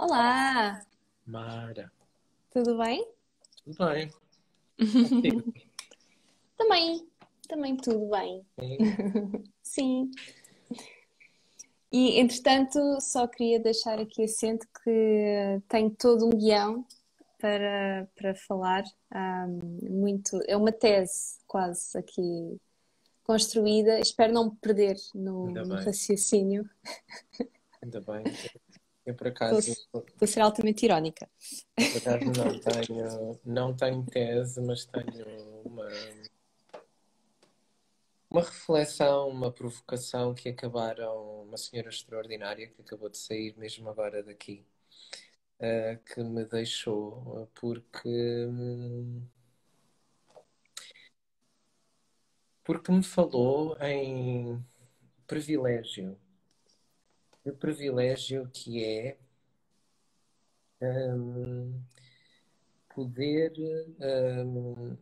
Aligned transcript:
Olá, 0.00 0.80
Mara, 1.26 1.90
tudo 2.50 2.78
bem? 2.78 3.04
tudo 3.64 3.76
bem? 3.84 4.08
Também, 6.56 7.08
também 7.48 7.76
tudo 7.76 8.08
bem. 8.10 8.46
Sim. 8.60 8.78
Sim. 9.62 10.10
E 11.90 12.20
entretanto, 12.20 12.78
só 13.00 13.26
queria 13.26 13.58
deixar 13.58 13.98
aqui 13.98 14.22
assento 14.22 14.66
que 14.84 15.60
tenho 15.68 15.90
todo 15.90 16.26
um 16.26 16.30
guião 16.30 16.86
para, 17.38 18.08
para 18.14 18.34
falar. 18.34 18.84
Ahm, 19.10 19.58
muito, 19.90 20.40
é 20.46 20.56
uma 20.56 20.70
tese 20.70 21.38
quase 21.46 21.98
aqui 21.98 22.60
construída. 23.24 23.98
Espero 23.98 24.32
não 24.32 24.50
me 24.50 24.56
perder 24.56 24.96
no, 25.14 25.46
no 25.46 25.74
raciocínio. 25.74 26.68
ainda 27.82 28.00
bem. 28.00 28.22
Eu 29.08 29.14
por 29.14 29.28
acaso, 29.28 29.70
estou 29.70 30.04
a 30.20 30.26
ser 30.26 30.40
altamente 30.40 30.84
irónica. 30.84 31.30
por 31.74 31.96
acaso 31.96 32.26
não 32.26 32.60
tenho, 32.60 33.40
não 33.42 33.74
tenho 33.74 34.04
tese, 34.04 34.60
mas 34.60 34.84
tenho 34.84 35.26
uma, 35.64 35.88
uma 38.28 38.42
reflexão, 38.42 39.30
uma 39.30 39.50
provocação 39.50 40.34
que 40.34 40.50
acabaram, 40.50 41.44
uma 41.44 41.56
senhora 41.56 41.88
extraordinária 41.88 42.68
que 42.68 42.82
acabou 42.82 43.08
de 43.08 43.16
sair 43.16 43.56
mesmo 43.56 43.88
agora 43.88 44.22
daqui, 44.22 44.62
eh, 45.58 45.98
que 46.04 46.22
me 46.22 46.44
deixou, 46.44 47.48
porque, 47.54 48.46
porque 52.62 52.92
me 52.92 53.02
falou 53.02 53.74
em 53.80 54.62
privilégio. 55.26 56.18
O 57.48 57.56
privilégio 57.56 58.46
que 58.52 58.84
é 58.84 59.16
hum, 60.82 61.82
poder, 62.94 63.52
hum, 64.44 64.96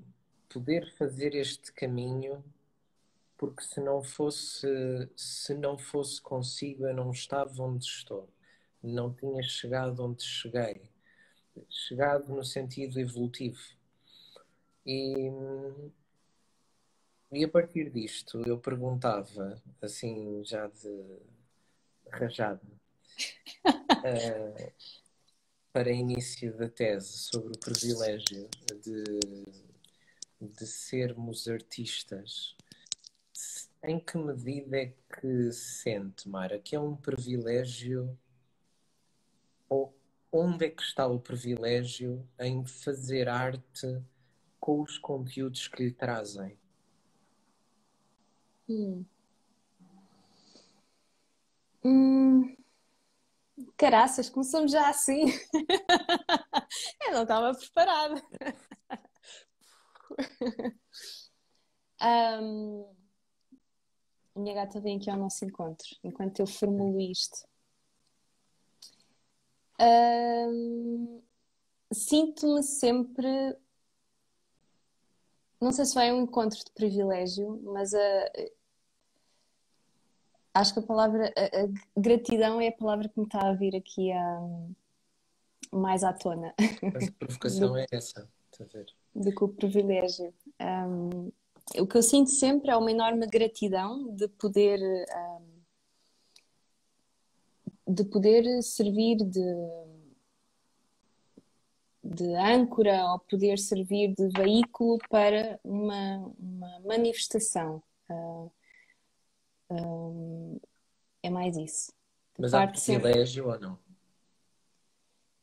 poder 0.48 0.94
fazer 0.96 1.34
este 1.34 1.72
caminho, 1.72 2.44
porque 3.36 3.62
se 3.62 3.80
não 3.80 4.00
fosse, 4.00 4.66
se 5.16 5.54
não 5.54 5.76
fosse 5.76 6.20
consigo, 6.22 6.86
eu 6.86 6.94
não 6.94 7.10
estava 7.10 7.62
onde 7.62 7.84
estou, 7.84 8.28
não 8.80 9.12
tinha 9.12 9.42
chegado 9.42 10.04
onde 10.04 10.22
cheguei, 10.22 10.88
chegado 11.68 12.32
no 12.32 12.44
sentido 12.44 13.00
evolutivo. 13.00 13.60
E, 14.86 15.30
e 17.32 17.44
a 17.44 17.48
partir 17.48 17.90
disto, 17.90 18.40
eu 18.46 18.56
perguntava, 18.58 19.60
assim, 19.82 20.44
já 20.44 20.68
de 20.68 21.35
rajado, 22.10 22.60
eh, 24.04 24.72
para 25.72 25.90
início 25.90 26.56
da 26.56 26.68
tese 26.68 27.18
sobre 27.18 27.52
o 27.54 27.58
privilégio 27.58 28.48
de, 28.82 29.20
de 30.40 30.66
sermos 30.66 31.48
artistas. 31.48 32.56
Em 33.82 34.00
que 34.00 34.18
medida 34.18 34.78
é 34.78 34.94
que 35.20 35.52
sente, 35.52 36.28
Mara, 36.28 36.58
que 36.58 36.74
é 36.74 36.80
um 36.80 36.96
privilégio, 36.96 38.18
ou 39.68 39.94
onde 40.32 40.66
é 40.66 40.70
que 40.70 40.82
está 40.82 41.06
o 41.06 41.20
privilégio 41.20 42.26
em 42.38 42.66
fazer 42.66 43.28
arte 43.28 44.02
com 44.58 44.82
os 44.82 44.98
conteúdos 44.98 45.68
que 45.68 45.84
lhe 45.84 45.92
trazem? 45.92 46.58
Hum. 48.68 49.04
Hum, 51.86 52.56
caraças, 53.76 54.28
começamos 54.28 54.72
já 54.72 54.88
assim. 54.88 55.26
Eu 57.06 57.12
não 57.12 57.22
estava 57.22 57.54
preparada. 57.56 58.20
Ahm, 62.00 62.84
a 64.34 64.38
minha 64.40 64.54
gata 64.54 64.80
vem 64.80 64.96
aqui 64.98 65.10
ao 65.10 65.16
nosso 65.16 65.44
encontro, 65.44 65.86
enquanto 66.04 66.40
eu 66.40 66.46
formulo 66.46 67.00
isto. 67.00 67.46
Ahm, 69.78 71.22
sinto-me 71.92 72.62
sempre, 72.62 73.56
não 75.60 75.72
sei 75.72 75.84
se 75.84 75.94
vai 75.94 76.12
um 76.12 76.22
encontro 76.22 76.58
de 76.58 76.70
privilégio, 76.72 77.60
mas 77.64 77.92
a, 77.94 77.98
acho 80.60 80.72
que 80.74 80.80
a 80.80 80.82
palavra 80.82 81.32
a, 81.36 81.64
a 81.64 82.00
gratidão 82.00 82.60
é 82.60 82.68
a 82.68 82.72
palavra 82.72 83.08
que 83.08 83.18
me 83.18 83.26
está 83.26 83.48
a 83.48 83.52
vir 83.52 83.76
aqui 83.76 84.12
a, 84.12 84.40
mais 85.72 86.02
à 86.04 86.12
tona 86.12 86.54
Mas 86.92 87.08
a 87.08 87.12
provocação 87.12 87.68
do, 87.72 87.76
é 87.76 87.86
essa, 87.90 88.28
estás 88.50 88.70
a 88.74 88.78
ver? 88.78 88.86
do 89.16 89.34
que 89.34 89.44
o 89.44 89.48
privilégio. 89.48 90.32
Ahm, 90.58 91.30
o 91.78 91.86
que 91.86 91.96
eu 91.96 92.02
sinto 92.02 92.30
sempre 92.30 92.70
é 92.70 92.76
uma 92.76 92.90
enorme 92.90 93.26
gratidão 93.26 94.14
de 94.14 94.28
poder, 94.28 94.78
ahm, 95.10 95.42
de 97.88 98.04
poder 98.04 98.62
servir 98.62 99.16
de, 99.16 99.54
de 102.04 102.34
âncora 102.36 103.04
ou 103.12 103.18
poder 103.20 103.58
servir 103.58 104.14
de 104.14 104.28
veículo 104.28 104.98
para 105.08 105.58
uma, 105.64 106.32
uma 106.38 106.80
manifestação. 106.80 107.82
Ah, 108.08 108.46
ahm, 109.70 110.58
é 111.22 111.30
mais 111.30 111.56
isso. 111.56 111.92
De 112.36 112.42
Mas 112.42 112.54
há 112.54 112.66
privilégio 112.66 113.48
ou 113.48 113.58
não? 113.58 113.78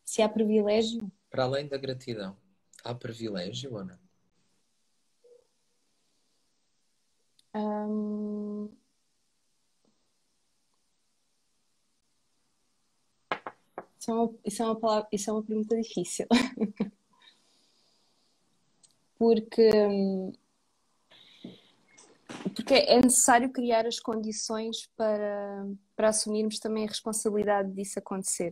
se 0.06 0.22
há 0.22 0.29
privilégio, 0.29 1.11
Para 1.29 1.44
além 1.45 1.67
da 1.67 1.78
gratidão, 1.78 2.38
há 2.83 2.94
privilégio 2.94 3.73
ou 3.73 3.83
não? 3.83 3.97
ahm, 7.53 8.69
isso 14.00 14.12
é 14.12 14.13
uma, 14.13 14.33
isso 14.45 14.62
é 14.62 14.66
uma 14.66 14.79
palavra, 14.79 15.07
isso 15.12 15.29
é 15.29 15.33
uma 15.33 15.44
pergunta 15.44 15.75
difícil, 15.81 16.28
porque, 19.17 19.69
porque 22.49 22.73
é 22.73 23.01
necessário 23.01 23.51
criar 23.51 23.85
as 23.85 23.99
condições 23.99 24.87
para, 24.95 25.67
para 25.95 26.09
assumirmos 26.09 26.59
também 26.59 26.85
a 26.85 26.89
responsabilidade 26.89 27.71
disso 27.71 27.99
acontecer. 27.99 28.51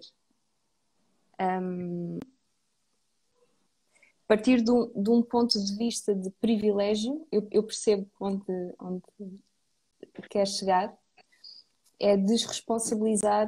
Ahm, 1.37 2.19
a 4.23 4.27
partir 4.27 4.61
de 4.61 4.71
um, 4.71 4.87
de 4.95 5.09
um 5.09 5.21
ponto 5.21 5.61
de 5.61 5.77
vista 5.77 6.15
de 6.15 6.29
privilégio, 6.29 7.27
eu, 7.31 7.45
eu 7.51 7.63
percebo 7.63 8.09
onde, 8.19 8.73
onde 8.79 9.03
quer 10.29 10.47
chegar, 10.47 10.97
é 11.99 12.15
desresponsabilizar, 12.15 13.47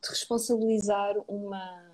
desresponsabilizar 0.00 1.16
uma, 1.28 1.90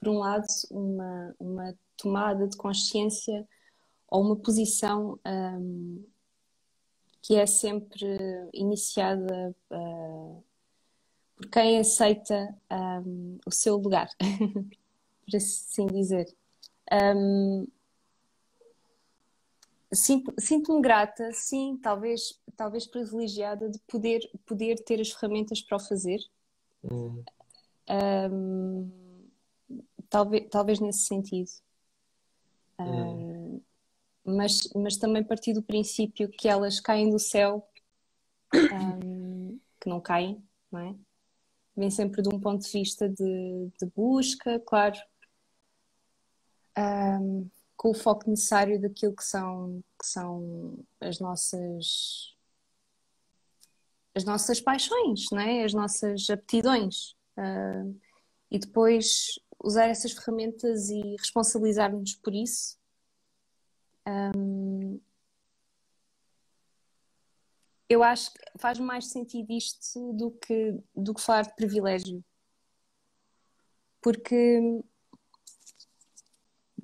por 0.00 0.08
um 0.08 0.18
lado, 0.18 0.46
uma, 0.70 1.36
uma 1.38 1.78
tomada 1.96 2.46
de 2.46 2.56
consciência 2.56 3.46
ou 4.08 4.22
uma 4.22 4.36
posição 4.36 5.18
ahm, 5.24 5.98
que 7.22 7.34
é 7.36 7.46
sempre 7.46 8.06
iniciada 8.52 9.54
ah, 9.70 10.36
por 11.36 11.48
quem 11.50 11.78
aceita 11.78 12.56
ahm, 12.70 13.38
o 13.46 13.50
seu 13.50 13.76
lugar, 13.76 14.08
por 15.26 15.36
assim 15.36 15.86
dizer. 15.86 16.26
Sinto- 19.92 20.34
Sinto-me 20.38 20.82
grata, 20.82 21.30
sim, 21.32 21.78
talvez, 21.82 22.38
talvez 22.56 22.86
privilegiada 22.86 23.68
de 23.70 23.78
poder, 23.80 24.20
poder 24.44 24.76
ter 24.84 25.00
as 25.00 25.10
ferramentas 25.12 25.60
para 25.62 25.76
o 25.76 25.80
fazer. 25.80 26.18
Hum, 26.84 27.22
Ahm, 27.88 28.90
talvez, 30.10 30.48
talvez 30.50 30.80
nesse 30.80 31.04
sentido. 31.04 31.50
Hum, 32.80 33.60
Mas, 34.24 34.68
mas 34.74 34.96
também 34.96 35.22
partir 35.24 35.52
do 35.52 35.62
princípio 35.62 36.28
que 36.28 36.48
elas 36.48 36.80
caem 36.80 37.10
do 37.10 37.18
céu, 37.18 37.68
ahm, 38.54 39.58
que 39.80 39.88
não 39.88 40.00
caem, 40.00 40.42
não 40.70 40.80
é? 40.80 40.94
Vem 41.76 41.90
sempre 41.90 42.22
de 42.22 42.28
um 42.34 42.40
ponto 42.40 42.64
de 42.64 42.70
vista 42.72 43.08
de, 43.08 43.70
de 43.78 43.86
busca, 43.94 44.58
claro, 44.60 44.96
ahm, 46.76 47.48
com 47.76 47.90
o 47.90 47.94
foco 47.94 48.28
necessário 48.28 48.80
daquilo 48.80 49.14
que 49.14 49.24
são, 49.24 49.82
que 50.00 50.06
são 50.06 50.78
as 51.00 51.20
nossas, 51.20 52.34
as 54.14 54.24
nossas 54.24 54.60
paixões, 54.60 55.26
não 55.30 55.40
é? 55.40 55.64
As 55.64 55.74
nossas 55.74 56.28
aptidões. 56.30 57.14
E 58.50 58.58
depois 58.58 59.38
usar 59.62 59.86
essas 59.86 60.12
ferramentas 60.12 60.90
e 60.90 61.16
responsabilizar-nos 61.18 62.14
por 62.16 62.34
isso. 62.34 62.78
eu 67.88 68.02
acho 68.02 68.32
que 68.32 68.40
faz 68.58 68.78
mais 68.78 69.06
sentido 69.06 69.52
isto 69.52 70.12
do 70.12 70.30
que, 70.32 70.78
do 70.94 71.14
que 71.14 71.20
falar 71.20 71.42
de 71.42 71.54
privilégio. 71.54 72.24
Porque, 74.00 74.60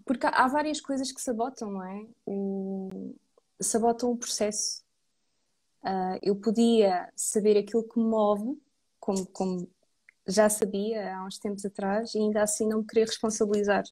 porque 0.05 0.27
há 0.27 0.49
várias 0.49 0.81
coisas 0.81 1.13
que 1.13 1.21
sabotam, 1.21 1.71
não 1.71 1.85
é? 1.85 2.07
O, 2.27 3.15
sabotam 3.61 4.11
o 4.11 4.17
processo. 4.17 4.83
Uh, 5.83 6.19
eu 6.23 6.37
podia 6.37 7.13
saber 7.17 7.59
aquilo 7.59 7.87
que 7.87 7.99
me 7.99 8.07
move, 8.07 8.61
como, 9.01 9.27
como 9.27 9.69
já 10.27 10.49
sabia 10.49 11.17
há 11.17 11.25
uns 11.25 11.39
tempos 11.39 11.65
atrás, 11.65 12.15
e 12.15 12.19
ainda 12.19 12.43
assim 12.43 12.67
não 12.67 12.79
me 12.79 12.87
querer 12.87 13.07
responsabilizar. 13.07 13.85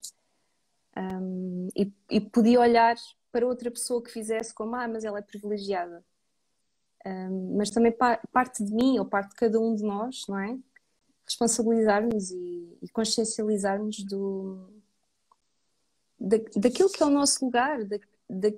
Um, 0.97 1.69
e, 1.77 1.93
e 2.11 2.21
podia 2.21 2.61
olhar 2.61 2.97
para 3.31 3.47
outra 3.47 3.71
pessoa 3.71 4.03
que 4.03 4.11
fizesse 4.11 4.53
como, 4.53 4.75
ah, 4.75 4.89
mas 4.89 5.05
ela 5.05 5.19
é 5.19 5.23
privilegiada. 5.23 6.05
Um, 7.07 7.57
mas 7.57 7.71
também 7.71 7.93
parte 8.33 8.65
de 8.65 8.75
mim 8.75 8.99
ou 8.99 9.07
parte 9.07 9.31
de 9.31 9.37
cada 9.37 9.59
um 9.59 9.75
de 9.75 9.83
nós, 9.83 10.25
não 10.29 10.39
é? 10.39 10.59
Responsabilizarmos 11.25 12.31
e, 12.31 12.79
e 12.83 12.89
consciencializarmos 12.89 14.05
do, 14.05 14.69
da, 16.19 16.37
daquilo 16.57 16.91
que 16.91 17.03
é 17.03 17.07
o 17.07 17.11
nosso 17.11 17.45
lugar, 17.45 17.85
da, 17.85 17.99
da, 18.29 18.53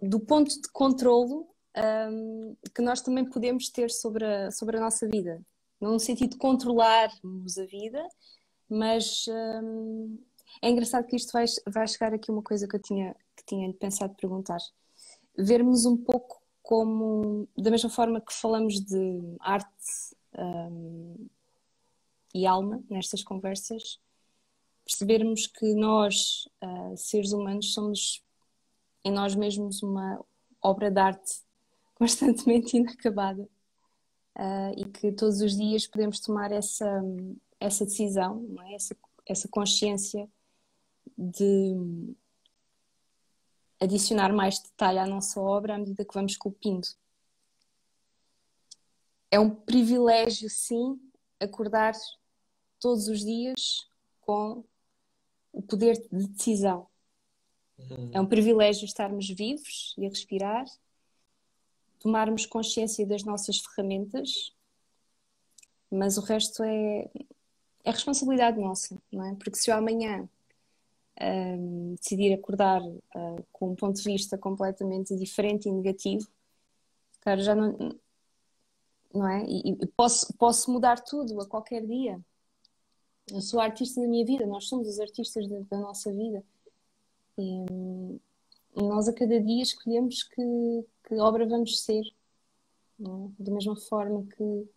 do 0.00 0.18
ponto 0.18 0.60
de 0.60 0.68
controlo 0.72 1.49
um, 1.76 2.56
que 2.74 2.82
nós 2.82 3.00
também 3.00 3.24
podemos 3.24 3.68
ter 3.68 3.90
sobre 3.90 4.24
a, 4.24 4.50
sobre 4.50 4.76
a 4.76 4.80
nossa 4.80 5.08
vida. 5.08 5.40
No 5.80 5.98
sentido 5.98 6.32
de 6.32 6.36
controlarmos 6.36 7.58
a 7.58 7.64
vida, 7.64 8.06
mas 8.68 9.24
um, 9.28 10.18
é 10.62 10.68
engraçado 10.68 11.06
que 11.06 11.16
isto 11.16 11.32
vai, 11.32 11.46
vai 11.66 11.88
chegar 11.88 12.12
aqui 12.12 12.30
uma 12.30 12.42
coisa 12.42 12.68
que 12.68 12.76
eu 12.76 12.82
tinha, 12.82 13.16
que 13.36 13.44
tinha 13.46 13.72
pensado 13.74 14.14
perguntar 14.14 14.58
vermos 15.36 15.86
um 15.86 15.96
pouco 15.96 16.42
como, 16.62 17.48
da 17.56 17.70
mesma 17.70 17.90
forma 17.90 18.20
que 18.20 18.32
falamos 18.32 18.80
de 18.80 19.36
arte 19.40 20.14
um, 20.38 21.28
e 22.34 22.46
alma 22.46 22.82
nestas 22.88 23.24
conversas, 23.24 23.98
percebermos 24.84 25.46
que 25.46 25.74
nós, 25.74 26.48
uh, 26.62 26.96
seres 26.96 27.32
humanos, 27.32 27.74
somos 27.74 28.22
em 29.04 29.10
nós 29.10 29.34
mesmos 29.34 29.82
uma 29.82 30.24
obra 30.62 30.90
de 30.90 31.00
arte 31.00 31.40
constantemente 32.00 32.74
inacabada 32.78 33.42
uh, 33.42 34.72
e 34.74 34.86
que 34.86 35.12
todos 35.12 35.42
os 35.42 35.54
dias 35.54 35.86
podemos 35.86 36.18
tomar 36.18 36.50
essa, 36.50 37.02
essa 37.60 37.84
decisão, 37.84 38.48
é? 38.64 38.74
essa, 38.74 38.96
essa 39.26 39.46
consciência 39.48 40.26
de 41.16 41.76
adicionar 43.78 44.32
mais 44.32 44.58
detalhe 44.58 44.98
à 44.98 45.06
nossa 45.06 45.38
obra 45.38 45.74
à 45.74 45.78
medida 45.78 46.02
que 46.02 46.14
vamos 46.14 46.32
esculpindo. 46.32 46.88
É 49.30 49.38
um 49.38 49.50
privilégio, 49.50 50.48
sim, 50.48 50.98
acordar 51.38 51.92
todos 52.78 53.08
os 53.08 53.20
dias 53.20 53.86
com 54.22 54.64
o 55.52 55.60
poder 55.60 56.00
de 56.10 56.28
decisão. 56.28 56.88
Uhum. 57.78 58.10
É 58.14 58.20
um 58.20 58.26
privilégio 58.26 58.86
estarmos 58.86 59.28
vivos 59.28 59.94
e 59.98 60.06
a 60.06 60.08
respirar, 60.08 60.64
tomarmos 62.00 62.46
consciência 62.46 63.06
das 63.06 63.22
nossas 63.22 63.58
ferramentas, 63.58 64.52
mas 65.90 66.16
o 66.16 66.22
resto 66.22 66.62
é, 66.64 67.08
é 67.84 67.90
responsabilidade 67.90 68.58
nossa, 68.58 69.00
não 69.12 69.24
é? 69.24 69.34
Porque 69.34 69.56
se 69.56 69.70
eu 69.70 69.76
amanhã 69.76 70.28
um, 71.20 71.94
decidir 71.96 72.32
acordar 72.32 72.82
uh, 72.82 73.46
com 73.52 73.72
um 73.72 73.76
ponto 73.76 73.96
de 73.96 74.02
vista 74.02 74.38
completamente 74.38 75.14
diferente 75.16 75.68
e 75.68 75.72
negativo, 75.72 76.26
cara, 77.20 77.42
já 77.42 77.54
não, 77.54 77.76
não 79.12 79.28
é? 79.28 79.44
E, 79.44 79.76
e, 79.82 79.86
posso, 79.86 80.32
posso 80.34 80.72
mudar 80.72 81.00
tudo 81.00 81.40
a 81.40 81.46
qualquer 81.46 81.84
dia. 81.86 82.18
Eu 83.30 83.40
sou 83.40 83.60
a 83.60 83.64
artista 83.64 84.00
da 84.00 84.08
minha 84.08 84.24
vida, 84.24 84.46
nós 84.46 84.66
somos 84.66 84.88
os 84.88 84.98
artistas 84.98 85.46
da, 85.46 85.58
da 85.70 85.78
nossa 85.78 86.12
vida. 86.12 86.42
E, 87.36 87.64
e, 87.70 88.20
nós 88.74 89.08
a 89.08 89.12
cada 89.12 89.40
dia 89.40 89.62
escolhemos 89.62 90.22
que, 90.22 90.42
que 91.04 91.14
obra 91.16 91.46
vamos 91.46 91.82
ser. 91.82 92.02
É? 93.00 93.42
Da 93.42 93.52
mesma 93.52 93.76
forma 93.76 94.26
que 94.26 94.68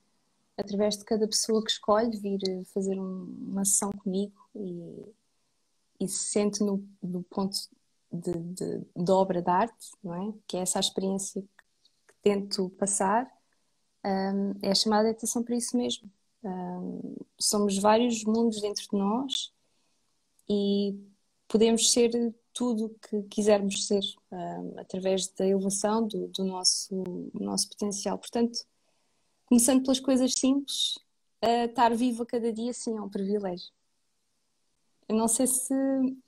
através 0.57 0.97
de 0.97 1.05
cada 1.05 1.27
pessoa 1.27 1.63
que 1.63 1.71
escolhe 1.71 2.17
vir 2.17 2.39
fazer 2.73 2.99
um, 2.99 3.23
uma 3.49 3.65
sessão 3.65 3.91
comigo 3.91 4.37
e 4.55 5.13
e 6.03 6.07
se 6.07 6.25
sente 6.25 6.61
no, 6.63 6.87
no 7.01 7.23
ponto 7.23 7.57
de, 8.11 8.31
de, 8.31 8.79
de, 8.95 9.11
obra 9.11 9.41
de 9.41 9.49
arte, 9.49 9.91
não 10.03 10.13
é? 10.13 10.33
que 10.47 10.57
é 10.57 10.61
essa 10.61 10.79
experiência 10.79 11.41
que 11.41 12.13
tento 12.21 12.69
passar, 12.71 13.31
um, 14.05 14.53
é 14.61 14.75
chamada 14.75 15.09
atenção 15.09 15.43
para 15.43 15.55
isso 15.55 15.75
mesmo. 15.77 16.11
Um, 16.43 17.15
somos 17.39 17.77
vários 17.77 18.23
mundos 18.25 18.61
dentro 18.61 18.83
de 18.83 18.97
nós 18.97 19.53
e 20.49 20.99
podemos 21.47 21.91
ser 21.91 22.35
tudo 22.53 22.95
que 23.09 23.23
quisermos 23.23 23.87
ser 23.87 24.01
um, 24.31 24.79
através 24.79 25.27
da 25.29 25.45
elevação 25.45 26.07
do, 26.07 26.27
do 26.27 26.43
nosso, 26.43 26.95
do 27.33 27.43
nosso 27.43 27.67
potencial. 27.69 28.17
Portanto, 28.17 28.59
começando 29.45 29.83
pelas 29.83 29.99
coisas 29.99 30.33
simples, 30.33 30.95
uh, 31.43 31.65
estar 31.65 31.95
vivo 31.95 32.23
a 32.23 32.25
cada 32.25 32.53
dia, 32.53 32.73
sim, 32.73 32.97
é 32.97 33.01
um 33.01 33.09
privilégio. 33.09 33.71
Eu 35.09 35.15
não 35.15 35.27
sei 35.27 35.47
se 35.47 35.73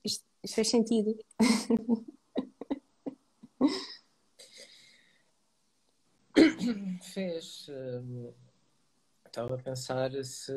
isto, 0.03 0.25
isto 0.43 0.55
fez 0.55 0.69
sentido. 0.69 1.17
Fez. 7.01 7.69
Estava 9.25 9.55
a 9.55 9.57
pensar 9.57 10.11
se, 10.23 10.51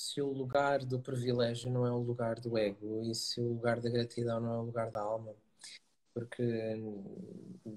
se 0.00 0.22
o 0.22 0.32
lugar 0.32 0.82
do 0.84 0.98
privilégio 0.98 1.70
não 1.70 1.86
é 1.86 1.92
o 1.92 1.98
lugar 1.98 2.40
do 2.40 2.56
ego 2.56 3.02
e 3.04 3.14
se 3.14 3.38
o 3.38 3.48
lugar 3.48 3.80
da 3.80 3.90
gratidão 3.90 4.40
não 4.40 4.54
é 4.54 4.58
o 4.58 4.62
lugar 4.62 4.90
da 4.90 5.00
alma. 5.00 5.34
Porque, 6.14 6.42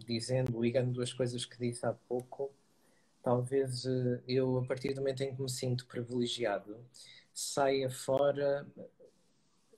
dizendo, 0.07 0.61
ligando 0.61 0.93
duas 0.93 1.13
coisas 1.13 1.45
que 1.45 1.57
disse 1.59 1.85
há 1.85 1.93
pouco, 1.93 2.51
talvez 3.21 3.85
eh, 3.85 4.21
eu, 4.27 4.57
a 4.59 4.65
partir 4.65 4.93
do 4.93 5.01
momento 5.01 5.21
em 5.21 5.35
que 5.35 5.41
me 5.41 5.49
sinto 5.49 5.85
privilegiado, 5.87 6.77
saia 7.33 7.89
fora 7.89 8.65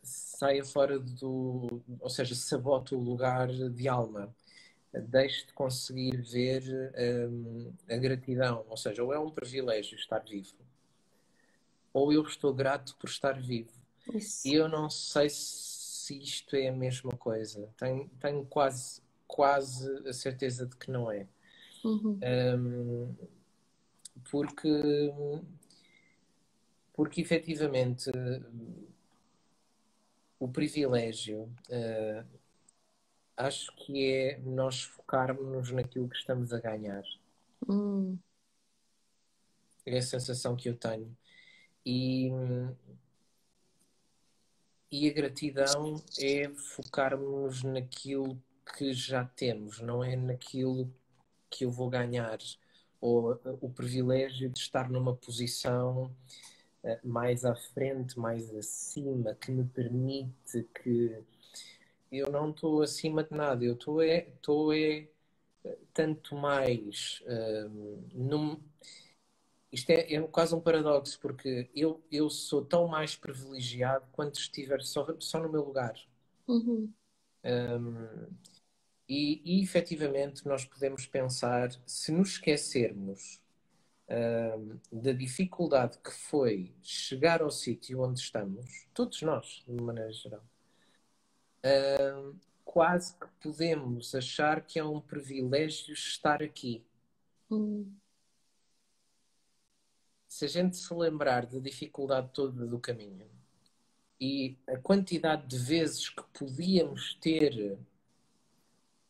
saia 0.04 0.64
fora 0.64 1.00
do 1.00 1.82
ou 2.00 2.10
seja 2.10 2.36
sabota 2.36 2.96
o 2.96 3.00
lugar 3.00 3.48
de 3.48 3.88
alma 3.88 4.36
deixe 4.94 5.48
de 5.48 5.54
conseguir 5.54 6.22
ver 6.22 6.64
um, 7.30 7.74
a 7.90 7.98
gratidão 7.98 8.66
ou 8.70 8.78
seja 8.78 9.04
ou 9.04 9.14
é 9.14 9.20
um 9.20 9.32
privilégio 9.32 9.98
estar 9.98 10.20
vivo 10.20 10.65
ou 11.96 12.12
eu 12.12 12.22
estou 12.24 12.54
grato 12.54 12.96
por 12.98 13.10
estar 13.10 13.40
vivo 13.40 13.72
Isso. 14.14 14.48
e 14.48 14.54
eu 14.54 14.68
não 14.68 14.90
sei 14.90 15.30
se 15.30 16.20
isto 16.20 16.56
é 16.56 16.68
a 16.68 16.74
mesma 16.74 17.12
coisa 17.12 17.70
tenho, 17.78 18.10
tenho 18.20 18.46
quase 18.46 19.02
quase 19.26 19.90
a 20.08 20.14
certeza 20.14 20.66
de 20.66 20.76
que 20.76 20.92
não 20.92 21.10
é 21.10 21.26
uhum. 21.84 22.20
um, 22.60 23.16
porque 24.30 24.70
porque 26.94 27.22
efetivamente 27.22 28.12
o 30.40 30.48
privilégio 30.48 31.44
uh, 31.70 32.26
acho 33.38 33.74
que 33.76 34.12
é 34.12 34.40
nós 34.40 34.84
focarmos 34.84 35.72
naquilo 35.72 36.08
que 36.08 36.16
estamos 36.16 36.54
a 36.54 36.60
ganhar. 36.60 37.04
Hum. 37.68 38.18
É 39.86 39.98
a 39.98 40.02
sensação 40.02 40.56
que 40.56 40.70
eu 40.70 40.76
tenho. 40.76 41.16
E, 41.86 42.32
e 44.92 45.10
a 45.10 45.14
gratidão 45.14 46.02
é 46.20 46.50
focarmos 46.50 47.64
naquilo 47.64 48.42
que 48.78 48.94
já 48.94 49.24
temos, 49.26 49.80
não 49.80 50.04
é 50.04 50.16
naquilo 50.16 50.92
que 51.50 51.66
eu 51.66 51.72
vou 51.72 51.90
ganhar. 51.90 52.40
Ou 53.00 53.40
o 53.62 53.70
privilégio 53.70 54.50
de 54.50 54.60
estar 54.60 54.90
numa 54.90 55.16
posição 55.16 56.12
eh, 56.84 57.00
mais 57.04 57.46
à 57.46 57.56
frente, 57.56 58.18
mais 58.18 58.54
acima, 58.56 59.36
que 59.36 59.52
me 59.52 59.66
permite 59.66 60.64
que 60.84 61.24
eu 62.12 62.32
não 62.32 62.50
estou 62.52 62.82
acima 62.82 63.24
de 63.24 63.36
nada, 63.36 63.64
eu 63.66 63.74
estou 63.74 64.02
é, 64.02 64.28
estou 64.36 64.74
é 64.74 65.08
tanto 65.94 66.36
mais 66.36 67.24
um, 67.28 68.04
num, 68.14 68.62
isto 69.76 69.90
é, 69.90 70.14
é, 70.14 70.22
quase 70.24 70.56
um 70.56 70.62
paradoxo 70.62 71.20
porque 71.20 71.70
eu, 71.76 72.04
eu 72.12 72.30
sou 72.30 72.64
tão 72.64 72.88
mais 72.88 73.16
privilegiado 73.16 74.06
quanto 74.12 74.40
estiver 74.40 74.82
só, 74.82 75.06
só 75.20 75.40
no 75.40 75.52
meu 75.52 75.64
lugar 75.64 75.96
uhum. 76.48 76.92
um, 77.44 78.28
e, 79.08 79.42
e 79.44 79.62
efetivamente 79.62 80.48
nós 80.48 80.66
podemos 80.66 81.06
pensar 81.06 81.70
se 81.86 82.12
nos 82.12 82.32
esquecermos 82.32 83.40
da 84.92 85.12
dificuldade 85.14 85.98
que 85.98 86.12
foi 86.12 86.72
chegar 86.82 87.42
ao 87.42 87.50
sítio 87.50 88.02
onde 88.02 88.20
estamos, 88.20 88.88
todos 88.94 89.22
nós, 89.24 89.64
de 89.68 89.82
maneira 89.82 90.12
geral, 90.12 90.44
quase 92.64 93.18
que 93.18 93.28
podemos 93.42 94.14
achar 94.14 94.62
que 94.62 94.78
é 94.78 94.84
um 94.84 95.02
privilégio 95.02 95.94
estar 95.94 96.44
aqui. 96.44 96.86
Hum. 97.50 97.92
Se 100.36 100.44
a 100.44 100.48
gente 100.50 100.76
se 100.76 100.94
lembrar 100.94 101.46
da 101.46 101.60
dificuldade 101.60 102.30
toda 102.34 102.68
do 102.68 102.78
caminho 102.78 103.26
e 104.20 104.58
a 104.68 104.78
quantidade 104.78 105.48
de 105.48 105.58
vezes 105.58 106.10
que 106.10 106.22
podíamos 106.38 107.14
ter 107.22 107.80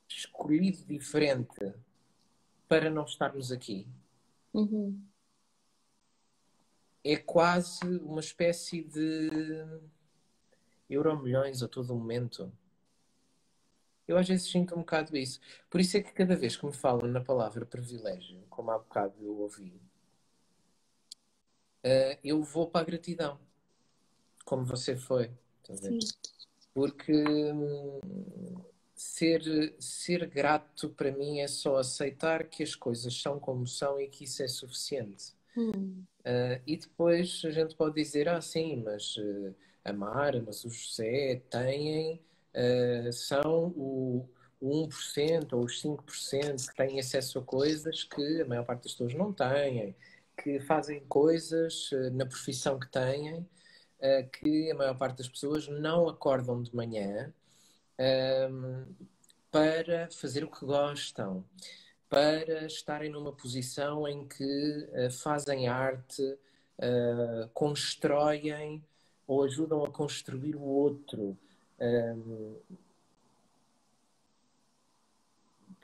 escolhido 0.07 0.85
diferente 0.85 1.73
para 2.67 2.91
não 2.91 3.05
estarmos 3.05 3.51
aqui, 3.51 3.87
Uhum. 4.53 5.03
é 7.03 7.17
quase 7.17 7.83
uma 8.03 8.19
espécie 8.19 8.83
de 8.83 9.31
euro 10.87 11.19
milhões 11.23 11.63
a 11.63 11.67
todo 11.67 11.95
momento. 11.95 12.53
Eu 14.07 14.15
às 14.15 14.27
vezes 14.27 14.51
sinto 14.51 14.75
um 14.75 14.81
bocado 14.81 15.17
isso. 15.17 15.39
Por 15.71 15.81
isso 15.81 15.97
é 15.97 16.03
que 16.03 16.13
cada 16.13 16.35
vez 16.35 16.55
que 16.55 16.67
me 16.67 16.71
falam 16.71 17.07
na 17.07 17.19
palavra 17.19 17.65
privilégio, 17.65 18.43
como 18.47 18.69
há 18.69 18.77
bocado 18.77 19.15
eu 19.23 19.39
ouvi, 19.39 19.81
eh, 21.85 22.17
eu 22.23 22.41
vou 22.41 22.67
para 22.67 22.81
a 22.81 22.83
gratidão. 22.83 23.39
Como 24.43 24.65
você 24.65 24.95
foi. 24.95 25.29
Sim. 25.71 25.99
Porque 26.73 27.23
ser, 28.95 29.75
ser 29.79 30.25
grato 30.27 30.89
para 30.89 31.11
mim 31.11 31.39
é 31.41 31.47
só 31.47 31.77
aceitar 31.77 32.45
que 32.45 32.63
as 32.63 32.73
coisas 32.73 33.21
são 33.21 33.39
como 33.39 33.67
são 33.67 34.01
e 34.01 34.07
que 34.07 34.23
isso 34.23 34.41
é 34.41 34.47
suficiente. 34.47 35.33
Hum. 35.55 36.03
Uh, 36.21 36.59
e 36.65 36.75
depois 36.75 37.43
a 37.45 37.51
gente 37.51 37.75
pode 37.75 37.95
dizer, 37.95 38.27
ah, 38.27 38.41
sim, 38.41 38.81
mas 38.83 39.15
uh, 39.17 39.55
a 39.83 39.93
Mara, 39.93 40.43
mas 40.43 40.65
o 40.65 40.69
José 40.69 41.43
têm, 41.51 42.19
uh, 42.55 43.13
são 43.13 43.67
o, 43.77 44.27
o 44.59 44.87
1% 44.87 45.53
ou 45.53 45.65
os 45.65 45.81
5% 45.83 46.67
que 46.67 46.75
têm 46.75 46.99
acesso 46.99 47.37
a 47.37 47.43
coisas 47.43 48.03
que 48.03 48.41
a 48.41 48.45
maior 48.45 48.65
parte 48.65 48.83
das 48.83 48.93
pessoas 48.93 49.13
não 49.13 49.31
têm, 49.31 49.95
que 50.37 50.59
fazem 50.59 50.99
coisas 51.07 51.91
uh, 51.91 52.11
na 52.11 52.25
profissão 52.25 52.79
que 52.79 52.89
têm, 52.89 53.39
uh, 53.39 54.29
que 54.31 54.71
a 54.71 54.75
maior 54.75 54.97
parte 54.97 55.17
das 55.17 55.27
pessoas 55.27 55.67
não 55.67 56.07
acordam 56.07 56.61
de 56.61 56.75
manhã 56.75 57.33
um, 58.49 58.85
para 59.51 60.09
fazer 60.11 60.43
o 60.43 60.51
que 60.51 60.65
gostam, 60.65 61.45
para 62.09 62.65
estarem 62.65 63.09
numa 63.09 63.31
posição 63.31 64.07
em 64.07 64.27
que 64.27 64.89
uh, 64.91 65.11
fazem 65.11 65.67
arte, 65.67 66.37
constroem 67.53 68.83
ou 69.25 69.45
ajudam 69.45 69.85
a 69.85 69.89
construir 69.89 70.57
o 70.57 70.61
outro. 70.61 71.37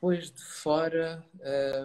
Um, 0.01 0.07
pois 0.07 0.31
de 0.31 0.43
fora, 0.43 1.23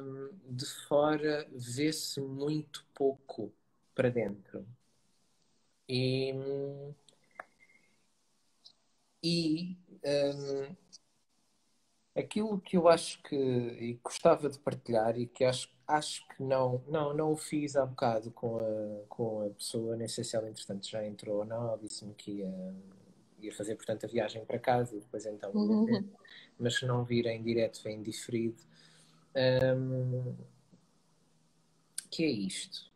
um, 0.02 0.30
de 0.48 0.66
fora 0.88 1.46
vê-se 1.52 2.20
muito 2.20 2.84
pouco 2.94 3.52
para 3.94 4.10
dentro. 4.10 4.66
E, 5.88 6.32
e 9.22 9.76
um, 10.04 10.76
aquilo 12.14 12.60
que 12.60 12.76
eu 12.76 12.88
acho 12.88 13.22
que 13.22 13.36
e 13.36 13.94
gostava 14.02 14.48
de 14.48 14.58
partilhar 14.58 15.18
e 15.18 15.26
que 15.26 15.44
acho, 15.44 15.68
acho 15.86 16.26
que 16.28 16.42
não, 16.42 16.82
não, 16.88 17.14
não 17.14 17.32
o 17.32 17.36
fiz 17.36 17.76
há 17.76 17.84
bocado 17.86 18.30
com 18.32 18.58
a, 18.58 19.06
com 19.08 19.46
a 19.46 19.50
pessoa, 19.50 19.96
nem 19.96 20.08
sei 20.08 20.24
se 20.24 20.36
ela 20.36 20.48
entretanto 20.48 20.88
já 20.88 21.04
entrou 21.06 21.38
ou 21.38 21.44
não, 21.44 21.78
disse-me 21.78 22.14
que 22.14 22.32
ia, 22.40 22.74
ia 23.40 23.52
fazer 23.54 23.76
portanto 23.76 24.04
a 24.04 24.08
viagem 24.08 24.44
para 24.44 24.58
casa 24.58 24.96
e 24.96 25.00
depois 25.00 25.26
então 25.26 25.54
ver. 25.84 26.04
Mas 26.58 26.76
se 26.76 26.86
não 26.86 27.04
vir 27.04 27.26
em 27.26 27.42
direto 27.42 27.82
vem 27.82 28.02
diferido. 28.02 28.62
Um, 29.34 30.34
que 32.10 32.24
é 32.24 32.28
isto? 32.28 32.90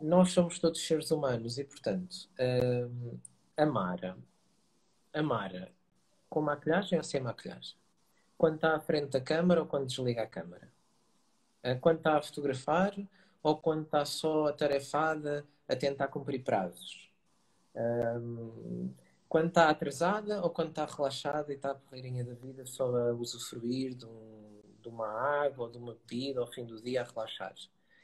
Nós 0.00 0.32
somos 0.32 0.58
todos 0.58 0.84
seres 0.86 1.10
humanos 1.10 1.58
e, 1.58 1.64
portanto, 1.64 2.28
um, 2.38 3.18
a 3.56 3.64
Mara, 3.64 4.16
a 5.12 5.22
Mara, 5.22 5.72
com 6.28 6.42
maquilhagem 6.42 6.98
ou 6.98 7.04
sem 7.04 7.20
maquilhagem? 7.20 7.76
Quando 8.36 8.56
está 8.56 8.76
à 8.76 8.80
frente 8.80 9.10
da 9.12 9.20
câmara 9.20 9.60
ou 9.60 9.66
quando 9.66 9.86
desliga 9.86 10.22
a 10.22 10.26
câmara? 10.26 10.70
Uh, 11.64 11.78
Quando 11.80 11.98
está 11.98 12.18
a 12.18 12.22
fotografar 12.22 12.94
ou 13.42 13.56
quando 13.56 13.84
está 13.84 14.04
só 14.04 14.48
atarefada 14.48 15.46
a 15.68 15.76
tentar 15.76 16.08
cumprir 16.08 16.42
prazos? 16.42 17.10
Um, 17.74 18.92
quando 19.28 19.48
está 19.48 19.68
atrasada 19.70 20.42
ou 20.42 20.50
quando 20.50 20.70
está 20.70 20.84
relaxada 20.86 21.52
e 21.52 21.56
está 21.56 21.72
a 21.72 21.74
porreirinha 21.74 22.24
da 22.24 22.34
vida 22.34 22.64
só 22.66 22.84
a 22.96 23.12
usufruir 23.12 23.94
de, 23.94 24.06
um- 24.06 24.60
de 24.82 24.88
uma 24.88 25.08
água 25.08 25.66
ou 25.66 25.70
de 25.72 25.78
uma 25.78 25.94
bebida 25.94 26.40
ao 26.40 26.46
fim 26.46 26.64
do 26.64 26.80
dia 26.80 27.02
a 27.02 27.04
relaxar? 27.04 27.54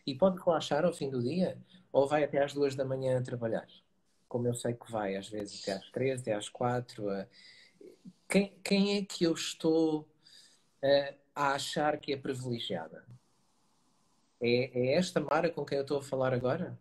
E 0.06 0.14
pode 0.14 0.42
relaxar 0.42 0.84
ao 0.84 0.92
fim 0.92 1.08
do 1.10 1.22
dia 1.22 1.56
ou 1.92 2.06
vai 2.08 2.24
até 2.24 2.42
às 2.42 2.52
duas 2.52 2.74
da 2.74 2.84
manhã 2.84 3.18
a 3.18 3.22
trabalhar? 3.22 3.68
Como 4.28 4.46
eu 4.48 4.54
sei 4.54 4.74
que 4.74 4.90
vai, 4.90 5.16
às 5.16 5.28
vezes 5.28 5.62
até 5.62 5.72
às 5.74 5.90
três, 5.90 6.20
até 6.20 6.32
às 6.34 6.48
quatro. 6.48 7.08
a- 7.10 7.26
Quem, 8.28 8.58
quem 8.64 8.96
é 8.96 9.04
que 9.04 9.24
eu 9.24 9.32
estou 9.34 10.08
eh, 10.82 11.16
a 11.34 11.52
achar 11.54 11.98
que 11.98 12.12
é 12.12 12.16
privilegiada? 12.16 13.06
É, 14.40 14.70
é 14.78 14.94
esta 14.98 15.20
Mara 15.20 15.50
com 15.50 15.64
quem 15.64 15.78
eu 15.78 15.82
estou 15.82 15.98
a 15.98 16.02
falar 16.02 16.34
agora? 16.34 16.78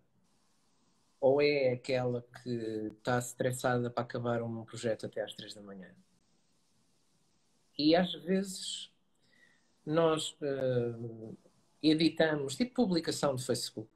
Ou 1.22 1.42
é 1.42 1.74
aquela 1.74 2.26
que 2.44 2.92
está 2.98 3.20
estressada 3.20 3.90
para 3.90 4.04
acabar 4.04 4.42
um 4.42 4.66
projeto 4.66 5.06
até 5.06 5.22
às 5.22 5.34
três 5.34 5.54
da 5.54 5.62
manhã? 5.62 5.90
E 7.78 7.96
às 7.96 8.12
vezes 8.14 8.92
nós 9.86 10.36
eh, 10.42 11.34
editamos, 11.82 12.56
tipo 12.56 12.74
publicação 12.74 13.36
de 13.36 13.46
Facebook, 13.46 13.92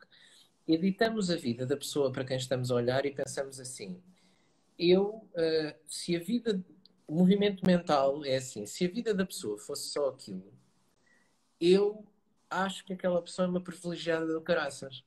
editamos 0.67 1.29
a 1.29 1.35
vida 1.35 1.65
da 1.65 1.75
pessoa 1.77 2.11
para 2.11 2.25
quem 2.25 2.37
estamos 2.37 2.71
a 2.71 2.75
olhar 2.75 3.05
e 3.05 3.11
pensamos 3.11 3.59
assim: 3.59 4.01
eu, 4.77 5.27
eh, 5.35 5.75
se 5.87 6.15
a 6.15 6.19
vida, 6.19 6.63
o 7.07 7.15
movimento 7.15 7.65
mental 7.65 8.23
é 8.25 8.37
assim, 8.37 8.65
se 8.65 8.85
a 8.85 8.89
vida 8.89 9.13
da 9.13 9.25
pessoa 9.25 9.57
fosse 9.57 9.89
só 9.89 10.09
aquilo, 10.09 10.53
eu 11.59 12.05
acho 12.49 12.85
que 12.85 12.93
aquela 12.93 13.21
pessoa 13.21 13.47
é 13.47 13.49
uma 13.49 13.61
privilegiada 13.61 14.27
do 14.27 14.41
caraças. 14.41 15.03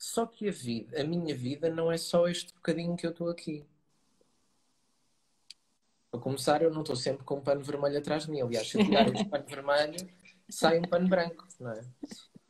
Só 0.00 0.24
que 0.24 0.48
a 0.48 0.50
vida, 0.50 0.98
a 0.98 1.04
minha 1.04 1.34
vida 1.36 1.68
não 1.68 1.92
é 1.92 1.98
só 1.98 2.26
este 2.26 2.54
bocadinho 2.54 2.96
que 2.96 3.06
eu 3.06 3.10
estou 3.10 3.28
aqui. 3.28 3.66
Para 6.10 6.18
começar, 6.18 6.62
eu 6.62 6.70
não 6.70 6.80
estou 6.80 6.96
sempre 6.96 7.22
com 7.22 7.36
um 7.36 7.42
pano 7.42 7.62
vermelho 7.62 7.98
atrás 7.98 8.24
de 8.24 8.30
mim. 8.30 8.40
Aliás, 8.40 8.66
se 8.66 8.80
eu 8.80 8.84
tirar 8.86 9.06
este 9.08 9.26
pano 9.26 9.44
vermelho, 9.46 10.08
sai 10.48 10.78
um 10.78 10.88
pano 10.88 11.06
branco, 11.06 11.46
não 11.60 11.72
é? 11.72 11.84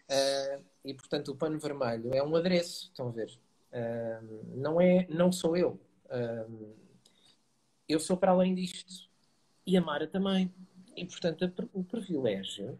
Ah, 0.09 0.61
e 0.85 0.95
portanto, 0.95 1.33
o 1.33 1.37
pano 1.37 1.59
vermelho 1.59 2.15
é 2.15 2.23
um 2.23 2.37
adereço, 2.37 2.85
estão 2.85 3.09
a 3.09 3.11
ver? 3.11 3.37
Ah, 3.73 4.21
não 4.55 4.81
é, 4.81 5.09
não 5.11 5.33
sou 5.33 5.57
eu. 5.57 5.81
Ah, 6.09 6.47
eu 7.89 7.99
sou 7.99 8.17
para 8.17 8.31
além 8.31 8.55
disto. 8.55 9.11
E 9.67 9.77
a 9.77 9.81
Mara 9.81 10.07
também. 10.07 10.55
E 10.97 11.05
portanto, 11.05 11.45
a 11.45 11.65
o 11.73 11.83
privilégio 11.83 12.79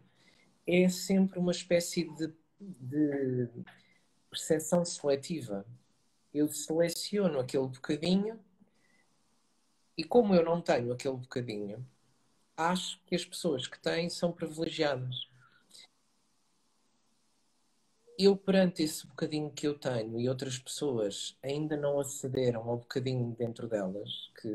é 0.65 0.87
sempre 0.87 1.39
uma 1.39 1.51
espécie 1.51 2.05
de, 2.15 2.33
de 2.57 3.49
percepção 4.31 4.85
seletiva. 4.85 5.65
Eu 6.33 6.47
seleciono 6.47 7.39
aquele 7.39 7.67
bocadinho 7.67 8.39
e 9.97 10.03
como 10.03 10.33
eu 10.33 10.43
não 10.43 10.61
tenho 10.61 10.93
aquele 10.93 11.17
bocadinho, 11.17 11.85
acho 12.55 12.99
que 13.05 13.13
as 13.13 13.25
pessoas 13.25 13.67
que 13.67 13.77
têm 13.77 14.09
são 14.09 14.31
privilegiadas. 14.31 15.29
Eu, 18.17 18.37
perante 18.37 18.83
esse 18.83 19.05
bocadinho 19.05 19.51
que 19.51 19.67
eu 19.67 19.77
tenho 19.77 20.19
e 20.19 20.29
outras 20.29 20.57
pessoas 20.57 21.35
ainda 21.43 21.75
não 21.75 21.99
acederam 21.99 22.69
ao 22.69 22.77
bocadinho 22.77 23.35
dentro 23.37 23.67
delas, 23.67 24.31
que 24.39 24.47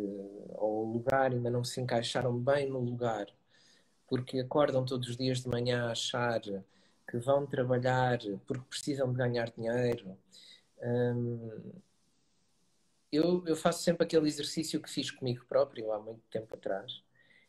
ao 0.54 0.84
lugar 0.84 1.32
ainda 1.32 1.50
não 1.50 1.64
se 1.64 1.80
encaixaram 1.80 2.38
bem 2.38 2.68
no 2.70 2.78
lugar, 2.78 3.26
porque 4.06 4.38
acordam 4.38 4.84
todos 4.84 5.08
os 5.08 5.16
dias 5.16 5.42
de 5.42 5.48
manhã 5.48 5.86
a 5.86 5.92
achar 5.92 6.40
que 7.08 7.18
vão 7.18 7.46
trabalhar 7.46 8.18
porque 8.46 8.68
precisam 8.68 9.10
de 9.12 9.18
ganhar 9.18 9.50
dinheiro. 9.50 10.16
Hum, 10.82 11.72
eu, 13.10 13.44
eu 13.46 13.56
faço 13.56 13.82
sempre 13.82 14.04
aquele 14.04 14.26
exercício 14.28 14.80
que 14.80 14.90
fiz 14.90 15.10
comigo 15.10 15.44
próprio 15.46 15.92
há 15.92 15.98
muito 16.00 16.22
tempo 16.30 16.54
atrás 16.54 17.02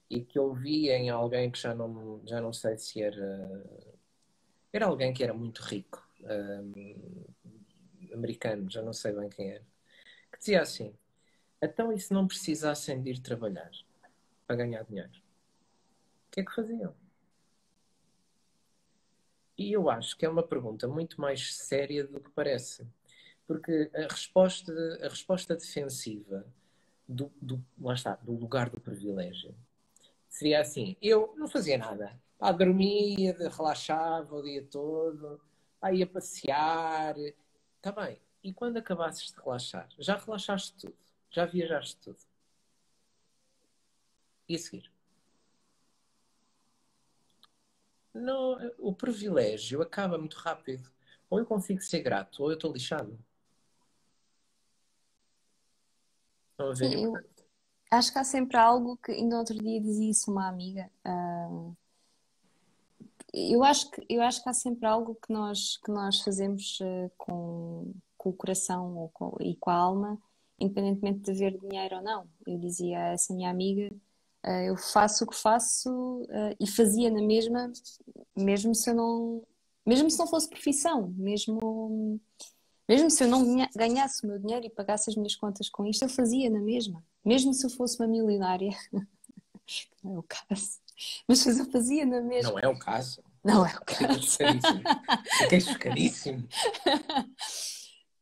e 0.10 0.22
que 0.24 0.40
eu 0.40 0.54
vi 0.54 0.90
em 0.90 1.10
alguém 1.10 1.52
que 1.52 1.60
já 1.60 1.76
não, 1.76 2.22
já 2.26 2.42
não 2.42 2.54
sei 2.54 2.78
se 2.78 3.02
era. 3.02 3.66
Era 4.72 4.86
alguém 4.86 5.14
que 5.14 5.24
era 5.24 5.34
muito 5.34 5.62
rico, 5.62 6.08
hum, 6.22 7.26
americano, 8.14 8.70
já 8.70 8.82
não 8.82 8.94
sei 8.94 9.12
bem 9.14 9.30
quem 9.30 9.52
era, 9.52 9.66
que 10.32 10.40
dizia 10.40 10.62
assim: 10.62 10.94
então, 11.62 11.92
e 11.94 12.00
se 12.00 12.14
não 12.14 12.28
precisassem 12.28 13.02
de 13.02 13.12
ir 13.12 13.20
trabalhar 13.22 13.72
para 14.48 14.58
ganhar 14.58 14.84
dinheiro? 14.84 15.12
O 16.28 16.32
que 16.32 16.42
é 16.42 16.46
que 16.46 16.54
faziam? 16.56 16.96
E 19.58 19.74
eu 19.74 19.90
acho 19.90 20.16
que 20.18 20.26
é 20.26 20.30
uma 20.30 20.44
pergunta 20.44 20.88
muito 20.88 21.20
mais 21.20 21.56
séria 21.56 22.06
do 22.06 22.20
que 22.20 22.30
parece. 22.30 22.88
Porque 23.48 23.90
a 23.94 24.02
resposta, 24.14 24.72
a 25.02 25.08
resposta 25.10 25.56
defensiva 25.56 26.46
do, 27.08 27.32
do, 27.42 27.64
lá 27.80 27.94
está, 27.94 28.16
do 28.16 28.34
lugar 28.34 28.70
do 28.70 28.80
privilégio. 28.80 29.56
Seria 30.30 30.62
assim, 30.62 30.96
eu 31.02 31.34
não 31.38 31.48
fazia 31.48 31.78
nada. 31.78 32.20
Pá, 32.38 32.52
dormia, 32.52 33.36
relaxava 33.50 34.36
o 34.36 34.44
dia 34.44 34.64
todo, 34.64 35.42
pá, 35.80 35.92
ia 35.92 36.06
passear. 36.06 37.16
Está 37.18 37.92
bem. 37.92 38.22
E 38.44 38.54
quando 38.54 38.78
acabasses 38.78 39.32
de 39.32 39.40
relaxar, 39.42 39.90
já 39.98 40.18
relaxaste 40.18 40.74
tudo, 40.78 40.98
já 41.32 41.46
viajaste 41.46 41.98
tudo. 42.02 42.20
E 44.48 44.56
a 44.56 44.60
seguir? 44.60 44.97
Não, 48.18 48.58
o 48.78 48.94
privilégio 48.94 49.82
acaba 49.82 50.18
muito 50.18 50.38
rápido. 50.38 50.90
Ou 51.30 51.40
eu 51.40 51.46
consigo 51.46 51.82
ser 51.82 52.02
grato, 52.02 52.42
ou 52.42 52.50
eu 52.50 52.56
estou 52.56 52.72
lixado. 52.72 53.18
Estão 56.52 56.72
a 56.72 56.74
ver? 56.74 56.90
Sim, 56.90 57.06
eu 57.06 57.14
acho 57.92 58.12
que 58.12 58.20
há 58.20 58.24
sempre 58.24 58.58
algo 58.58 58.98
que, 58.98 59.12
ainda 59.12 59.38
outro 59.38 59.56
dia 59.58 59.82
dizia 59.82 60.10
isso 60.10 60.32
uma 60.32 60.48
amiga. 60.48 60.90
Eu, 63.34 63.64
acho 63.64 63.92
que, 63.92 64.06
eu 64.10 64.22
acho 64.22 64.42
que 64.42 64.50
há 64.50 64.54
sempre 64.54 64.88
algo 64.88 65.16
que 65.16 65.32
nós, 65.32 65.78
que 65.78 65.92
nós 65.92 66.22
fazemos 66.22 66.80
uh, 66.80 67.12
com, 67.18 67.94
com 68.18 68.30
o 68.30 68.34
coração 68.34 68.98
ou 68.98 69.10
com, 69.10 69.38
e 69.42 69.56
com 69.58 69.70
a 69.70 69.76
alma, 69.76 70.18
independentemente 70.60 71.20
de 71.20 71.32
haver 71.32 71.60
dinheiro 71.60 71.98
ou 71.98 72.02
não. 72.02 72.28
Eu 72.46 72.58
dizia 72.58 72.98
a 72.98 73.08
essa 73.10 73.34
minha 73.34 73.50
amiga 73.50 73.94
eu 74.44 74.78
faço 74.78 75.24
o 75.24 75.28
que 75.28 75.36
faço 75.36 75.90
uh, 75.90 76.56
e 76.60 76.68
fazia 76.68 77.10
na 77.12 77.22
mesma, 77.22 77.72
mesmo 78.36 78.74
se 78.74 78.90
eu 78.90 78.96
não, 78.96 79.44
mesmo 79.86 80.10
se 80.10 80.18
não 80.18 80.28
fosse 80.28 80.50
profissão, 80.50 81.14
mesmo, 81.18 82.20
mesmo 82.88 83.10
se 83.10 83.24
eu 83.24 83.28
não 83.28 83.68
ganhasse 83.76 84.24
o 84.24 84.28
meu 84.28 84.40
dinheiro 84.40 84.66
e 84.66 84.70
pagasse 84.70 85.10
as 85.10 85.16
minhas 85.16 85.36
contas 85.36 85.70
com 85.70 85.86
isto, 85.86 86.04
eu 86.04 86.10
fazia 86.10 86.50
na 86.50 86.60
mesma, 86.60 87.04
mesmo 87.26 87.54
se 87.54 87.66
eu 87.66 87.70
fosse 87.70 88.00
uma 88.00 88.08
milionária, 88.08 88.72
não 90.04 90.16
é 90.16 90.20
o 90.20 90.24
caso, 90.24 90.80
mas 91.28 91.46
eu 91.46 91.66
fazia 91.72 92.06
na 92.06 92.22
mesma. 92.22 92.52
Não 92.52 92.60
é 92.60 92.68
o 92.68 92.78
caso. 92.80 93.22
Não 93.44 93.66
é 93.66 93.74
o 93.76 93.86
caso. 93.86 94.38
Fiquei 95.40 95.62
chocadíssimo. 95.62 96.48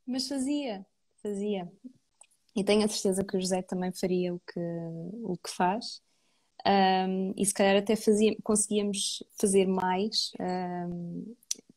Mas 0.05 0.27
fazia, 0.27 0.85
fazia. 1.23 1.71
E 2.55 2.63
tenho 2.63 2.85
a 2.85 2.87
certeza 2.87 3.23
que 3.23 3.35
o 3.35 3.41
José 3.41 3.61
também 3.61 3.91
faria 3.91 4.33
o 4.33 4.39
que, 4.39 4.59
o 5.23 5.37
que 5.37 5.49
faz 5.49 6.01
um, 6.65 7.33
e 7.37 7.45
se 7.45 7.53
calhar 7.53 7.77
até 7.77 7.95
fazia, 7.95 8.35
conseguíamos 8.43 9.23
fazer 9.39 9.67
mais, 9.67 10.31
um, 10.39 11.35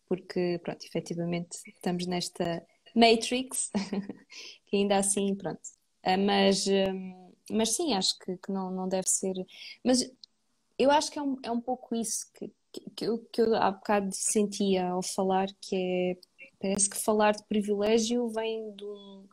porque, 0.08 0.58
pronto, 0.64 0.82
efetivamente 0.86 1.58
estamos 1.66 2.06
nesta 2.06 2.64
Matrix, 2.94 3.70
que 4.66 4.76
ainda 4.76 4.96
assim, 4.96 5.34
pronto. 5.34 5.60
Uh, 6.06 6.18
mas, 6.24 6.66
um, 6.66 7.32
mas 7.50 7.74
sim, 7.76 7.92
acho 7.92 8.18
que, 8.18 8.38
que, 8.38 8.50
não, 8.50 8.70
não 8.70 8.88
deve 8.88 9.08
ser. 9.08 9.34
Mas 9.84 10.10
eu 10.78 10.90
acho 10.90 11.10
que 11.10 11.18
é 11.18 11.22
um, 11.22 11.36
é 11.42 11.50
um 11.50 11.60
pouco 11.60 11.94
isso 11.94 12.26
que, 12.32 12.50
que, 12.96 13.04
eu, 13.04 13.18
que 13.30 13.42
eu 13.42 13.54
há 13.56 13.70
bocado 13.70 14.08
sentia 14.12 14.88
ao 14.88 15.02
falar, 15.02 15.48
que 15.60 15.76
é. 15.76 16.28
Parece 16.60 16.90
que 16.90 16.96
falar 16.96 17.36
de 17.36 17.44
privilégio 17.44 18.28
vem 18.30 18.72
de 18.74 18.84
um, 18.84 19.28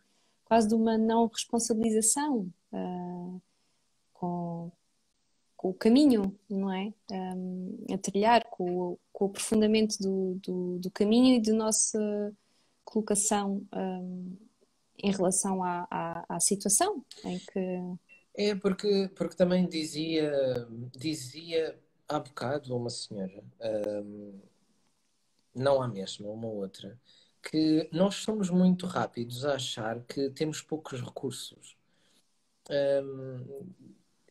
quase 0.45 0.67
de 0.67 0.75
uma 0.75 0.97
não 0.97 1.27
responsabilização 1.27 2.47
uh, 2.71 3.41
com, 4.13 4.71
com 5.57 5.69
o 5.69 5.73
caminho, 5.73 6.37
não 6.47 6.71
é? 6.71 6.93
Um, 7.11 7.85
a 7.91 7.97
trilhar, 7.97 8.45
com, 8.49 8.97
com 9.11 9.25
o 9.25 9.27
aprofundamento 9.27 9.97
do, 9.99 10.35
do, 10.35 10.79
do, 10.79 10.91
caminho 10.91 11.35
e 11.35 11.41
da 11.41 11.53
nossa 11.53 12.33
colocação 12.85 13.65
um, 13.73 14.37
em 14.99 15.11
relação 15.11 15.63
à, 15.63 15.87
à, 15.89 16.25
à, 16.29 16.39
situação 16.39 17.03
em 17.25 17.39
que. 17.39 17.97
É, 18.37 18.55
porque, 18.55 19.09
porque 19.15 19.35
também 19.35 19.67
dizia, 19.67 20.31
dizia 20.95 21.79
há 22.07 22.19
bocado 22.19 22.75
uma 22.75 22.89
senhora, 22.89 23.43
um, 24.03 24.39
não 25.55 25.81
a 25.81 25.87
mesma, 25.87 26.27
uma 26.29 26.47
outra, 26.47 26.99
que 27.49 27.87
nós 27.91 28.15
somos 28.15 28.49
muito 28.49 28.87
rápidos 28.87 29.45
a 29.45 29.55
achar 29.55 30.01
que 30.01 30.29
temos 30.31 30.61
poucos 30.61 30.99
recursos. 30.99 31.77
Um, 32.69 33.73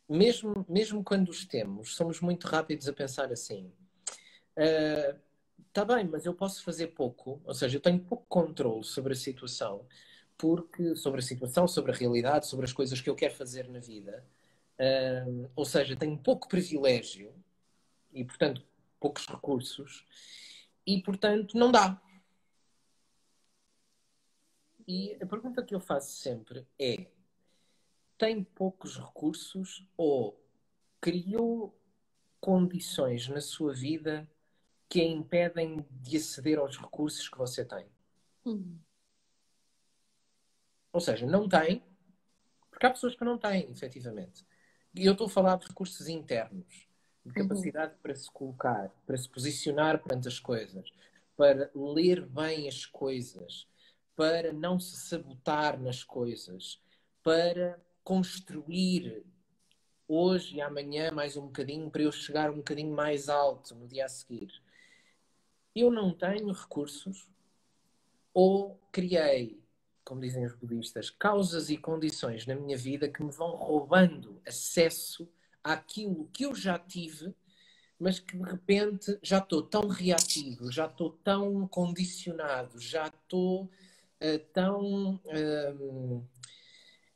mesmo, 0.09 0.67
mesmo 0.69 1.05
quando 1.05 1.29
os 1.29 1.47
temos, 1.47 1.95
somos 1.95 2.21
muito 2.21 2.47
rápidos 2.47 2.89
a 2.89 2.93
pensar 2.93 3.33
assim. 3.33 3.73
Está 5.69 5.83
uh, 5.83 5.87
bem, 5.87 6.05
mas 6.05 6.27
eu 6.27 6.35
posso 6.35 6.63
fazer 6.65 6.89
pouco, 6.89 7.41
ou 7.45 7.55
seja, 7.55 7.77
eu 7.77 7.81
tenho 7.81 8.01
pouco 8.01 8.27
controle 8.29 8.85
sobre 8.85 9.13
a 9.13 9.17
situação, 9.17 9.87
porque 10.37 10.97
sobre 10.97 11.21
a 11.21 11.23
situação, 11.23 11.69
sobre 11.69 11.93
a 11.93 11.95
realidade, 11.95 12.47
sobre 12.47 12.67
as 12.67 12.73
coisas 12.73 13.01
que 13.01 13.09
eu 13.09 13.15
quero 13.15 13.35
fazer 13.35 13.69
na 13.69 13.79
vida. 13.79 14.27
Uh, 14.79 15.49
ou 15.55 15.65
seja, 15.65 15.95
tenho 15.95 16.19
pouco 16.19 16.49
privilégio 16.49 17.33
e, 18.13 18.25
portanto, 18.25 18.63
poucos 18.99 19.27
recursos, 19.27 20.05
e, 20.85 21.01
portanto, 21.01 21.57
não 21.57 21.71
dá. 21.71 22.01
E 24.87 25.17
a 25.21 25.27
pergunta 25.27 25.63
que 25.63 25.75
eu 25.75 25.81
faço 25.81 26.17
sempre 26.17 26.67
é: 26.79 27.07
tem 28.19 28.45
poucos 28.45 28.99
recursos 28.99 29.87
ou 29.97 30.41
criou 31.01 31.79
condições 32.41 33.29
na 33.29 33.41
sua 33.41 33.73
vida 33.73 34.29
que 34.89 35.01
a 35.01 35.05
impedem 35.05 35.85
de 35.91 36.17
aceder 36.19 36.59
aos 36.59 36.79
recursos 36.79 37.29
que 37.29 37.39
você 37.39 37.65
tem. 37.65 37.87
Uhum. 38.45 38.79
Ou 40.93 41.01
seja, 41.01 41.27
não 41.27 41.49
tem, 41.49 41.83
porque 42.71 42.87
há 42.87 42.91
pessoas 42.91 43.17
que 43.17 43.25
não 43.25 43.39
têm, 43.39 43.71
efetivamente. 43.71 44.47
E 44.95 45.05
eu 45.05 45.13
estou 45.13 45.27
a 45.27 45.31
falar 45.31 45.57
de 45.57 45.67
recursos 45.67 46.07
internos, 46.09 46.87
de 47.25 47.31
uhum. 47.31 47.49
capacidade 47.49 47.95
uhum. 47.95 47.99
para 48.01 48.15
se 48.15 48.31
colocar, 48.31 48.91
para 49.05 49.17
se 49.17 49.29
posicionar 49.29 50.03
perante 50.03 50.29
as 50.29 50.39
coisas, 50.39 50.89
para 51.37 51.71
ler 51.75 52.25
bem 52.27 52.69
as 52.69 52.87
coisas, 52.87 53.67
para 54.17 54.53
não 54.53 54.79
se 54.79 54.97
sabotar 54.97 55.81
nas 55.81 56.05
coisas, 56.05 56.81
para 57.23 57.81
construir 58.03 59.25
hoje 60.07 60.57
e 60.57 60.61
amanhã 60.61 61.11
mais 61.11 61.37
um 61.37 61.47
bocadinho 61.47 61.91
para 61.91 62.03
eu 62.03 62.13
chegar 62.13 62.51
um 62.51 62.57
bocadinho 62.57 62.95
mais 62.95 63.29
alto 63.29 63.75
no 63.75 63.89
dia 63.89 64.05
a 64.05 64.09
seguir. 64.09 64.53
Eu 65.75 65.91
não 65.91 66.13
tenho 66.13 66.53
recursos 66.53 67.29
ou 68.33 68.79
criei, 68.93 69.61
como 70.05 70.21
dizem 70.21 70.45
os 70.45 70.55
budistas, 70.55 71.11
causas 71.11 71.71
e 71.71 71.77
condições 71.77 72.47
na 72.47 72.55
minha 72.55 72.77
vida 72.77 73.09
que 73.09 73.23
me 73.23 73.33
vão 73.33 73.57
roubando 73.57 74.41
acesso 74.47 75.29
àquilo 75.63 76.29
que 76.33 76.45
eu 76.45 76.55
já 76.55 76.79
tive, 76.79 77.35
mas 77.99 78.21
que 78.21 78.37
de 78.37 78.43
repente 78.43 79.19
já 79.23 79.39
estou 79.39 79.63
tão 79.63 79.89
reativo, 79.89 80.71
já 80.71 80.87
estou 80.87 81.11
tão 81.11 81.67
condicionado, 81.67 82.79
já 82.79 83.07
estou 83.07 83.65
uh, 83.65 83.71
tão. 84.53 85.21
Uh, 85.25 86.27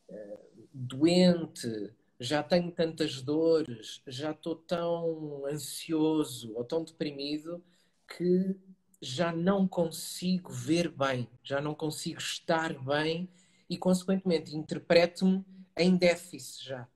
uh, 0.08 0.48
doente, 0.78 1.92
já 2.20 2.42
tenho 2.42 2.70
tantas 2.70 3.20
dores, 3.22 4.02
já 4.06 4.30
estou 4.30 4.56
tão 4.56 5.44
ansioso 5.46 6.54
ou 6.54 6.64
tão 6.64 6.84
deprimido 6.84 7.62
que 8.06 8.56
já 9.00 9.32
não 9.32 9.66
consigo 9.66 10.50
ver 10.50 10.88
bem, 10.88 11.28
já 11.42 11.60
não 11.60 11.74
consigo 11.74 12.18
estar 12.18 12.74
bem 12.82 13.28
e, 13.68 13.76
consequentemente, 13.76 14.56
interpreto-me 14.56 15.44
em 15.76 15.96
déficit 15.96 16.68
já. 16.68 16.88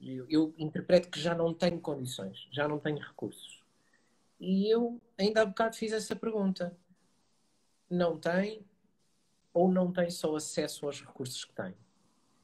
Eu, 0.00 0.26
eu, 0.30 0.54
interpreto 0.56 1.10
que 1.10 1.20
já 1.20 1.34
não 1.34 1.52
tenho 1.52 1.78
condições, 1.78 2.48
já 2.50 2.66
não 2.66 2.78
tenho 2.78 2.98
recursos. 2.98 3.62
E 4.38 4.72
eu 4.72 4.98
ainda 5.18 5.42
há 5.42 5.44
bocado 5.44 5.76
fiz 5.76 5.92
essa 5.92 6.16
pergunta. 6.16 6.74
Não 7.90 8.18
tem 8.18 8.64
ou 9.52 9.70
não 9.70 9.92
tem 9.92 10.10
só 10.10 10.34
acesso 10.36 10.86
aos 10.86 11.00
recursos 11.00 11.44
que 11.44 11.54
tem? 11.54 11.74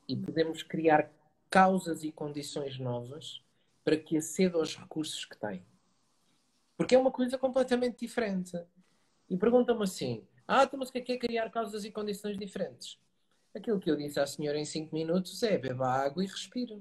e 0.08 0.16
podemos 0.16 0.62
criar 0.62 1.10
causas 1.50 2.04
e 2.04 2.12
condições 2.12 2.78
novas 2.78 3.42
para 3.84 3.96
que 3.96 4.16
aceda 4.16 4.58
aos 4.58 4.76
recursos 4.76 5.24
que 5.24 5.36
tem. 5.36 5.64
Porque 6.76 6.94
é 6.94 6.98
uma 6.98 7.10
coisa 7.10 7.38
completamente 7.38 8.00
diferente. 8.00 8.58
E 9.28 9.36
perguntam-me 9.36 9.84
assim: 9.84 10.26
Ah, 10.46 10.64
então, 10.64 10.78
mas 10.78 10.88
o 10.88 10.92
que 10.92 10.98
é, 10.98 11.00
que 11.00 11.12
é 11.12 11.18
criar 11.18 11.50
causas 11.50 11.84
e 11.84 11.90
condições 11.90 12.38
diferentes? 12.38 12.98
Aquilo 13.54 13.80
que 13.80 13.90
eu 13.90 13.96
disse 13.96 14.20
à 14.20 14.26
senhora 14.26 14.58
em 14.58 14.64
5 14.64 14.94
minutos 14.94 15.42
é 15.42 15.56
beba 15.56 15.88
água 15.88 16.22
e 16.22 16.26
respira. 16.26 16.78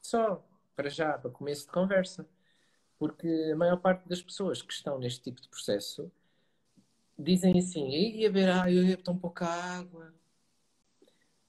Só, 0.00 0.42
para 0.74 0.88
já, 0.88 1.18
para 1.18 1.30
começo 1.30 1.66
de 1.66 1.72
conversa. 1.72 2.26
Porque 2.98 3.50
a 3.52 3.56
maior 3.56 3.78
parte 3.78 4.08
das 4.08 4.22
pessoas 4.22 4.62
que 4.62 4.72
estão 4.72 4.98
neste 4.98 5.22
tipo 5.22 5.40
de 5.40 5.48
processo 5.48 6.10
dizem 7.22 7.58
assim: 7.58 7.90
beber 8.18 8.48
água, 8.48 8.70
eu 8.70 8.86
bebo 8.86 9.02
tão 9.02 9.18
pouca 9.18 9.46
água, 9.46 10.14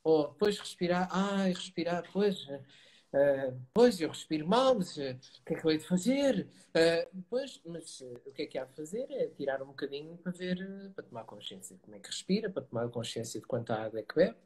ou 0.03 0.29
depois 0.29 0.57
respirar, 0.60 1.07
ai, 1.12 1.53
respirar, 1.53 2.03
pois, 2.12 2.47
uh, 2.47 3.60
pois 3.73 3.99
eu 4.01 4.10
respiro 4.10 4.47
mal, 4.47 4.75
mas 4.75 4.97
uh, 4.97 5.12
o 5.39 5.43
que 5.45 5.53
é 5.53 5.60
que 5.60 5.65
eu 5.65 5.71
hei 5.71 5.77
de 5.77 5.86
fazer? 5.86 6.47
Uh, 6.69 7.23
pois, 7.29 7.62
mas 7.65 8.01
o 8.01 8.31
que 8.31 8.43
é 8.43 8.45
que 8.47 8.57
há 8.57 8.65
de 8.65 8.75
fazer 8.75 9.05
é 9.12 9.27
tirar 9.27 9.62
um 9.62 9.67
bocadinho 9.67 10.17
para 10.17 10.31
ver, 10.31 10.91
para 10.95 11.03
tomar 11.03 11.23
consciência 11.25 11.75
de 11.75 11.81
como 11.81 11.95
é 11.95 11.99
que 11.99 12.07
respira, 12.07 12.49
para 12.49 12.63
tomar 12.63 12.89
consciência 12.89 13.39
de 13.39 13.45
quanta 13.47 13.75
água 13.75 13.99
é 13.99 14.03
que 14.03 14.15
bebe. 14.15 14.38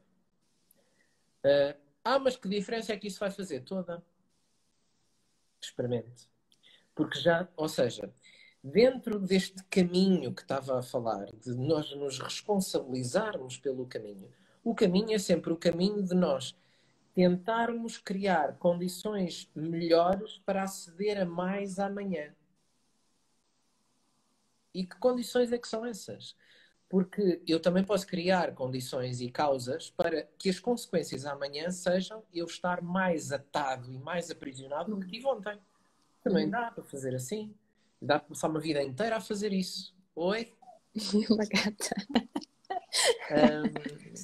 Ah, 2.04 2.18
mas 2.20 2.36
que 2.36 2.48
diferença 2.48 2.92
é 2.92 2.96
que 2.96 3.08
isso 3.08 3.18
vai 3.18 3.30
fazer? 3.32 3.62
Toda. 3.64 4.00
Experimente. 5.60 6.28
Porque 6.94 7.18
já, 7.18 7.48
ou 7.56 7.68
seja, 7.68 8.12
dentro 8.66 9.18
deste 9.20 9.62
caminho 9.64 10.34
que 10.34 10.42
estava 10.42 10.78
a 10.78 10.82
falar, 10.82 11.26
de 11.26 11.54
nós 11.54 11.94
nos 11.94 12.18
responsabilizarmos 12.18 13.56
pelo 13.58 13.86
caminho, 13.86 14.28
o 14.64 14.74
caminho 14.74 15.12
é 15.12 15.18
sempre 15.18 15.52
o 15.52 15.56
caminho 15.56 16.02
de 16.02 16.14
nós 16.14 16.56
tentarmos 17.14 17.96
criar 17.96 18.58
condições 18.58 19.48
melhores 19.54 20.38
para 20.44 20.64
aceder 20.64 21.20
a 21.20 21.24
mais 21.24 21.78
amanhã. 21.78 22.34
E 24.74 24.84
que 24.84 24.96
condições 24.96 25.52
é 25.52 25.58
que 25.58 25.68
são 25.68 25.86
essas? 25.86 26.36
Porque 26.88 27.40
eu 27.46 27.58
também 27.58 27.84
posso 27.84 28.06
criar 28.06 28.52
condições 28.54 29.20
e 29.20 29.30
causas 29.30 29.90
para 29.90 30.24
que 30.36 30.50
as 30.50 30.60
consequências 30.60 31.24
amanhã 31.24 31.70
sejam 31.70 32.22
eu 32.34 32.44
estar 32.44 32.82
mais 32.82 33.32
atado 33.32 33.90
e 33.90 33.98
mais 33.98 34.30
aprisionado 34.30 34.94
do 34.94 35.00
que 35.00 35.10
tive 35.10 35.26
ontem. 35.26 35.58
Também 36.22 36.44
uhum. 36.44 36.50
dá 36.50 36.70
para 36.70 36.84
fazer 36.84 37.14
assim. 37.14 37.54
Dá 38.00 38.18
para 38.18 38.28
passar 38.28 38.48
uma 38.48 38.60
vida 38.60 38.82
inteira 38.82 39.16
a 39.16 39.20
fazer 39.20 39.52
isso. 39.52 39.94
Oi? 40.14 40.52
Uma 41.30 41.44
gata. 41.44 41.94
Um, 43.30 44.16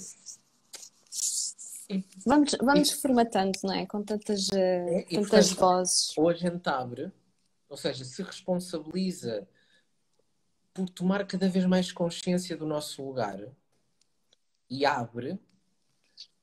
Vamos, 2.24 2.56
vamos 2.60 2.90
e, 2.90 2.94
formatando, 2.96 3.58
não 3.64 3.74
é? 3.74 3.86
Com 3.86 4.02
tantas, 4.02 4.48
é, 4.52 5.02
tantas 5.02 5.52
portanto, 5.52 5.54
vozes. 5.56 6.16
Ou 6.16 6.28
a 6.28 6.34
gente 6.34 6.66
abre, 6.68 7.12
ou 7.68 7.76
seja, 7.76 8.04
se 8.04 8.22
responsabiliza 8.22 9.46
por 10.72 10.88
tomar 10.88 11.26
cada 11.26 11.48
vez 11.48 11.66
mais 11.66 11.92
consciência 11.92 12.56
do 12.56 12.66
nosso 12.66 13.04
lugar 13.04 13.40
e 14.70 14.86
abre, 14.86 15.38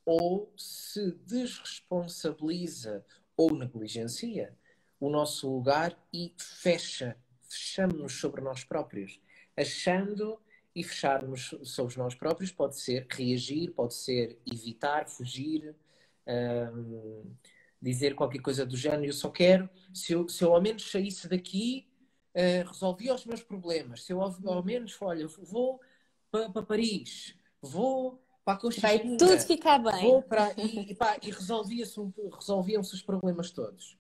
ou 0.06 0.54
se 0.56 1.12
desresponsabiliza 1.26 3.04
ou 3.36 3.56
negligencia 3.56 4.56
o 5.00 5.10
nosso 5.10 5.50
lugar 5.50 5.98
e 6.14 6.34
fecha, 6.38 7.16
fechamos-nos 7.48 8.20
sobre 8.20 8.42
nós 8.42 8.64
próprios, 8.64 9.20
achando 9.56 10.40
e 10.76 10.84
fecharmos 10.84 11.56
sobre 11.64 11.98
nós 11.98 12.16
próprios 12.16 12.52
pode 12.52 12.78
ser 12.78 13.08
reagir, 13.10 13.72
pode 13.72 13.94
ser 13.94 14.38
evitar, 14.46 15.08
fugir, 15.08 15.76
um, 16.28 17.34
dizer 17.82 18.16
qualquer 18.16 18.42
coisa 18.42 18.66
do 18.66 18.78
género. 18.78 19.06
Eu 19.06 19.14
só 19.14 19.30
quero, 19.30 19.70
se 19.94 20.14
eu, 20.14 20.28
se 20.30 20.44
eu 20.44 20.54
ao 20.54 20.62
menos 20.62 20.90
saísse 20.90 21.28
daqui, 21.28 21.88
uh, 22.36 22.68
resolvia 22.68 23.16
os 23.16 23.26
meus 23.26 23.42
problemas. 23.42 24.04
Se 24.04 24.14
eu 24.14 24.22
ao, 24.22 24.36
ao 24.46 24.64
menos, 24.64 24.98
olha, 25.02 25.28
vou 25.28 25.80
para, 26.30 26.50
para 26.50 26.64
Paris, 26.64 27.36
vou 27.62 28.22
para 28.46 28.54
a 28.54 28.58
Costa 28.58 28.82
Vai 28.82 29.00
tudo 29.00 29.40
ficar 29.40 29.80
bem. 29.80 30.02
Vou 30.02 30.22
para, 30.22 30.54
e, 30.58 30.92
e, 30.92 30.98
e 31.24 31.32
resolvia-se, 31.32 32.00
resolviam-se 32.34 32.94
os 32.94 33.02
problemas 33.02 33.52
todos. 33.52 33.98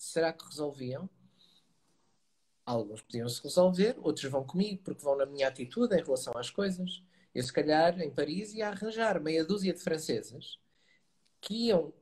Será 0.00 0.32
que 0.32 0.46
resolviam? 0.46 1.10
Alguns 2.64 3.02
podiam-se 3.02 3.42
resolver, 3.42 3.96
outros 3.98 4.30
vão 4.30 4.42
comigo 4.42 4.80
porque 4.82 5.04
vão 5.04 5.14
na 5.14 5.26
minha 5.26 5.46
atitude 5.46 5.94
em 5.94 6.02
relação 6.02 6.32
às 6.38 6.48
coisas. 6.48 7.02
Eu, 7.34 7.42
se 7.42 7.52
calhar, 7.52 8.00
em 8.00 8.10
Paris, 8.10 8.54
ia 8.54 8.70
arranjar 8.70 9.20
meia 9.20 9.44
dúzia 9.44 9.74
de 9.74 9.78
francesas 9.78 10.58
que 11.38 11.66
iam 11.66 11.92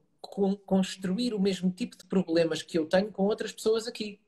construir 0.64 1.34
o 1.34 1.40
mesmo 1.40 1.72
tipo 1.72 1.98
de 1.98 2.04
problemas 2.04 2.62
que 2.62 2.78
eu 2.78 2.86
tenho 2.86 3.10
com 3.10 3.24
outras 3.24 3.50
pessoas 3.50 3.88
aqui, 3.88 4.20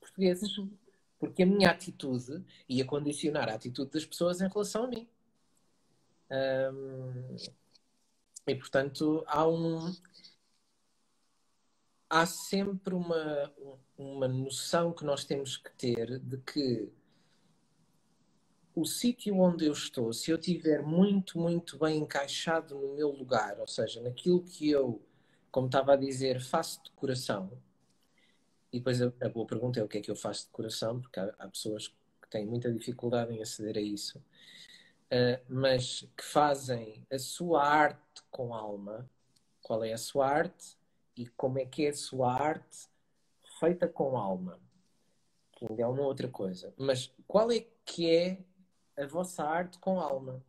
portugueses. 0.00 0.56
Uhum. 0.56 0.70
Porque 1.18 1.42
a 1.42 1.46
minha 1.46 1.70
atitude 1.70 2.42
ia 2.66 2.86
condicionar 2.86 3.50
a 3.50 3.54
atitude 3.54 3.90
das 3.90 4.06
pessoas 4.06 4.40
em 4.40 4.48
relação 4.48 4.84
a 4.84 4.88
mim. 4.88 5.06
e, 8.46 8.54
portanto, 8.54 9.22
há 9.26 9.46
um, 9.46 9.94
há 12.10 12.26
sempre 12.26 12.92
uma, 12.92 13.52
uma 13.96 14.26
noção 14.26 14.92
que 14.92 15.04
nós 15.04 15.24
temos 15.24 15.56
que 15.56 15.70
ter 15.72 16.18
de 16.18 16.36
que 16.38 16.92
o 18.74 18.84
sítio 18.84 19.38
onde 19.38 19.66
eu 19.66 19.72
estou, 19.72 20.12
se 20.12 20.30
eu 20.30 20.36
estiver 20.36 20.82
muito, 20.82 21.38
muito 21.38 21.78
bem 21.78 21.98
encaixado 21.98 22.74
no 22.74 22.94
meu 22.94 23.10
lugar, 23.10 23.58
ou 23.60 23.66
seja, 23.66 24.00
naquilo 24.00 24.42
que 24.42 24.70
eu, 24.70 25.00
como 25.50 25.66
estava 25.66 25.92
a 25.92 25.96
dizer, 25.96 26.40
faço 26.40 26.82
de 26.82 26.90
coração, 26.92 27.50
e 28.72 28.78
depois 28.78 29.00
a, 29.02 29.12
a 29.20 29.28
boa 29.28 29.46
pergunta 29.46 29.80
é 29.80 29.82
o 29.82 29.88
que 29.88 29.98
é 29.98 30.00
que 30.00 30.10
eu 30.10 30.16
faço 30.16 30.46
de 30.46 30.52
coração, 30.52 31.00
porque 31.00 31.18
há, 31.18 31.34
há 31.38 31.48
pessoas 31.48 31.88
que 31.88 32.28
têm 32.30 32.46
muita 32.46 32.72
dificuldade 32.72 33.32
em 33.32 33.42
aceder 33.42 33.76
a 33.76 33.80
isso, 33.80 34.18
uh, 34.18 35.42
mas 35.48 36.08
que 36.16 36.24
fazem 36.24 37.06
a 37.10 37.18
sua 37.18 37.64
arte 37.64 38.22
com 38.30 38.54
alma. 38.54 39.08
Qual 39.62 39.84
é 39.84 39.92
a 39.92 39.98
sua 39.98 40.26
arte? 40.28 40.79
E 41.16 41.26
como 41.28 41.58
é 41.58 41.66
que 41.66 41.86
é 41.86 41.90
a 41.90 41.94
sua 41.94 42.32
arte 42.32 42.88
feita 43.58 43.86
com 43.86 44.16
alma, 44.16 44.58
que 45.52 45.66
ainda 45.66 45.82
é 45.82 45.86
uma 45.86 46.02
outra 46.02 46.28
coisa. 46.28 46.72
Mas 46.78 47.12
qual 47.26 47.50
é 47.52 47.66
que 47.84 48.10
é 48.10 48.38
a 48.96 49.06
vossa 49.06 49.44
arte 49.44 49.78
com 49.78 50.00
alma? 50.00 50.42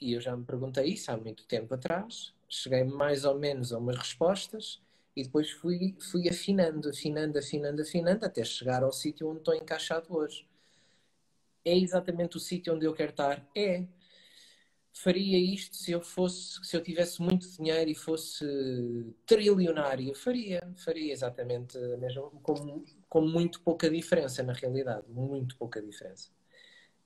E 0.00 0.12
eu 0.14 0.20
já 0.20 0.36
me 0.36 0.44
perguntei 0.44 0.86
isso 0.86 1.10
há 1.12 1.16
muito 1.16 1.46
tempo 1.46 1.74
atrás, 1.74 2.34
cheguei 2.48 2.84
mais 2.84 3.24
ou 3.24 3.38
menos 3.38 3.72
a 3.72 3.78
umas 3.78 3.96
respostas 3.96 4.80
e 5.14 5.22
depois 5.22 5.50
fui, 5.50 5.96
fui 6.10 6.28
afinando, 6.28 6.88
afinando, 6.88 7.38
afinando, 7.38 7.82
afinando, 7.82 8.24
até 8.24 8.42
chegar 8.42 8.82
ao 8.82 8.92
sítio 8.92 9.28
onde 9.28 9.40
estou 9.40 9.54
encaixado 9.54 10.06
hoje. 10.16 10.48
É 11.64 11.76
exatamente 11.76 12.36
o 12.36 12.40
sítio 12.40 12.74
onde 12.74 12.86
eu 12.86 12.94
quero 12.94 13.10
estar? 13.10 13.46
É 13.54 13.84
faria 14.92 15.38
isto 15.38 15.76
se 15.76 15.92
eu 15.92 16.00
fosse, 16.00 16.64
se 16.64 16.76
eu 16.76 16.82
tivesse 16.82 17.22
muito 17.22 17.48
dinheiro 17.50 17.90
e 17.90 17.94
fosse 17.94 18.44
trilionário, 19.26 20.14
faria, 20.14 20.60
faria 20.76 21.12
exatamente 21.12 21.78
mesmo 21.98 22.30
com, 22.42 22.84
com 23.08 23.20
muito 23.20 23.60
pouca 23.62 23.88
diferença 23.88 24.42
na 24.42 24.52
realidade, 24.52 25.06
muito 25.08 25.56
pouca 25.56 25.80
diferença. 25.80 26.30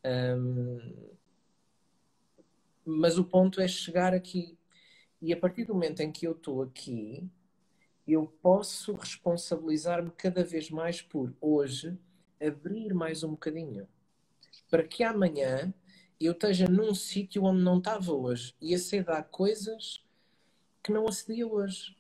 Um, 0.04 1.08
mas 2.84 3.18
o 3.18 3.24
ponto 3.24 3.60
é 3.60 3.68
chegar 3.68 4.12
aqui. 4.12 4.58
E 5.20 5.32
a 5.32 5.36
partir 5.36 5.64
do 5.64 5.72
momento 5.74 6.00
em 6.00 6.12
que 6.12 6.26
eu 6.26 6.32
estou 6.32 6.62
aqui, 6.62 7.26
eu 8.06 8.26
posso 8.42 8.92
responsabilizar-me 8.94 10.10
cada 10.10 10.44
vez 10.44 10.70
mais 10.70 11.00
por 11.00 11.34
hoje 11.40 11.98
abrir 12.40 12.92
mais 12.92 13.22
um 13.22 13.30
bocadinho. 13.30 13.88
Para 14.70 14.86
que 14.86 15.02
amanhã 15.02 15.72
eu 16.20 16.32
esteja 16.32 16.68
num 16.68 16.94
sítio 16.94 17.44
onde 17.44 17.62
não 17.62 17.78
estava 17.78 18.12
hoje 18.12 18.54
e 18.60 18.74
aceda 18.74 19.14
a 19.14 19.22
coisas 19.22 20.04
que 20.82 20.92
não 20.92 21.08
acedia 21.08 21.46
hoje. 21.46 21.96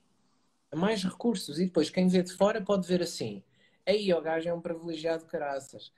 A 0.70 0.76
mais 0.76 1.02
recursos. 1.02 1.58
E 1.58 1.66
depois 1.66 1.90
quem 1.90 2.08
vê 2.08 2.22
de 2.22 2.32
fora 2.32 2.60
pode 2.62 2.86
ver 2.86 3.02
assim. 3.02 3.42
Aí 3.86 4.12
o 4.12 4.20
gajo 4.20 4.48
é 4.48 4.54
um 4.54 4.60
privilegiado 4.60 5.24
caraças. 5.26 5.92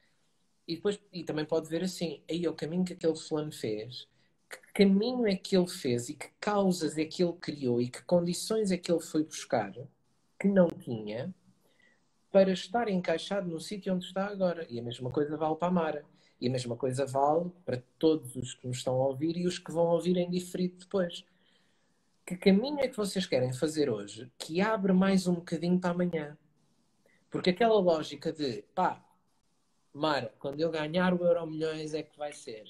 E, 0.66 0.76
depois, 0.76 1.00
e 1.12 1.24
também 1.24 1.44
pode 1.44 1.68
ver 1.68 1.82
assim. 1.84 2.22
Aí 2.30 2.46
o 2.48 2.54
caminho 2.54 2.84
que 2.84 2.92
aquele 2.92 3.16
fulano 3.16 3.52
fez. 3.52 4.08
Que 4.48 4.84
caminho 4.84 5.26
é 5.26 5.36
que 5.36 5.56
ele 5.56 5.68
fez 5.68 6.08
e 6.08 6.14
que 6.14 6.28
causas 6.40 6.96
é 6.98 7.04
que 7.04 7.22
ele 7.22 7.32
criou 7.34 7.80
e 7.80 7.88
que 7.88 8.02
condições 8.04 8.70
é 8.70 8.76
que 8.76 8.90
ele 8.90 9.00
foi 9.00 9.24
buscar 9.24 9.72
que 10.38 10.48
não 10.48 10.68
tinha 10.68 11.34
para 12.30 12.52
estar 12.52 12.88
encaixado 12.88 13.48
no 13.48 13.58
sítio 13.60 13.94
onde 13.94 14.06
está 14.06 14.26
agora. 14.26 14.66
E 14.68 14.78
a 14.78 14.82
mesma 14.82 15.10
coisa 15.10 15.36
vale 15.36 15.56
para 15.56 15.68
a 15.68 15.70
Mara. 15.70 16.15
E 16.40 16.48
a 16.48 16.50
mesma 16.50 16.76
coisa 16.76 17.06
vale 17.06 17.50
para 17.64 17.82
todos 17.98 18.36
os 18.36 18.54
que 18.54 18.66
nos 18.66 18.78
estão 18.78 18.94
a 18.94 19.06
ouvir 19.06 19.36
e 19.36 19.46
os 19.46 19.58
que 19.58 19.72
vão 19.72 19.86
ouvir 19.86 20.16
em 20.16 20.30
diferido 20.30 20.76
depois. 20.78 21.24
Que 22.26 22.36
caminho 22.36 22.80
é 22.80 22.88
que 22.88 22.96
vocês 22.96 23.24
querem 23.24 23.52
fazer 23.52 23.88
hoje 23.88 24.30
que 24.38 24.60
abre 24.60 24.92
mais 24.92 25.26
um 25.26 25.34
bocadinho 25.34 25.78
para 25.78 25.90
amanhã? 25.90 26.36
Porque 27.30 27.50
aquela 27.50 27.78
lógica 27.78 28.32
de 28.32 28.62
pá, 28.74 29.02
Mara, 29.92 30.34
quando 30.38 30.60
eu 30.60 30.70
ganhar 30.70 31.14
o 31.14 31.24
Euro 31.24 31.46
Milhões 31.46 31.94
é 31.94 32.02
que 32.02 32.18
vai 32.18 32.32
ser. 32.32 32.66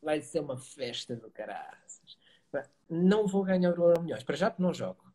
Vai 0.00 0.22
ser 0.22 0.40
uma 0.40 0.56
festa 0.56 1.14
do 1.14 1.30
caralho. 1.30 1.76
Não 2.88 3.26
vou 3.26 3.44
ganhar 3.44 3.78
o 3.78 3.82
Euro 3.82 4.00
Milhões. 4.00 4.22
Para 4.22 4.36
já 4.36 4.50
porque 4.50 4.62
não 4.62 4.72
jogo. 4.72 5.12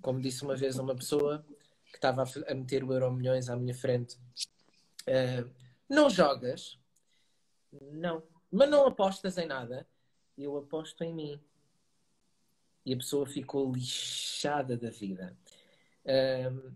Como 0.00 0.20
disse 0.20 0.42
uma 0.42 0.56
vez 0.56 0.78
uma 0.78 0.96
pessoa 0.96 1.44
que 1.86 1.96
estava 1.96 2.24
a 2.48 2.54
meter 2.54 2.82
o 2.82 2.92
Euro 2.92 3.12
Milhões 3.12 3.48
à 3.48 3.54
minha 3.54 3.74
frente. 3.74 4.18
Uh, 5.02 5.48
não 5.92 6.08
jogas? 6.08 6.78
Não. 7.92 8.22
Mas 8.50 8.68
não 8.68 8.86
apostas 8.86 9.38
em 9.38 9.46
nada? 9.46 9.86
Eu 10.36 10.56
aposto 10.56 11.04
em 11.04 11.14
mim. 11.14 11.40
E 12.84 12.94
a 12.94 12.96
pessoa 12.96 13.26
ficou 13.26 13.72
lixada 13.72 14.76
da 14.76 14.90
vida. 14.90 15.36
Um, 16.04 16.72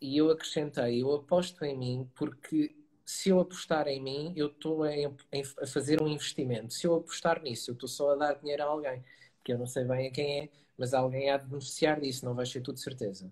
e 0.00 0.16
eu 0.16 0.30
acrescentei: 0.30 1.02
eu 1.02 1.12
aposto 1.12 1.64
em 1.64 1.76
mim 1.76 2.10
porque 2.14 2.74
se 3.04 3.28
eu 3.28 3.40
apostar 3.40 3.88
em 3.88 4.00
mim, 4.00 4.32
eu 4.36 4.46
estou 4.46 4.84
a 4.84 5.66
fazer 5.66 6.00
um 6.00 6.08
investimento. 6.08 6.72
Se 6.72 6.86
eu 6.86 6.94
apostar 6.94 7.42
nisso, 7.42 7.70
eu 7.70 7.74
estou 7.74 7.88
só 7.88 8.12
a 8.12 8.16
dar 8.16 8.34
dinheiro 8.34 8.62
a 8.62 8.66
alguém. 8.66 9.04
Porque 9.36 9.52
eu 9.52 9.58
não 9.58 9.66
sei 9.66 9.84
bem 9.84 10.06
a 10.06 10.10
quem 10.12 10.40
é, 10.42 10.48
mas 10.78 10.94
alguém 10.94 11.28
há 11.28 11.36
de 11.36 11.46
beneficiar 11.46 12.00
disso, 12.00 12.24
não 12.24 12.34
vai 12.34 12.46
ser 12.46 12.60
tudo 12.60 12.78
certeza. 12.78 13.30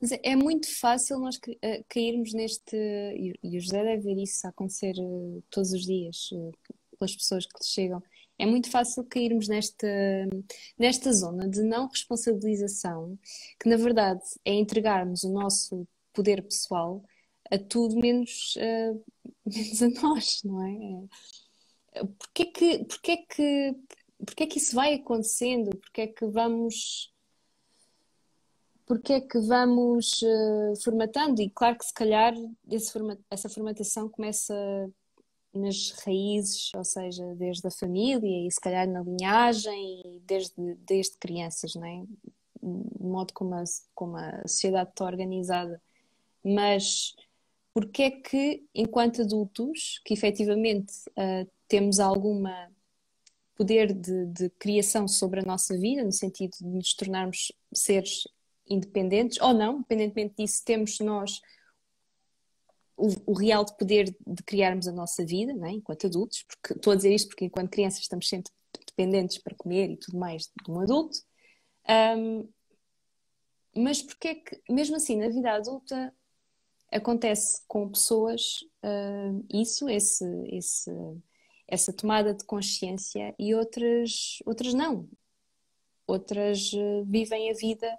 Mas 0.00 0.12
é 0.12 0.34
muito 0.34 0.66
fácil 0.78 1.18
nós 1.18 1.38
eh, 1.62 1.84
cairmos 1.88 2.32
neste. 2.32 2.74
E 2.74 3.56
o 3.56 3.60
José 3.60 3.84
deve 3.84 4.02
ver 4.02 4.22
isso 4.22 4.46
acontecer 4.46 4.94
eh, 4.98 5.42
todos 5.50 5.72
os 5.72 5.84
dias, 5.84 6.30
eh, 6.32 6.52
pelas 6.98 7.14
pessoas 7.16 7.46
que 7.46 7.64
chegam. 7.64 8.02
é 8.38 8.46
muito 8.46 8.70
fácil 8.70 9.04
cairmos 9.04 9.48
nesta, 9.48 9.86
nesta 10.78 11.12
zona 11.12 11.48
de 11.48 11.62
não 11.62 11.88
responsabilização, 11.88 13.18
que 13.60 13.68
na 13.68 13.76
verdade 13.76 14.22
é 14.44 14.54
entregarmos 14.54 15.24
o 15.24 15.32
nosso 15.32 15.86
poder 16.12 16.42
pessoal 16.42 17.04
a 17.50 17.58
tudo 17.58 17.96
menos, 17.96 18.54
uh, 18.56 19.04
menos 19.46 19.82
a 19.82 19.88
nós, 20.02 20.40
não 20.44 20.62
é? 21.94 22.04
Porquê 22.18 22.46
que, 22.46 22.84
porquê, 22.84 23.16
que, 23.28 23.74
porquê 24.24 24.46
que 24.46 24.58
isso 24.58 24.74
vai 24.74 24.94
acontecendo? 24.94 25.76
Porquê 25.76 26.06
que 26.08 26.26
vamos 26.26 27.12
porque 28.90 29.12
é 29.12 29.20
que 29.20 29.38
vamos 29.38 30.20
uh, 30.20 30.82
formatando? 30.82 31.40
E 31.40 31.48
claro 31.48 31.78
que 31.78 31.84
se 31.84 31.94
calhar 31.94 32.34
essa 33.30 33.48
formatação 33.48 34.08
começa 34.08 34.52
nas 35.54 35.92
raízes, 36.04 36.74
ou 36.74 36.82
seja, 36.82 37.24
desde 37.36 37.68
a 37.68 37.70
família 37.70 38.48
e 38.48 38.50
se 38.50 38.60
calhar 38.60 38.88
na 38.88 39.00
linhagem, 39.00 40.20
desde, 40.26 40.74
desde 40.84 41.16
crianças, 41.18 41.76
não 41.76 41.86
é? 41.86 42.02
Modo 42.60 43.32
como 43.32 43.54
a, 43.54 43.62
como 43.94 44.16
a 44.16 44.42
sociedade 44.42 44.90
está 44.90 45.04
organizada. 45.04 45.80
Mas 46.42 47.14
porque 47.72 48.02
é 48.02 48.10
que, 48.10 48.66
enquanto 48.74 49.22
adultos, 49.22 50.00
que 50.04 50.14
efetivamente 50.14 50.94
uh, 51.10 51.48
temos 51.68 52.00
alguma 52.00 52.68
poder 53.54 53.94
de, 53.94 54.26
de, 54.26 54.50
criação 54.58 55.06
sobre 55.06 55.38
a 55.38 55.44
nossa 55.44 55.78
vida, 55.78 56.02
no 56.02 56.10
sentido 56.10 56.56
de 56.58 56.66
nos 56.66 56.92
tornarmos 56.92 57.52
seres 57.72 58.24
independentes 58.70 59.40
ou 59.40 59.52
não, 59.52 59.78
independentemente 59.78 60.36
disso, 60.38 60.62
temos 60.64 60.98
nós 61.00 61.40
o, 62.96 63.08
o, 63.26 63.34
real 63.34 63.64
de 63.64 63.76
poder 63.76 64.14
de 64.26 64.42
criarmos 64.44 64.86
a 64.86 64.92
nossa 64.92 65.24
vida, 65.24 65.52
é? 65.66 65.70
enquanto 65.72 66.06
adultos, 66.06 66.44
porque 66.44 66.74
estou 66.74 66.92
a 66.92 66.96
dizer 66.96 67.12
isto 67.12 67.28
porque 67.28 67.46
enquanto 67.46 67.70
crianças 67.70 68.00
estamos 68.00 68.28
sempre 68.28 68.52
dependentes 68.86 69.38
para 69.38 69.56
comer 69.56 69.90
e 69.90 69.96
tudo 69.96 70.18
mais 70.18 70.42
de 70.42 70.70
um 70.70 70.80
adulto. 70.80 71.18
Um, 72.16 72.48
mas 73.74 74.02
porque 74.02 74.28
é 74.28 74.34
que, 74.34 74.60
mesmo 74.68 74.96
assim, 74.96 75.16
na 75.16 75.28
vida 75.28 75.52
adulta 75.52 76.14
acontece 76.92 77.62
com 77.66 77.88
pessoas 77.88 78.60
uh, 78.84 79.46
isso, 79.52 79.88
esse, 79.88 80.24
esse, 80.48 80.90
essa 81.66 81.92
tomada 81.92 82.34
de 82.34 82.44
consciência 82.44 83.34
e 83.38 83.54
outras, 83.54 84.38
outras 84.44 84.74
não. 84.74 85.08
Outras 86.06 86.72
uh, 86.72 87.04
vivem 87.06 87.50
a 87.50 87.54
vida 87.54 87.96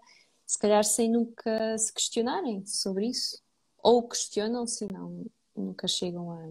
se 0.51 0.59
calhar 0.59 0.83
sem 0.83 1.09
nunca 1.09 1.77
se 1.77 1.93
questionarem 1.93 2.65
sobre 2.65 3.07
isso. 3.07 3.41
Ou 3.77 4.05
questionam-se 4.05 4.83
e 4.83 4.91
não, 4.91 5.25
nunca 5.55 5.87
chegam 5.87 6.29
a 6.29 6.45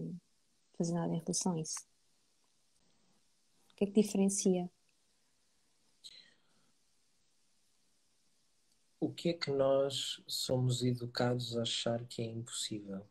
fazer 0.75 0.93
nada 0.95 1.13
em 1.13 1.19
relação 1.19 1.53
a 1.53 1.59
isso. 1.59 1.85
O 3.69 3.75
que 3.75 3.83
é 3.83 3.87
que 3.87 4.01
diferencia? 4.01 4.67
O 8.99 9.13
que 9.13 9.29
é 9.29 9.33
que 9.33 9.51
nós 9.51 10.19
somos 10.25 10.81
educados 10.81 11.55
a 11.55 11.61
achar 11.61 12.03
que 12.07 12.23
é 12.23 12.25
impossível? 12.25 13.05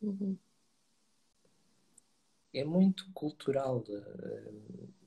Uhum. 0.00 0.38
É 2.54 2.64
muito 2.64 3.12
cultural. 3.12 3.82
De, 3.82 3.92
eh, 3.92 5.03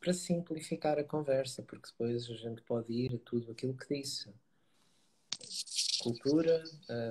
para 0.00 0.12
simplificar 0.12 0.98
a 0.98 1.04
conversa, 1.04 1.62
porque 1.62 1.90
depois 1.90 2.30
a 2.30 2.34
gente 2.34 2.62
pode 2.62 2.92
ir 2.92 3.14
a 3.14 3.18
tudo 3.18 3.52
aquilo 3.52 3.76
que 3.76 3.94
disse. 3.94 4.32
Cultura, 6.00 6.62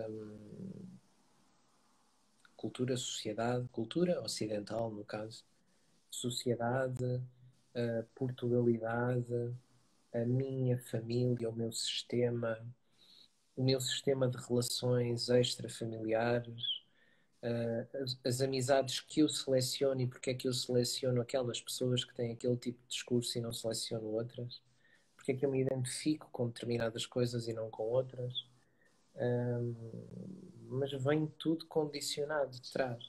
hum, 0.09 0.87
cultura, 2.55 2.97
sociedade, 2.97 3.67
cultura 3.69 4.21
ocidental, 4.21 4.91
no 4.91 5.03
caso, 5.03 5.43
sociedade, 6.09 7.21
Portugalidade, 8.15 9.53
a 10.13 10.25
minha 10.25 10.79
família, 10.79 11.49
o 11.49 11.55
meu 11.55 11.71
sistema, 11.71 12.57
o 13.55 13.63
meu 13.63 13.79
sistema 13.79 14.27
de 14.27 14.37
relações 14.37 15.29
extrafamiliares, 15.29 16.76
uh, 17.43 18.03
as, 18.03 18.19
as, 18.25 18.41
amizades 18.41 18.99
que 18.99 19.21
eu 19.21 19.29
seleciono 19.29 20.01
e 20.01 20.07
porque 20.07 20.31
é 20.31 20.33
que 20.33 20.47
eu 20.47 20.53
seleciono 20.53 21.21
aquelas 21.21 21.61
pessoas 21.61 22.03
que 22.03 22.13
têm 22.13 22.31
aquele 22.33 22.57
tipo 22.57 22.79
de 22.83 22.87
discurso 22.87 23.37
e 23.37 23.41
não 23.41 23.53
seleciono 23.53 24.07
outras, 24.07 24.61
porque 25.15 25.31
é 25.31 25.35
que 25.35 25.45
eu 25.45 25.51
me 25.51 25.61
identifico 25.61 26.29
com 26.31 26.47
determinadas 26.47 27.05
coisas 27.05 27.47
e 27.47 27.53
não 27.53 27.69
com 27.69 27.83
outras. 27.83 28.45
Um, 29.15 29.75
mas 30.69 30.91
vem 30.91 31.27
tudo 31.39 31.65
condicionado 31.65 32.51
de 32.51 32.71
trás. 32.71 33.03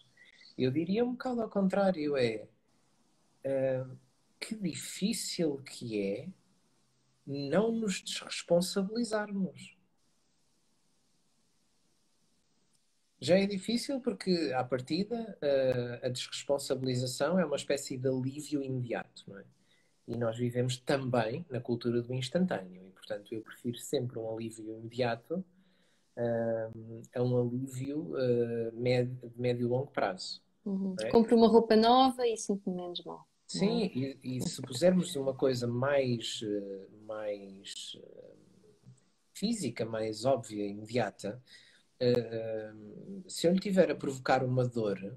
Eu 0.56 0.70
diria 0.70 1.04
um 1.04 1.12
bocado 1.12 1.42
ao 1.42 1.50
contrário, 1.50 2.16
é 2.16 2.48
uh, 3.44 3.98
que 4.40 4.54
difícil 4.56 5.58
que 5.58 6.00
é 6.00 6.28
não 7.26 7.72
nos 7.72 8.02
desresponsabilizarmos. 8.02 9.77
Já 13.20 13.38
é 13.38 13.46
difícil 13.46 14.00
porque, 14.00 14.52
à 14.54 14.62
partida, 14.62 15.36
a, 15.42 16.06
a 16.06 16.08
desresponsabilização 16.08 17.38
é 17.38 17.44
uma 17.44 17.56
espécie 17.56 17.96
de 17.96 18.08
alívio 18.08 18.62
imediato, 18.62 19.24
não 19.26 19.38
é? 19.38 19.44
E 20.06 20.16
nós 20.16 20.38
vivemos 20.38 20.78
também 20.78 21.44
na 21.50 21.60
cultura 21.60 22.00
do 22.00 22.14
instantâneo 22.14 22.82
e, 22.86 22.90
portanto, 22.92 23.34
eu 23.34 23.42
prefiro 23.42 23.76
sempre 23.76 24.18
um 24.18 24.32
alívio 24.32 24.78
imediato 24.78 25.44
uh, 26.16 27.02
a 27.14 27.22
um 27.22 27.38
alívio 27.38 28.12
médio, 28.72 29.28
de 29.28 29.40
médio 29.40 29.66
e 29.66 29.68
longo 29.68 29.90
prazo. 29.90 30.40
Uhum. 30.64 30.94
É? 31.00 31.10
Compre 31.10 31.34
uma 31.34 31.48
roupa 31.48 31.76
nova 31.76 32.26
e 32.26 32.36
sinto 32.36 32.70
menos 32.70 33.02
mal. 33.04 33.26
Sim, 33.46 33.84
é? 33.84 33.86
e, 33.86 34.18
e, 34.36 34.40
se 34.42 34.60
pusermos 34.60 35.16
uma 35.16 35.32
coisa 35.34 35.66
mais, 35.66 36.40
eh, 36.42 36.86
mais 37.06 37.96
física, 39.32 39.86
mais 39.86 40.26
óbvia, 40.26 40.66
imediata, 40.66 41.42
uh, 42.02 43.30
se 43.30 43.46
eu 43.46 43.52
lhe 43.52 43.60
tiver 43.60 43.90
a 43.90 43.94
provocar 43.94 44.44
uma 44.44 44.66
dor 44.66 45.16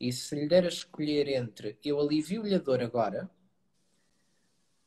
e 0.00 0.12
se 0.12 0.34
lhe 0.34 0.48
der 0.48 0.64
a 0.64 0.68
escolher 0.68 1.28
entre 1.28 1.78
eu 1.84 2.00
alivio-lhe 2.00 2.54
a 2.54 2.58
dor 2.58 2.82
agora, 2.82 3.30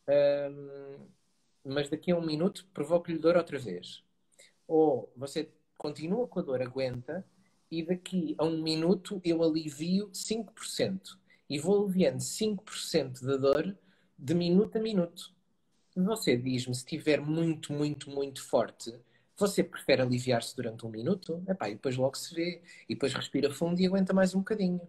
uh, 0.08 1.10
mas 1.64 1.90
daqui 1.90 2.12
a 2.12 2.18
um 2.18 2.26
minuto 2.26 2.68
provoco-lhe 2.74 3.18
dor 3.18 3.38
outra 3.38 3.58
vez, 3.58 4.04
ou 4.68 5.12
você 5.16 5.50
continua 5.78 6.28
com 6.28 6.40
a 6.40 6.44
dor, 6.44 6.62
aguenta, 6.62 7.26
e 7.70 7.84
daqui 7.84 8.36
a 8.38 8.46
um 8.46 8.62
minuto 8.62 9.20
eu 9.24 9.44
alivio 9.44 10.10
5% 10.12 11.18
e 11.50 11.60
vou 11.60 11.84
aliviando 11.84 12.20
5% 12.20 13.22
da 13.26 13.38
dor 13.38 13.78
de 14.18 14.34
minuto 14.34 14.78
a 14.78 14.82
minuto. 14.82 15.34
Você 15.96 16.36
diz-me 16.36 16.74
se 16.74 16.82
estiver 16.82 17.22
muito, 17.22 17.72
muito, 17.72 18.10
muito 18.10 18.44
forte, 18.44 18.94
você 19.38 19.64
prefere 19.64 20.02
aliviar-se 20.02 20.56
durante 20.56 20.86
um 20.86 20.90
minuto? 20.90 21.44
Epá, 21.48 21.70
e 21.70 21.74
depois 21.74 21.98
logo 21.98 22.16
se 22.16 22.34
vê. 22.34 22.62
E 22.88 22.96
depois 22.96 23.14
respira 23.14 23.52
fundo 23.52 23.80
e 23.82 23.86
aguenta 23.86 24.14
mais 24.14 24.34
um 24.34 24.40
bocadinho. 24.40 24.82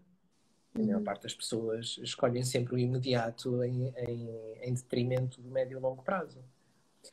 A 0.75 0.79
maior 0.79 0.99
uhum. 0.99 1.05
parte 1.05 1.23
das 1.23 1.35
pessoas 1.35 1.99
escolhem 2.03 2.45
sempre 2.45 2.75
o 2.75 2.79
imediato 2.79 3.63
em, 3.65 3.89
em, 3.97 4.31
em, 4.63 4.75
detrimento 4.75 5.41
do 5.41 5.51
médio 5.51 5.79
e 5.79 5.81
longo 5.81 6.03
prazo. 6.03 6.39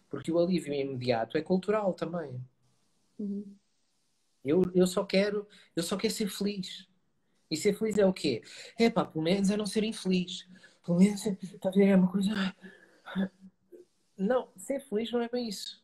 Porque 0.09 0.31
o 0.31 0.39
alívio 0.39 0.73
imediato 0.73 1.37
é 1.37 1.41
cultural 1.41 1.93
também. 1.93 2.39
Uhum. 3.17 3.45
Eu, 4.45 4.61
eu, 4.75 4.85
só 4.85 5.03
quero, 5.03 5.47
eu 5.75 5.81
só 5.81 5.97
quero 5.97 6.13
ser 6.13 6.29
feliz. 6.29 6.87
E 7.49 7.57
ser 7.57 7.73
feliz 7.73 7.97
é 7.97 8.05
o 8.05 8.13
quê? 8.13 8.43
É 8.77 8.89
pá, 8.89 9.05
pelo 9.05 9.23
menos 9.23 9.49
é 9.49 9.57
não 9.57 9.65
ser 9.65 9.83
infeliz. 9.83 10.47
Pelo 10.85 10.99
menos, 10.99 11.25
a 11.25 11.69
ver, 11.71 11.87
é 11.87 11.95
uma 11.95 12.11
coisa. 12.11 12.31
Não, 14.17 14.49
ser 14.57 14.81
feliz 14.81 15.11
não 15.11 15.21
é 15.21 15.29
bem 15.29 15.47
isso 15.47 15.82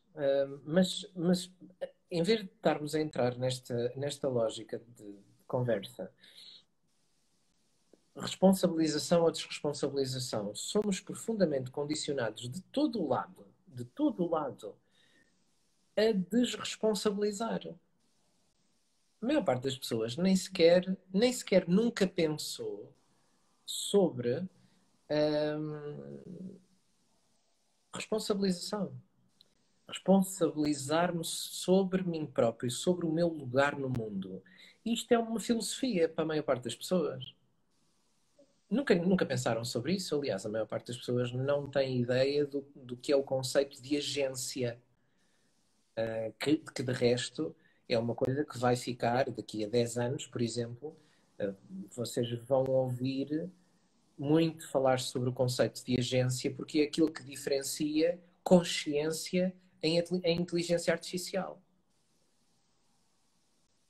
mas, 0.64 1.06
mas 1.14 1.50
em 2.10 2.22
vez 2.22 2.40
de 2.40 2.46
estarmos 2.46 2.94
a 2.94 3.00
entrar 3.00 3.36
nesta, 3.36 3.92
nesta 3.96 4.28
lógica 4.28 4.78
de 4.96 5.18
conversa, 5.46 6.12
responsabilização 8.16 9.22
ou 9.22 9.30
desresponsabilização, 9.30 10.54
somos 10.54 11.00
profundamente 11.00 11.70
condicionados 11.70 12.48
de 12.48 12.60
todo 12.62 13.00
o 13.00 13.08
lado, 13.08 13.46
de 13.66 13.84
todo 13.84 14.24
o 14.24 14.30
lado, 14.30 14.76
a 15.96 16.12
desresponsabilizar. 16.12 17.60
A 19.22 19.26
maior 19.26 19.44
parte 19.44 19.64
das 19.64 19.76
pessoas 19.76 20.16
nem 20.16 20.34
sequer, 20.34 20.96
nem 21.12 21.32
sequer 21.32 21.68
nunca 21.68 22.06
pensou 22.06 22.92
sobre 23.64 24.48
responsabilização 27.92 28.92
responsabilizar-me 29.90 31.24
sobre 31.24 32.02
mim 32.02 32.26
próprio, 32.26 32.70
sobre 32.70 33.06
o 33.06 33.12
meu 33.12 33.28
lugar 33.28 33.78
no 33.78 33.88
mundo. 33.88 34.42
Isto 34.84 35.12
é 35.12 35.18
uma 35.18 35.38
filosofia 35.38 36.08
para 36.08 36.24
a 36.24 36.26
maior 36.26 36.42
parte 36.42 36.64
das 36.64 36.74
pessoas. 36.74 37.34
Nunca, 38.70 38.94
nunca 38.94 39.26
pensaram 39.26 39.64
sobre 39.64 39.94
isso. 39.94 40.16
Aliás, 40.16 40.46
a 40.46 40.48
maior 40.48 40.66
parte 40.66 40.88
das 40.88 40.96
pessoas 40.96 41.32
não 41.32 41.68
tem 41.68 42.00
ideia 42.00 42.46
do, 42.46 42.64
do 42.74 42.96
que 42.96 43.12
é 43.12 43.16
o 43.16 43.22
conceito 43.22 43.82
de 43.82 43.96
agência, 43.96 44.80
uh, 45.98 46.32
que, 46.38 46.56
que 46.56 46.82
de 46.82 46.92
resto 46.92 47.54
é 47.88 47.98
uma 47.98 48.14
coisa 48.14 48.44
que 48.44 48.58
vai 48.58 48.76
ficar 48.76 49.28
daqui 49.30 49.64
a 49.64 49.68
10 49.68 49.98
anos, 49.98 50.26
por 50.26 50.40
exemplo, 50.40 50.96
Uh, 51.40 51.56
vocês 51.90 52.30
vão 52.46 52.64
ouvir 52.64 53.50
muito 54.18 54.68
falar 54.68 55.00
sobre 55.00 55.30
o 55.30 55.32
conceito 55.32 55.82
de 55.82 55.98
agência, 55.98 56.50
porque 56.50 56.80
é 56.80 56.82
aquilo 56.82 57.10
que 57.10 57.22
diferencia 57.22 58.20
consciência 58.44 59.54
em, 59.82 59.98
em 60.24 60.40
inteligência 60.40 60.92
artificial. 60.92 61.60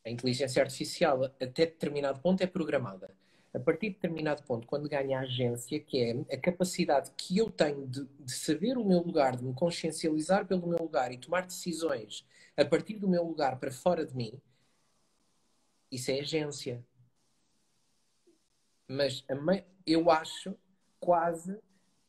A 0.05 0.11
inteligência 0.11 0.63
artificial, 0.63 1.25
até 1.25 1.47
determinado 1.67 2.21
ponto, 2.21 2.43
é 2.43 2.47
programada. 2.47 3.15
A 3.53 3.59
partir 3.59 3.89
de 3.89 3.95
determinado 3.95 4.43
ponto, 4.45 4.67
quando 4.67 4.89
ganha 4.89 5.19
a 5.19 5.23
agência, 5.23 5.79
que 5.81 6.25
é 6.29 6.35
a 6.35 6.41
capacidade 6.41 7.11
que 7.17 7.37
eu 7.37 7.51
tenho 7.51 7.87
de, 7.87 8.05
de 8.05 8.33
saber 8.33 8.79
o 8.79 8.85
meu 8.85 9.01
lugar, 9.01 9.37
de 9.37 9.45
me 9.45 9.53
consciencializar 9.53 10.47
pelo 10.47 10.67
meu 10.67 10.79
lugar 10.79 11.13
e 11.13 11.19
tomar 11.19 11.47
decisões 11.47 12.25
a 12.57 12.65
partir 12.65 12.99
do 12.99 13.09
meu 13.09 13.25
lugar 13.25 13.59
para 13.59 13.73
fora 13.73 14.07
de 14.07 14.15
mim, 14.15 14.41
isso 15.91 16.11
é 16.11 16.21
agência. 16.21 16.85
Mas 18.87 19.25
eu 19.85 20.11
acho 20.11 20.57
quase 21.01 21.59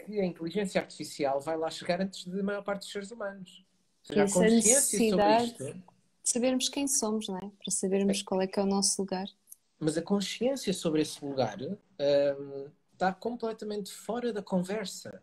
que 0.05 0.19
a 0.19 0.25
inteligência 0.25 0.81
artificial 0.81 1.39
vai 1.39 1.57
lá 1.57 1.69
chegar 1.69 2.01
antes 2.01 2.25
da 2.27 2.43
maior 2.43 2.63
parte 2.63 2.81
dos 2.81 2.91
seres 2.91 3.11
humanos. 3.11 3.65
Ou 4.09 4.15
seja, 4.15 4.23
a 4.23 4.31
consciência 4.31 5.09
sobre 5.09 5.43
isto. 5.43 5.63
De 6.23 6.29
sabermos 6.29 6.69
quem 6.69 6.87
somos, 6.87 7.27
não 7.27 7.37
é? 7.37 7.41
Para 7.41 7.71
sabermos 7.71 8.21
qual 8.21 8.41
é 8.41 8.47
que 8.47 8.59
é 8.59 8.63
o 8.63 8.65
nosso 8.65 9.01
lugar. 9.01 9.27
Mas 9.79 9.97
a 9.97 10.01
consciência 10.01 10.71
sobre 10.73 11.01
esse 11.01 11.23
lugar 11.25 11.57
um, 11.61 12.67
está 12.93 13.11
completamente 13.11 13.91
fora 13.91 14.31
da 14.31 14.41
conversa. 14.41 15.21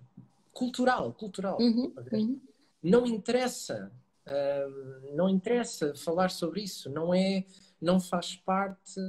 Cultural, 0.52 1.12
cultural. 1.12 1.58
Uhum, 1.60 1.94
uhum. 2.12 2.40
Não 2.82 3.06
interessa. 3.06 3.92
Um, 4.26 5.14
não 5.14 5.28
interessa 5.28 5.94
falar 5.94 6.30
sobre 6.30 6.62
isso. 6.62 6.90
Não 6.90 7.14
é, 7.14 7.44
não 7.80 8.00
faz 8.00 8.34
parte 8.34 9.00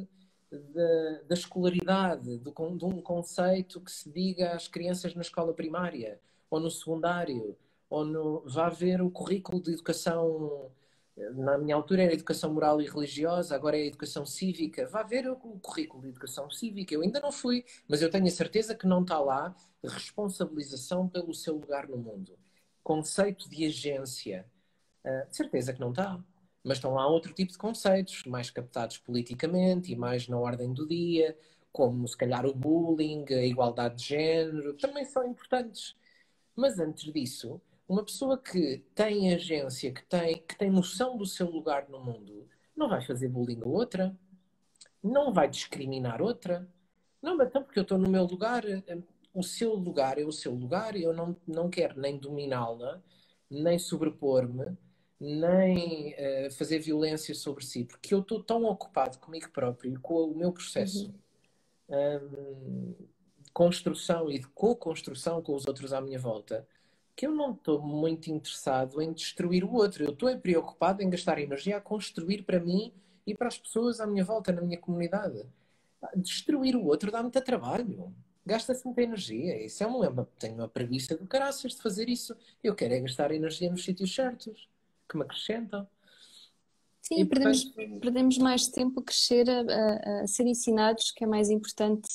da, 0.51 1.21
da 1.27 1.33
escolaridade, 1.33 2.37
do, 2.37 2.51
de 2.51 2.85
um 2.85 3.01
conceito 3.01 3.81
que 3.81 3.91
se 3.91 4.09
diga 4.09 4.51
às 4.51 4.67
crianças 4.67 5.15
na 5.15 5.21
escola 5.21 5.53
primária, 5.53 6.19
ou 6.49 6.59
no 6.59 6.69
secundário, 6.69 7.57
ou 7.89 8.05
no, 8.05 8.41
vá 8.45 8.69
ver 8.69 9.01
o 9.01 9.09
currículo 9.11 9.61
de 9.61 9.71
educação, 9.71 10.71
na 11.35 11.57
minha 11.57 11.75
altura 11.75 12.03
era 12.03 12.13
educação 12.13 12.53
moral 12.53 12.81
e 12.81 12.87
religiosa, 12.87 13.55
agora 13.55 13.77
é 13.77 13.87
educação 13.87 14.25
cívica, 14.25 14.87
vá 14.87 15.03
ver 15.03 15.27
o, 15.29 15.33
o 15.33 15.59
currículo 15.59 16.03
de 16.03 16.09
educação 16.09 16.49
cívica, 16.49 16.93
eu 16.93 17.01
ainda 17.01 17.19
não 17.19 17.31
fui, 17.31 17.65
mas 17.87 18.01
eu 18.01 18.09
tenho 18.09 18.27
a 18.27 18.31
certeza 18.31 18.75
que 18.75 18.87
não 18.87 19.01
está 19.01 19.19
lá 19.19 19.55
responsabilização 19.83 21.07
pelo 21.07 21.33
seu 21.33 21.55
lugar 21.55 21.87
no 21.87 21.97
mundo. 21.97 22.37
Conceito 22.83 23.49
de 23.49 23.65
agência, 23.65 24.45
uh, 25.05 25.29
de 25.29 25.35
certeza 25.35 25.73
que 25.73 25.79
não 25.79 25.89
está 25.91 26.21
mas 26.63 26.77
estão 26.77 26.93
lá 26.93 27.07
outro 27.07 27.33
tipo 27.33 27.51
de 27.51 27.57
conceitos, 27.57 28.25
mais 28.25 28.49
captados 28.49 28.97
politicamente 28.97 29.91
e 29.91 29.95
mais 29.95 30.27
na 30.27 30.37
ordem 30.37 30.73
do 30.73 30.87
dia, 30.87 31.37
como 31.71 32.07
se 32.07 32.17
calhar 32.17 32.45
o 32.45 32.53
bullying, 32.53 33.25
a 33.29 33.45
igualdade 33.45 33.95
de 33.95 34.09
género, 34.09 34.73
também 34.73 35.05
são 35.05 35.25
importantes. 35.25 35.95
Mas 36.55 36.79
antes 36.79 37.11
disso, 37.13 37.61
uma 37.89 38.05
pessoa 38.05 38.37
que 38.37 38.85
tem 38.93 39.33
agência, 39.33 39.91
que 39.91 40.05
tem, 40.05 40.43
que 40.47 40.55
tem 40.55 40.69
noção 40.69 41.17
do 41.17 41.25
seu 41.25 41.49
lugar 41.49 41.89
no 41.89 41.99
mundo, 41.99 42.47
não 42.75 42.87
vai 42.87 43.01
fazer 43.01 43.27
bullying 43.27 43.61
a 43.63 43.67
outra, 43.67 44.15
não 45.03 45.33
vai 45.33 45.49
discriminar 45.49 46.21
outra. 46.21 46.69
Não, 47.19 47.35
mas 47.35 47.47
então 47.47 47.63
porque 47.63 47.79
eu 47.79 47.83
estou 47.83 47.97
no 47.97 48.07
meu 48.07 48.25
lugar, 48.25 48.63
o 49.33 49.41
seu 49.41 49.73
lugar 49.73 50.19
é 50.19 50.23
o 50.23 50.31
seu 50.31 50.53
lugar, 50.53 50.95
eu 50.95 51.11
não, 51.11 51.35
não 51.47 51.67
quero 51.67 51.99
nem 51.99 52.15
dominá-la, 52.15 53.01
nem 53.49 53.79
sobrepor-me, 53.79 54.77
nem 55.19 56.13
uh, 56.13 56.51
fazer 56.51 56.79
violência 56.79 57.33
sobre 57.33 57.65
si, 57.65 57.83
porque 57.85 58.13
eu 58.13 58.19
estou 58.19 58.43
tão 58.43 58.65
ocupado 58.65 59.17
comigo 59.17 59.49
próprio 59.49 59.93
e 59.93 59.97
com 59.97 60.25
o 60.25 60.35
meu 60.35 60.53
processo 60.53 61.11
uhum. 61.89 61.97
um, 61.97 62.95
de 63.39 63.51
construção 63.51 64.31
e 64.31 64.37
de 64.37 64.47
co-construção 64.49 65.41
com 65.41 65.55
os 65.55 65.67
outros 65.67 65.91
à 65.91 65.99
minha 65.99 66.19
volta, 66.19 66.65
que 67.19 67.27
eu 67.27 67.33
não 67.33 67.51
estou 67.51 67.81
muito 67.81 68.31
interessado 68.31 69.01
em 69.01 69.11
destruir 69.11 69.65
o 69.65 69.73
outro. 69.73 70.05
Eu 70.05 70.11
estou 70.11 70.33
preocupado 70.37 71.03
em 71.03 71.09
gastar 71.09 71.37
energia 71.37 71.75
a 71.75 71.81
construir 71.81 72.43
para 72.43 72.61
mim 72.61 72.93
e 73.27 73.35
para 73.35 73.49
as 73.49 73.57
pessoas 73.57 73.99
à 73.99 74.07
minha 74.07 74.23
volta, 74.23 74.53
na 74.53 74.61
minha 74.61 74.77
comunidade. 74.77 75.45
Destruir 76.15 76.77
o 76.77 76.85
outro 76.85 77.11
dá 77.11 77.21
muito 77.21 77.41
trabalho. 77.41 78.15
Gasta-se 78.45 78.85
muita 78.85 79.01
energia. 79.01 79.61
Isso 79.61 79.83
é 79.83 79.87
uma, 79.87 80.29
tenho 80.39 80.55
uma 80.55 80.69
preguiça 80.69 81.17
do 81.17 81.27
caraças 81.27 81.75
de 81.75 81.81
fazer 81.81 82.07
isso. 82.07 82.33
Eu 82.63 82.73
quero 82.73 82.93
é 82.93 83.01
gastar 83.01 83.33
energia 83.33 83.69
nos 83.69 83.83
sítios 83.83 84.15
certos 84.15 84.69
que 85.09 85.17
me 85.17 85.23
acrescentam. 85.23 85.85
Sim, 87.01 87.19
e, 87.19 87.25
perdemos, 87.25 87.65
perdemos 87.99 88.37
mais 88.37 88.69
tempo 88.69 89.01
a 89.01 89.03
crescer, 89.03 89.49
a, 89.49 89.59
a, 89.59 90.21
a, 90.21 90.27
ser 90.27 90.47
ensinados, 90.47 91.11
que 91.11 91.25
é 91.25 91.27
mais 91.27 91.49
importante. 91.49 92.07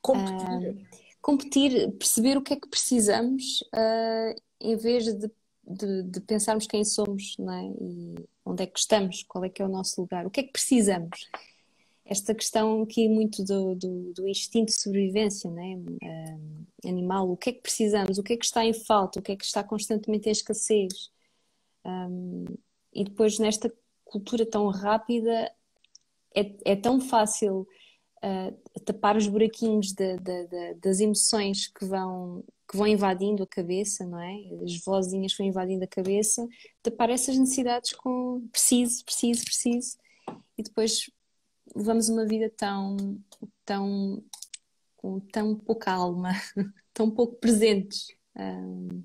Competir. 0.00 0.70
Uh, 0.70 1.05
competir, 1.26 1.90
perceber 1.98 2.38
o 2.38 2.40
que 2.40 2.52
é 2.52 2.56
que 2.56 2.68
precisamos, 2.68 3.60
uh, 3.74 4.40
em 4.60 4.76
vez 4.76 5.12
de, 5.12 5.28
de, 5.66 6.02
de, 6.04 6.20
pensarmos 6.20 6.68
quem 6.68 6.84
somos, 6.84 7.34
não 7.36 7.52
é? 7.52 7.64
E 7.80 8.14
onde 8.44 8.62
é 8.62 8.66
que 8.68 8.78
estamos, 8.78 9.24
qual 9.24 9.44
é 9.44 9.48
que 9.48 9.60
é 9.60 9.64
o 9.64 9.68
nosso 9.68 10.00
lugar, 10.00 10.24
o 10.24 10.30
que 10.30 10.38
é 10.38 10.42
que 10.44 10.52
precisamos. 10.52 11.28
Esta 12.04 12.32
questão 12.32 12.80
aqui 12.80 13.08
muito 13.08 13.42
do, 13.42 13.74
do, 13.74 14.12
do 14.12 14.28
instinto 14.28 14.66
de 14.66 14.80
sobrevivência 14.80 15.50
não 15.50 15.60
é? 15.60 15.74
Uh, 15.74 16.88
animal, 16.88 17.28
o 17.28 17.36
que 17.36 17.50
é 17.50 17.52
que 17.54 17.60
precisamos, 17.60 18.18
o 18.18 18.22
que 18.22 18.34
é 18.34 18.36
que 18.36 18.44
está 18.44 18.64
em 18.64 18.72
falta, 18.72 19.18
o 19.18 19.22
que 19.22 19.32
é 19.32 19.36
que 19.36 19.44
está 19.44 19.64
constantemente 19.64 20.28
em 20.28 20.32
escassez. 20.32 21.10
Um, 21.84 22.44
e 22.94 23.02
depois, 23.02 23.40
nesta 23.40 23.74
cultura 24.04 24.46
tão 24.46 24.68
rápida, 24.68 25.52
é, 26.36 26.54
é 26.64 26.76
tão 26.76 27.00
fácil 27.00 27.66
uh, 28.24 28.80
tapar 28.84 29.16
os 29.16 29.26
buraquinhos 29.26 29.92
de, 29.92 30.16
de, 30.16 30.46
de, 30.46 30.74
das 30.74 31.00
emoções 31.00 31.68
que 31.68 31.84
vão, 31.84 32.44
que 32.68 32.76
vão 32.76 32.86
invadindo 32.86 33.42
a 33.42 33.46
cabeça, 33.46 34.04
não 34.06 34.20
é? 34.20 34.34
As 34.62 34.78
vozinhas 34.84 35.32
que 35.32 35.38
vão 35.38 35.48
invadindo 35.48 35.84
a 35.84 35.88
cabeça, 35.88 36.46
tapar 36.82 37.10
essas 37.10 37.36
necessidades 37.36 37.92
com 37.92 38.46
preciso, 38.52 39.04
preciso, 39.04 39.44
preciso, 39.44 39.98
e 40.58 40.62
depois 40.62 41.10
levamos 41.74 42.08
uma 42.08 42.24
vida 42.24 42.50
tão, 42.56 42.96
tão, 43.64 44.22
com 44.96 45.20
tão 45.20 45.54
pouca 45.56 45.92
alma, 45.92 46.30
tão 46.92 47.10
pouco 47.10 47.36
presentes. 47.36 48.06
Um, 48.34 49.04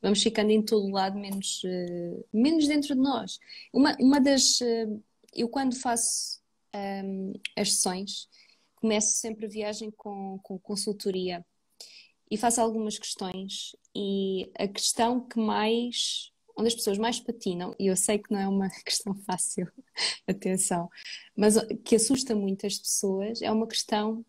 vamos 0.00 0.22
ficando 0.22 0.50
em 0.50 0.62
todo 0.62 0.90
lado, 0.90 1.18
menos, 1.18 1.62
uh, 1.64 2.24
menos 2.32 2.66
dentro 2.66 2.94
de 2.94 3.00
nós. 3.00 3.38
Uma, 3.72 3.96
uma 4.00 4.20
das. 4.20 4.60
Uh, 4.60 5.02
eu, 5.34 5.48
quando 5.48 5.76
faço 5.76 6.37
um, 7.04 7.32
as 7.56 7.72
sessões, 7.72 8.28
começo 8.76 9.14
sempre 9.14 9.46
a 9.46 9.48
viagem 9.48 9.90
com, 9.90 10.38
com 10.42 10.58
consultoria 10.58 11.44
e 12.30 12.36
faço 12.36 12.60
algumas 12.60 12.98
questões. 12.98 13.76
E 13.94 14.50
a 14.58 14.68
questão 14.68 15.20
que 15.26 15.38
mais. 15.38 16.32
onde 16.56 16.68
as 16.68 16.74
pessoas 16.74 16.98
mais 16.98 17.20
patinam, 17.20 17.74
e 17.78 17.86
eu 17.86 17.96
sei 17.96 18.18
que 18.18 18.32
não 18.32 18.40
é 18.40 18.48
uma 18.48 18.68
questão 18.84 19.14
fácil, 19.24 19.70
atenção, 20.26 20.88
mas 21.36 21.54
que 21.84 21.96
assusta 21.96 22.34
muito 22.34 22.66
as 22.66 22.78
pessoas, 22.78 23.42
é 23.42 23.50
uma 23.50 23.66
questão 23.66 24.24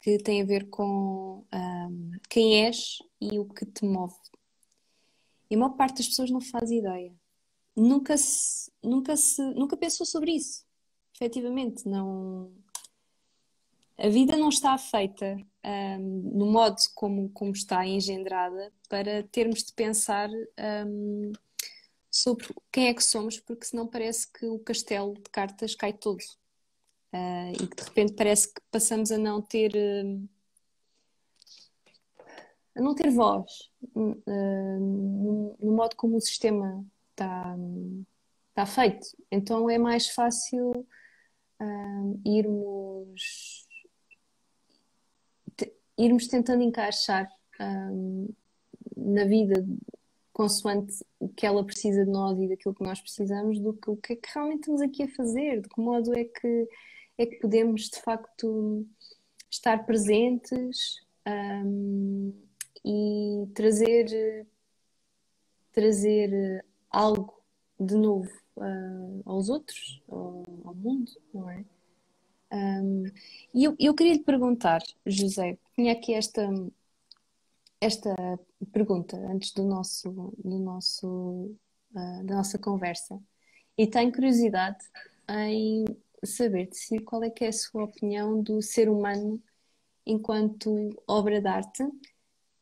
que 0.00 0.18
tem 0.18 0.42
a 0.42 0.44
ver 0.44 0.68
com 0.68 1.46
um, 1.52 2.10
quem 2.28 2.66
és 2.66 2.98
e 3.20 3.38
o 3.38 3.46
que 3.46 3.64
te 3.64 3.86
move. 3.86 4.14
E 5.50 5.54
a 5.54 5.58
maior 5.58 5.76
parte 5.76 5.98
das 5.98 6.08
pessoas 6.08 6.30
não 6.30 6.40
faz 6.40 6.70
ideia. 6.70 7.14
Nunca 7.76 8.16
se, 8.18 8.70
nunca 8.82 9.16
se, 9.16 9.40
nunca 9.54 9.76
pensou 9.76 10.04
sobre 10.04 10.32
isso. 10.32 10.64
Efetivamente, 11.14 11.88
não. 11.88 12.52
A 13.96 14.08
vida 14.08 14.36
não 14.36 14.48
está 14.48 14.76
feita 14.76 15.36
um, 15.64 16.30
no 16.34 16.46
modo 16.46 16.76
como, 16.94 17.30
como 17.30 17.52
está 17.52 17.86
engendrada 17.86 18.72
para 18.88 19.22
termos 19.24 19.62
de 19.62 19.72
pensar 19.72 20.28
um, 20.88 21.32
sobre 22.10 22.46
quem 22.72 22.88
é 22.88 22.94
que 22.94 23.04
somos, 23.04 23.38
porque 23.38 23.64
senão 23.64 23.86
parece 23.86 24.30
que 24.30 24.46
o 24.46 24.58
castelo 24.58 25.14
de 25.14 25.30
cartas 25.30 25.76
cai 25.76 25.92
todo. 25.92 26.22
Uh, 27.12 27.52
e 27.62 27.66
que 27.68 27.76
de 27.76 27.82
repente 27.84 28.12
parece 28.14 28.52
que 28.52 28.60
passamos 28.72 29.12
a 29.12 29.18
não 29.18 29.40
ter. 29.40 29.72
A 32.74 32.80
não 32.80 32.92
ter 32.92 33.08
voz 33.08 33.70
uh, 33.94 34.80
no, 34.80 35.56
no, 35.60 35.72
modo 35.72 35.94
como 35.94 36.16
o 36.16 36.20
sistema 36.20 36.84
está, 37.10 37.56
está 38.48 38.66
feito. 38.66 39.06
Então 39.30 39.70
é 39.70 39.78
mais 39.78 40.08
fácil 40.08 40.84
uh, 41.60 42.20
irmos, 42.24 43.66
te, 45.56 45.72
irmos 45.98 46.26
tentando 46.26 46.62
encaixar 46.62 47.28
uh, 47.60 48.34
na 48.96 49.24
vida 49.24 49.64
consoante 50.32 51.04
o 51.18 51.28
que 51.28 51.46
ela 51.46 51.64
precisa 51.64 52.04
de 52.04 52.10
nós 52.10 52.38
e 52.40 52.48
daquilo 52.48 52.74
que 52.74 52.82
nós 52.82 53.00
precisamos, 53.00 53.58
do 53.60 53.72
que 53.72 53.90
o 53.90 53.96
que 53.96 54.14
é 54.14 54.16
que 54.16 54.28
realmente 54.34 54.60
estamos 54.60 54.80
aqui 54.80 55.04
a 55.04 55.14
fazer, 55.14 55.60
de 55.60 55.68
que 55.68 55.80
modo 55.80 56.16
é 56.16 56.24
que, 56.24 56.68
é 57.18 57.26
que 57.26 57.36
podemos 57.36 57.88
de 57.88 58.00
facto 58.00 58.86
estar 59.50 59.86
presentes. 59.86 61.02
Um, 61.26 62.32
e 62.84 63.46
trazer, 63.54 64.46
trazer 65.72 66.64
algo 66.90 67.42
de 67.80 67.94
novo 67.96 68.30
uh, 68.56 69.22
aos 69.24 69.48
outros, 69.48 70.02
ao, 70.08 70.44
ao, 70.64 70.74
mundo, 70.74 71.10
não 71.32 71.50
é? 71.50 71.64
Um, 72.52 73.04
e 73.52 73.64
eu, 73.64 73.74
eu 73.78 73.94
queria 73.94 74.14
lhe 74.14 74.22
perguntar, 74.22 74.82
José, 75.04 75.58
tinha 75.74 75.92
aqui 75.92 76.14
esta, 76.14 76.48
esta 77.80 78.14
pergunta 78.72 79.16
antes 79.16 79.52
do 79.52 79.64
nosso, 79.64 80.32
do 80.38 80.58
nosso, 80.58 81.56
uh, 81.94 82.24
da 82.24 82.36
nossa 82.36 82.58
conversa 82.58 83.20
e 83.76 83.86
tenho 83.86 84.12
curiosidade 84.12 84.84
em 85.28 85.84
saber 86.24 86.68
de 86.68 86.76
si 86.76 86.98
qual 87.00 87.22
é 87.24 87.30
que 87.30 87.44
é 87.44 87.48
a 87.48 87.52
sua 87.52 87.84
opinião 87.84 88.40
do 88.40 88.62
ser 88.62 88.88
humano 88.88 89.42
enquanto 90.06 90.90
obra 91.06 91.40
de 91.40 91.48
arte, 91.48 91.84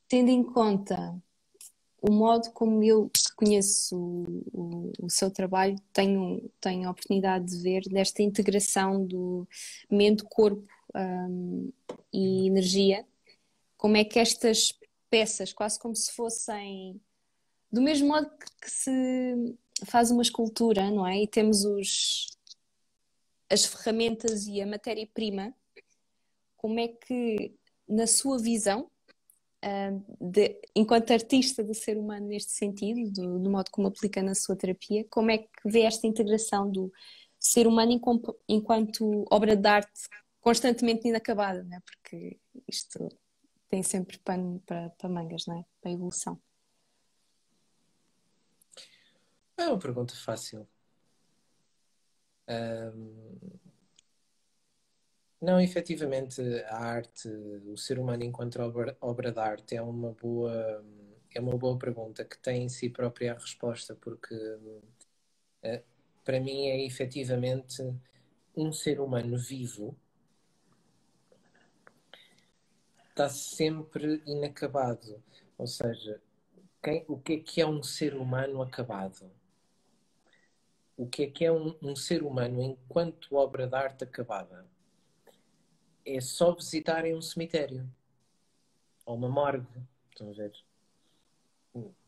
tendo 0.09 0.31
em 0.31 0.43
conta 0.43 1.21
o 2.03 2.13
modo 2.13 2.51
como 2.51 2.83
eu 2.83 3.09
conheço 3.37 3.97
o, 3.97 4.43
o, 4.53 4.93
o, 5.05 5.11
seu 5.11 5.31
trabalho, 5.31 5.77
tenho, 5.93 6.51
tenho 6.61 6.89
a 6.89 6.91
oportunidade 6.91 7.47
de 7.47 7.63
ver 7.63 7.83
desta 7.85 8.23
integração 8.23 9.07
do 9.07 9.47
mente, 9.89 10.25
corpo 10.25 10.67
um, 10.95 11.73
e 12.13 12.49
energia, 12.49 13.07
como 13.77 13.97
é 13.97 14.05
que 14.05 14.19
estas 14.19 14.77
peças, 15.09 15.53
quase 15.53 15.79
como 15.79 15.95
se 15.95 16.13
fossem 16.13 17.01
do 17.71 17.81
mesmo 17.81 18.09
modo 18.09 18.29
que, 18.29 18.47
que 18.61 18.71
se 18.71 19.57
faz 19.87 20.11
uma 20.11 20.23
escultura, 20.23 20.91
não 20.91 21.07
é? 21.07 21.23
E 21.23 21.27
temos 21.27 21.65
os, 21.65 22.37
as 23.49 23.65
ferramentas 23.65 24.47
e 24.47 24.61
a 24.61 24.67
matéria-prima, 24.67 25.55
como 26.57 26.79
é 26.79 26.89
que, 26.89 27.55
na 27.89 28.07
sua 28.07 28.39
visão, 28.39 28.91
de, 30.21 30.61
enquanto 30.75 31.13
artista 31.13 31.63
do 31.63 31.73
ser 31.73 31.97
humano 31.97 32.27
neste 32.27 32.53
sentido, 32.53 33.11
do, 33.13 33.39
do, 33.39 33.51
modo 33.51 33.71
como 33.71 33.87
aplica 33.87 34.21
na 34.23 34.35
sua 34.35 34.57
terapia, 34.57 35.07
como 35.09 35.31
é 35.31 35.39
que 35.39 35.49
vê 35.65 35.83
esta 35.83 36.07
integração 36.07 36.71
do 36.71 36.93
ser 37.39 37.67
humano 37.67 37.93
enquanto, 38.49 39.25
obra 39.31 39.55
de 39.57 39.69
arte 39.69 40.09
constantemente 40.41 41.07
inacabada, 41.07 41.63
né? 41.63 41.81
porque 41.85 42.39
isto 42.67 43.09
tem 43.69 43.83
sempre 43.83 44.19
pano 44.19 44.61
para, 44.67 44.91
para 44.91 45.09
mangas, 45.09 45.47
não 45.47 45.59
é? 45.59 45.65
para 45.81 45.93
evolução. 45.93 46.41
É 49.57 49.69
uma 49.69 49.79
pergunta 49.79 50.15
fácil. 50.17 50.67
Não, 55.43 55.61
efetivamente, 55.61 56.41
a 56.69 56.77
arte, 56.77 57.29
o 57.67 57.77
ser 57.77 57.99
humano 57.99 58.23
enquanto 58.23 58.61
obra, 58.63 58.97
obra 59.01 59.33
de 59.33 59.41
arte 59.41 59.77
é 59.77 59.83
uma 59.83 60.13
boa, 60.13 60.85
é 61.35 61.41
uma 61.41 61.57
boa 61.59 61.77
pergunta 61.79 62.25
que 62.25 62.39
tem 62.39 62.65
em 62.65 62.69
si 62.69 62.89
própria 62.89 63.33
a 63.33 63.39
resposta, 63.39 63.95
porque 63.97 64.35
uh, 64.35 65.83
para 66.25 66.41
mim 66.41 66.69
é 66.69 66.87
efetivamente 66.87 67.83
um 68.57 68.73
ser 68.73 69.01
humano 69.01 69.37
vivo 69.37 69.97
está 73.11 73.29
sempre 73.29 74.23
inacabado. 74.27 75.23
Ou 75.59 75.67
seja, 75.67 76.21
quem, 76.83 77.05
o 77.09 77.19
que 77.19 77.35
é 77.35 77.39
que 77.41 77.61
é 77.61 77.67
um 77.67 77.83
ser 77.83 78.15
humano 78.15 78.63
acabado? 78.63 79.31
O 80.97 81.07
que 81.07 81.25
é 81.25 81.27
que 81.31 81.45
é 81.45 81.53
um, 81.53 81.77
um 81.83 81.97
ser 81.97 82.23
humano 82.23 82.63
enquanto 82.63 83.35
obra 83.37 83.67
de 83.67 83.75
arte 83.75 84.05
acabada? 84.05 84.72
É 86.05 86.21
só 86.21 86.55
visitarem 86.55 87.17
um 87.17 87.23
cemitério 87.23 87.89
ou 89.05 89.17
uma 89.17 89.29
morgue. 89.29 89.67
Estão 90.11 90.31
a 90.31 90.33
ver? 90.33 90.53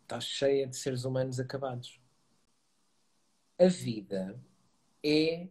Está 0.03 0.21
cheia 0.21 0.67
de 0.67 0.77
seres 0.77 1.05
humanos 1.05 1.41
acabados. 1.41 2.01
A 3.59 3.67
vida 3.67 4.39
é 5.03 5.49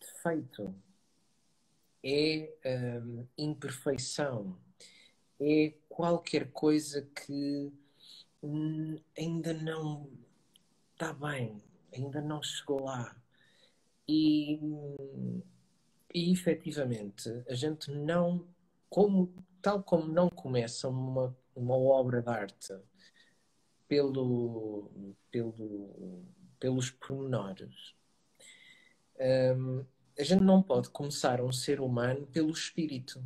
defeito, 0.00 0.74
é 2.02 2.52
hum, 3.02 3.26
imperfeição, 3.36 4.56
é 5.40 5.74
qualquer 5.88 6.52
coisa 6.52 7.02
que 7.02 7.72
hum, 8.42 8.96
ainda 9.18 9.52
não 9.52 10.08
está 10.92 11.12
bem, 11.12 11.60
ainda 11.92 12.20
não 12.20 12.42
chegou 12.42 12.84
lá. 12.84 13.16
E 14.06 14.58
hum, 14.62 15.42
e 16.14 16.30
efetivamente, 16.30 17.28
a 17.48 17.54
gente 17.54 17.90
não, 17.90 18.46
como, 18.88 19.34
tal 19.60 19.82
como 19.82 20.06
não 20.06 20.30
começa 20.30 20.88
uma, 20.88 21.36
uma 21.56 21.76
obra 21.76 22.22
de 22.22 22.30
arte 22.30 22.72
pelo, 23.88 25.12
pelo, 25.28 26.24
pelos 26.60 26.90
pormenores, 26.92 27.96
um, 29.56 29.84
a 30.16 30.22
gente 30.22 30.42
não 30.44 30.62
pode 30.62 30.88
começar 30.90 31.40
um 31.40 31.50
ser 31.50 31.80
humano 31.80 32.28
pelo 32.28 32.50
espírito. 32.50 33.20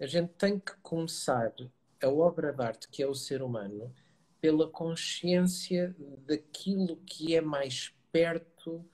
A 0.00 0.06
gente 0.06 0.32
tem 0.32 0.58
que 0.58 0.74
começar 0.82 1.54
a 2.02 2.08
obra 2.08 2.52
de 2.52 2.62
arte 2.62 2.88
que 2.88 3.00
é 3.00 3.06
o 3.06 3.14
ser 3.14 3.42
humano 3.42 3.94
pela 4.40 4.68
consciência 4.68 5.94
daquilo 6.26 6.96
que 7.06 7.36
é 7.36 7.40
mais 7.40 7.94
perto 8.10 8.84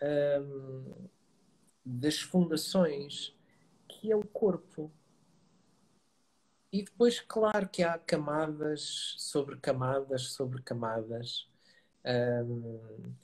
um, 0.00 1.08
das 1.86 2.20
fundações, 2.20 3.32
que 3.86 4.10
é 4.10 4.16
o 4.16 4.26
corpo. 4.26 4.90
E 6.72 6.82
depois, 6.82 7.20
claro 7.20 7.68
que 7.68 7.84
há 7.84 7.96
camadas 7.96 9.14
sobre 9.16 9.56
camadas 9.58 10.22
sobre 10.22 10.60
camadas. 10.62 11.48
Um, 12.04 13.14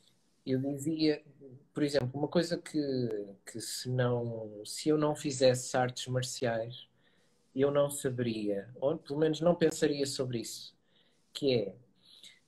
eu 0.46 0.60
dizia, 0.60 1.22
por 1.74 1.82
exemplo, 1.82 2.10
uma 2.14 2.28
coisa 2.28 2.56
que, 2.56 2.78
que 3.44 3.60
se, 3.60 3.90
não, 3.90 4.64
se 4.64 4.88
eu 4.88 4.96
não 4.96 5.14
fizesse 5.14 5.76
artes 5.76 6.06
marciais, 6.06 6.88
eu 7.54 7.70
não 7.70 7.90
saberia, 7.90 8.68
ou 8.80 8.96
pelo 8.96 9.18
menos 9.18 9.40
não 9.40 9.54
pensaria 9.54 10.06
sobre 10.06 10.40
isso, 10.40 10.74
que 11.32 11.54
é, 11.54 11.74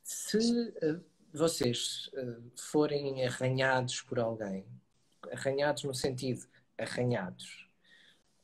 se 0.02 0.38
uh, 0.38 1.04
vocês 1.32 2.10
uh, 2.14 2.42
forem 2.56 3.24
arranhados 3.26 4.00
por 4.00 4.18
alguém, 4.18 4.64
arranhados 5.34 5.84
no 5.84 5.94
sentido 5.94 6.46
arranhados, 6.78 7.68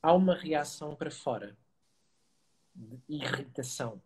há 0.01 0.13
uma 0.13 0.35
reação 0.35 0.95
para 0.95 1.11
fora 1.11 1.57
de 2.73 2.99
irritação. 3.07 4.01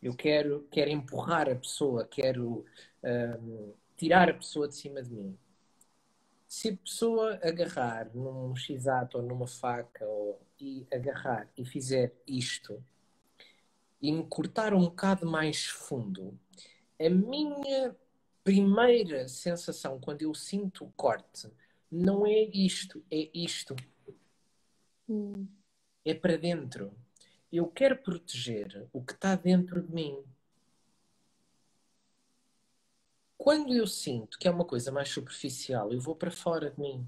Eu 0.00 0.14
quero, 0.14 0.66
quero 0.70 0.90
empurrar 0.90 1.48
a 1.48 1.54
pessoa, 1.54 2.06
quero 2.06 2.64
um, 3.02 3.74
tirar 3.96 4.28
a 4.28 4.34
pessoa 4.34 4.68
de 4.68 4.74
cima 4.74 5.02
de 5.02 5.10
mim. 5.10 5.38
Se 6.48 6.70
a 6.70 6.76
pessoa 6.76 7.38
agarrar 7.42 8.10
num 8.14 8.54
x-ato 8.54 9.18
ou 9.18 9.22
numa 9.22 9.46
faca 9.46 10.04
ou, 10.04 10.40
e 10.60 10.86
agarrar 10.92 11.48
e 11.56 11.64
fizer 11.64 12.12
isto 12.26 12.82
e 14.00 14.12
me 14.12 14.24
cortar 14.24 14.74
um 14.74 14.82
bocado 14.82 15.24
mais 15.24 15.66
fundo, 15.66 16.38
a 17.00 17.08
minha 17.08 17.96
primeira 18.44 19.28
sensação 19.28 20.00
quando 20.00 20.22
eu 20.22 20.34
sinto 20.34 20.84
o 20.84 20.92
corte 20.92 21.48
não 21.90 22.26
é 22.26 22.40
isto, 22.42 23.04
é 23.10 23.30
isto. 23.34 23.76
Hum. 25.08 25.46
É 26.04 26.14
para 26.14 26.38
dentro. 26.38 26.92
Eu 27.52 27.68
quero 27.68 27.96
proteger 27.98 28.88
o 28.92 29.04
que 29.04 29.12
está 29.12 29.36
dentro 29.36 29.82
de 29.82 29.92
mim. 29.92 30.24
Quando 33.36 33.74
eu 33.74 33.86
sinto 33.86 34.38
que 34.38 34.48
é 34.48 34.50
uma 34.50 34.64
coisa 34.64 34.90
mais 34.90 35.10
superficial, 35.10 35.92
eu 35.92 36.00
vou 36.00 36.16
para 36.16 36.30
fora 36.30 36.70
de 36.70 36.80
mim. 36.80 37.06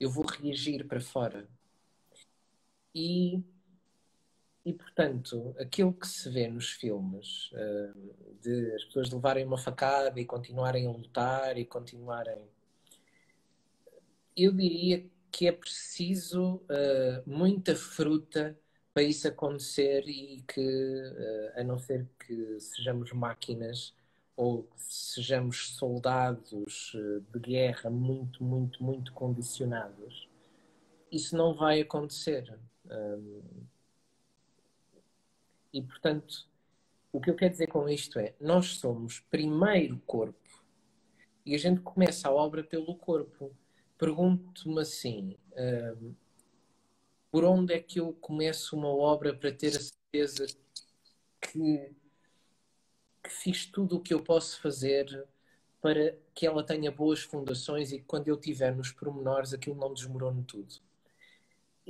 Eu 0.00 0.10
vou 0.10 0.24
reagir 0.24 0.86
para 0.88 1.00
fora. 1.00 1.48
E 2.94 3.44
e, 4.64 4.72
portanto, 4.74 5.54
aquilo 5.58 5.92
que 5.92 6.06
se 6.06 6.28
vê 6.28 6.46
nos 6.48 6.70
filmes, 6.70 7.50
uh, 7.52 8.14
de 8.42 8.74
as 8.74 8.84
pessoas 8.84 9.10
levarem 9.10 9.44
uma 9.44 9.58
facada 9.58 10.20
e 10.20 10.24
continuarem 10.24 10.86
a 10.86 10.90
lutar 10.90 11.56
e 11.56 11.64
continuarem. 11.64 12.46
Eu 14.36 14.52
diria 14.52 15.04
que 15.32 15.46
é 15.46 15.52
preciso 15.52 16.56
uh, 16.56 17.22
muita 17.26 17.74
fruta 17.74 18.58
para 18.92 19.02
isso 19.02 19.26
acontecer 19.28 20.06
e 20.06 20.42
que, 20.42 20.60
uh, 20.60 21.60
a 21.60 21.64
não 21.64 21.78
ser 21.78 22.06
que 22.26 22.60
sejamos 22.60 23.12
máquinas 23.12 23.94
ou 24.36 24.68
sejamos 24.76 25.74
soldados 25.76 26.96
de 27.32 27.38
guerra 27.40 27.90
muito, 27.90 28.42
muito, 28.42 28.82
muito 28.82 29.12
condicionados, 29.12 30.28
isso 31.12 31.36
não 31.36 31.54
vai 31.54 31.80
acontecer. 31.82 32.58
E, 35.72 35.82
portanto, 35.82 36.48
o 37.12 37.20
que 37.20 37.30
eu 37.30 37.36
quero 37.36 37.52
dizer 37.52 37.68
com 37.68 37.88
isto 37.88 38.18
é: 38.18 38.34
nós 38.40 38.76
somos 38.76 39.20
primeiro 39.30 39.98
corpo 40.06 40.38
e 41.44 41.54
a 41.54 41.58
gente 41.58 41.80
começa 41.80 42.28
a 42.28 42.32
obra 42.32 42.62
pelo 42.62 42.94
corpo. 42.96 43.50
Pergunto-me 43.98 44.80
assim: 44.80 45.36
hum, 45.56 46.14
por 47.30 47.44
onde 47.44 47.74
é 47.74 47.80
que 47.80 48.00
eu 48.00 48.12
começo 48.14 48.76
uma 48.76 48.88
obra 48.88 49.34
para 49.34 49.52
ter 49.52 49.76
a 49.76 49.80
certeza 49.80 50.46
que, 51.40 51.92
que 53.22 53.30
fiz 53.30 53.66
tudo 53.66 53.96
o 53.96 54.00
que 54.00 54.12
eu 54.12 54.22
posso 54.22 54.60
fazer 54.60 55.26
para 55.80 56.16
que 56.34 56.46
ela 56.46 56.62
tenha 56.62 56.90
boas 56.90 57.22
fundações 57.22 57.92
e 57.92 57.98
que 57.98 58.04
quando 58.04 58.28
eu 58.28 58.34
estiver 58.34 58.74
nos 58.74 58.92
pormenores 58.92 59.54
aquilo 59.54 59.76
não 59.76 59.94
desmorone 59.94 60.44
tudo. 60.44 60.74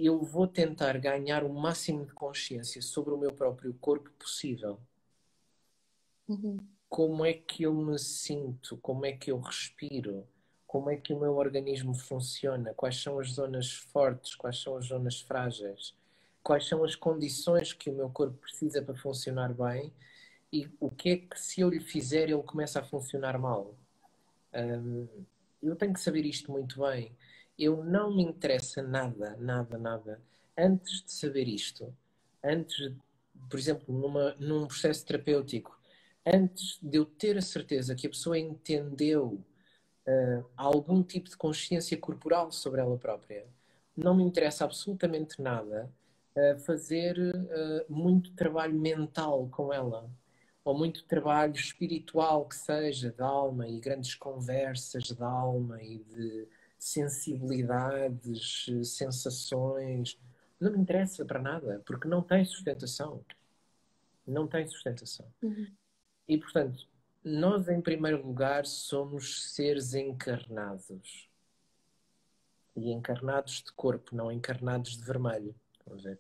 Eu 0.03 0.23
vou 0.23 0.47
tentar 0.47 0.97
ganhar 0.99 1.45
o 1.45 1.53
máximo 1.53 2.07
de 2.07 2.13
consciência 2.13 2.81
sobre 2.81 3.13
o 3.13 3.19
meu 3.19 3.33
próprio 3.33 3.75
corpo 3.75 4.11
possível. 4.13 4.81
Uhum. 6.27 6.57
Como 6.89 7.25
é 7.25 7.35
que 7.35 7.65
eu 7.65 7.75
me 7.75 7.99
sinto? 7.99 8.79
Como 8.79 9.05
é 9.05 9.13
que 9.13 9.31
eu 9.31 9.39
respiro? 9.39 10.27
Como 10.67 10.89
é 10.89 10.97
que 10.97 11.13
o 11.13 11.21
meu 11.21 11.37
organismo 11.37 11.95
funciona? 11.95 12.73
Quais 12.75 13.03
são 13.03 13.19
as 13.19 13.33
zonas 13.33 13.73
fortes? 13.73 14.35
Quais 14.35 14.63
são 14.63 14.77
as 14.77 14.87
zonas 14.87 15.21
frágeis? 15.21 15.95
Quais 16.43 16.67
são 16.67 16.83
as 16.83 16.97
condições 16.97 17.73
que 17.73 17.91
o 17.91 17.93
meu 17.93 18.09
corpo 18.09 18.39
precisa 18.39 18.81
para 18.81 18.95
funcionar 18.95 19.53
bem? 19.53 19.93
E 20.53 20.69
o 20.81 20.91
que 20.91 21.11
é 21.11 21.17
que, 21.19 21.39
se 21.39 21.61
eu 21.61 21.69
lhe 21.69 21.81
fizer, 21.81 22.31
ele 22.31 22.43
começa 22.43 22.81
a 22.81 22.85
funcionar 22.85 23.39
mal? 23.39 23.75
Eu 25.63 25.77
tenho 25.77 25.93
que 25.93 26.01
saber 26.01 26.25
isto 26.25 26.51
muito 26.51 26.81
bem. 26.81 27.15
Eu 27.61 27.85
não 27.85 28.17
me 28.17 28.23
interessa 28.23 28.83
nada, 28.83 29.37
nada, 29.39 29.77
nada. 29.77 30.23
Antes 30.57 31.03
de 31.03 31.13
saber 31.13 31.47
isto, 31.47 31.95
antes, 32.43 32.91
por 33.51 33.59
exemplo, 33.59 33.95
numa, 33.95 34.35
num 34.37 34.67
processo 34.67 35.05
terapêutico, 35.05 35.79
antes 36.27 36.79
de 36.83 36.97
eu 36.97 37.05
ter 37.05 37.37
a 37.37 37.43
certeza 37.43 37.95
que 37.95 38.07
a 38.07 38.11
pessoa 38.11 38.39
entendeu 38.39 39.45
uh, 40.07 40.47
algum 40.57 41.03
tipo 41.03 41.29
de 41.29 41.37
consciência 41.37 41.99
corporal 41.99 42.51
sobre 42.51 42.81
ela 42.81 42.97
própria, 42.97 43.47
não 43.95 44.17
me 44.17 44.23
interessa 44.23 44.65
absolutamente 44.65 45.43
nada 45.43 45.93
uh, 46.35 46.59
fazer 46.61 47.19
uh, 47.19 47.93
muito 47.93 48.33
trabalho 48.33 48.75
mental 48.75 49.51
com 49.51 49.71
ela 49.71 50.09
ou 50.65 50.75
muito 50.77 51.05
trabalho 51.05 51.55
espiritual 51.55 52.47
que 52.49 52.57
seja, 52.57 53.11
de 53.11 53.23
alma 53.23 53.69
e 53.69 53.79
grandes 53.81 54.15
conversas 54.15 55.05
de 55.05 55.23
alma 55.23 55.83
e 55.83 55.99
de 55.99 56.49
sensibilidades, 56.81 58.67
sensações. 58.85 60.19
Não 60.59 60.73
me 60.73 60.79
interessa 60.79 61.25
para 61.25 61.41
nada, 61.41 61.83
porque 61.85 62.09
não 62.09 62.23
tem 62.23 62.45
sustentação. 62.45 63.23
Não 64.27 64.49
tem 64.49 64.67
sustentação. 64.67 65.31
Uhum. 65.43 65.71
E, 66.27 66.39
portanto, 66.39 66.89
nós, 67.23 67.69
em 67.69 67.81
primeiro 67.81 68.27
lugar, 68.27 68.65
somos 68.65 69.53
seres 69.53 69.93
encarnados. 69.93 71.29
E 72.75 72.91
encarnados 72.91 73.63
de 73.63 73.73
corpo, 73.73 74.17
não 74.17 74.33
encarnados 74.33 74.97
de 74.97 75.05
vermelho. 75.05 75.55
Vamos 75.87 76.03
ver. 76.03 76.19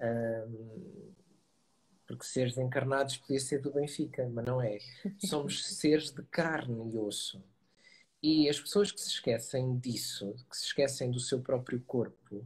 Um, 0.00 1.12
porque 2.06 2.24
seres 2.24 2.58
encarnados 2.58 3.16
podia 3.16 3.40
ser 3.40 3.60
do 3.62 3.72
Benfica, 3.72 4.28
mas 4.28 4.44
não 4.44 4.60
é. 4.60 4.78
Somos 5.24 5.64
seres 5.76 6.10
de 6.10 6.22
carne 6.24 6.92
e 6.92 6.98
osso. 6.98 7.42
E 8.22 8.48
as 8.48 8.60
pessoas 8.60 8.92
que 8.92 9.00
se 9.00 9.08
esquecem 9.08 9.78
disso, 9.78 10.34
que 10.50 10.56
se 10.56 10.66
esquecem 10.66 11.10
do 11.10 11.18
seu 11.18 11.40
próprio 11.40 11.80
corpo, 11.80 12.44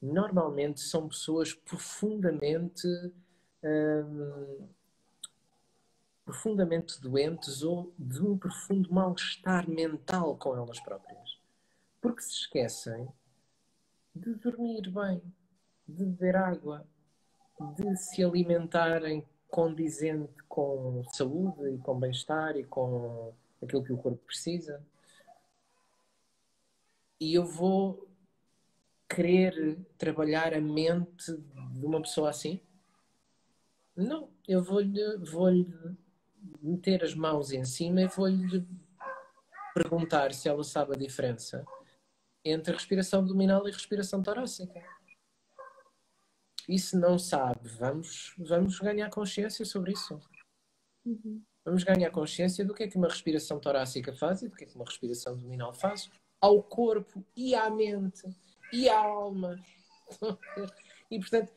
normalmente 0.00 0.80
são 0.80 1.08
pessoas 1.08 1.52
profundamente 1.52 2.86
hum, 3.62 4.68
profundamente 6.24 7.00
doentes 7.00 7.62
ou 7.62 7.92
de 7.98 8.20
um 8.22 8.36
profundo 8.36 8.92
mal-estar 8.92 9.68
mental 9.68 10.36
com 10.36 10.56
elas 10.56 10.80
próprias. 10.80 11.38
Porque 12.00 12.22
se 12.22 12.32
esquecem 12.32 13.08
de 14.14 14.34
dormir 14.34 14.90
bem, 14.90 15.22
de 15.86 16.04
beber 16.04 16.36
água, 16.36 16.86
de 17.76 17.96
se 17.96 18.24
alimentarem 18.24 19.24
condizente 19.48 20.42
com 20.48 21.04
saúde 21.12 21.74
e 21.74 21.78
com 21.78 21.98
bem-estar 21.98 22.56
e 22.56 22.64
com 22.64 23.32
aquilo 23.62 23.84
que 23.84 23.92
o 23.92 23.98
corpo 23.98 24.18
precisa. 24.24 24.82
E 27.20 27.34
eu 27.34 27.44
vou 27.44 28.08
querer 29.08 29.78
trabalhar 29.96 30.54
a 30.54 30.60
mente 30.60 31.32
de 31.72 31.86
uma 31.86 32.00
pessoa 32.00 32.30
assim? 32.30 32.60
Não, 33.96 34.28
eu 34.48 34.62
vou-lhe 34.62 35.16
vou 35.18 35.48
meter 36.60 37.02
as 37.04 37.14
mãos 37.14 37.52
em 37.52 37.64
cima 37.64 38.02
e 38.02 38.08
vou-lhe 38.08 38.66
perguntar 39.74 40.34
se 40.34 40.48
ela 40.48 40.64
sabe 40.64 40.94
a 40.94 40.98
diferença 40.98 41.64
entre 42.44 42.74
respiração 42.74 43.20
abdominal 43.20 43.66
e 43.66 43.72
respiração 43.72 44.22
torácica. 44.22 44.82
E 46.68 46.78
se 46.78 46.96
não 46.96 47.18
sabe, 47.18 47.68
vamos, 47.68 48.34
vamos 48.38 48.78
ganhar 48.80 49.10
consciência 49.10 49.64
sobre 49.64 49.92
isso. 49.92 50.20
Uhum. 51.04 51.42
Vamos 51.64 51.84
ganhar 51.84 52.10
consciência 52.10 52.64
do 52.64 52.74
que 52.74 52.82
é 52.82 52.88
que 52.88 52.96
uma 52.96 53.08
respiração 53.08 53.58
torácica 53.58 54.14
faz 54.14 54.42
e 54.42 54.48
do 54.48 54.56
que 54.56 54.64
é 54.64 54.66
que 54.66 54.74
uma 54.74 54.84
respiração 54.84 55.34
abdominal 55.34 55.72
faz 55.72 56.10
ao 56.40 56.62
corpo 56.62 57.24
e 57.36 57.54
à 57.54 57.70
mente 57.70 58.22
e 58.72 58.88
à 58.88 58.98
alma. 58.98 59.58
E, 61.10 61.20
portanto, 61.20 61.52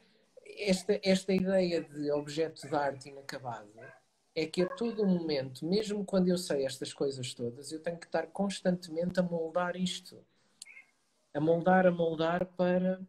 esta, 0.46 1.00
esta 1.02 1.34
ideia 1.34 1.82
de 1.82 2.12
objeto 2.12 2.68
de 2.68 2.76
arte 2.76 3.10
inacabado 3.10 3.72
é 4.36 4.46
que 4.46 4.62
a 4.62 4.70
todo 4.76 5.06
momento, 5.06 5.66
mesmo 5.66 6.06
quando 6.06 6.28
eu 6.28 6.38
sei 6.38 6.64
estas 6.64 6.94
coisas 6.94 7.34
todas, 7.34 7.72
eu 7.72 7.82
tenho 7.82 7.98
que 7.98 8.06
estar 8.06 8.28
constantemente 8.28 9.20
a 9.20 9.24
moldar 9.24 9.76
isto. 9.76 10.24
A 11.34 11.40
moldar, 11.40 11.88
a 11.88 11.92
moldar 11.92 12.46
para 12.46 13.02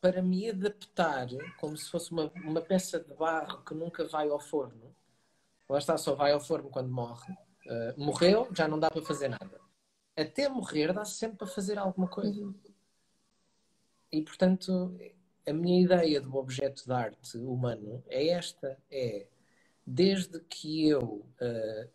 para 0.00 0.22
me 0.22 0.48
adaptar, 0.50 1.26
como 1.58 1.76
se 1.76 1.90
fosse 1.90 2.12
uma, 2.12 2.30
uma 2.44 2.60
peça 2.60 3.00
de 3.00 3.12
barro 3.14 3.64
que 3.64 3.74
nunca 3.74 4.06
vai 4.06 4.28
ao 4.28 4.38
forno. 4.38 4.94
Lá 5.68 5.78
está, 5.78 5.96
só 5.98 6.14
vai 6.14 6.30
ao 6.30 6.40
forno 6.40 6.70
quando 6.70 6.90
morre. 6.90 7.32
Uh, 7.66 8.04
morreu, 8.04 8.48
já 8.52 8.68
não 8.68 8.78
dá 8.78 8.88
para 8.88 9.02
fazer 9.02 9.28
nada. 9.28 9.60
Até 10.16 10.48
morrer, 10.48 10.92
dá-se 10.92 11.14
sempre 11.14 11.36
para 11.38 11.46
fazer 11.46 11.78
alguma 11.78 12.08
coisa. 12.08 12.40
Uhum. 12.40 12.54
E, 14.10 14.22
portanto, 14.22 14.96
a 15.46 15.52
minha 15.52 15.82
ideia 15.82 16.20
do 16.20 16.34
objeto 16.36 16.84
de 16.84 16.92
arte 16.92 17.36
humano 17.36 18.02
é 18.08 18.28
esta: 18.28 18.78
é 18.90 19.26
desde 19.86 20.40
que 20.40 20.88
eu 20.88 21.02
uh, 21.02 21.90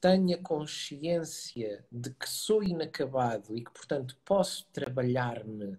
tenha 0.00 0.38
consciência 0.38 1.84
de 1.90 2.10
que 2.10 2.28
sou 2.28 2.62
inacabado 2.62 3.56
e 3.56 3.64
que, 3.64 3.70
portanto, 3.70 4.18
posso 4.24 4.66
trabalhar-me 4.72 5.78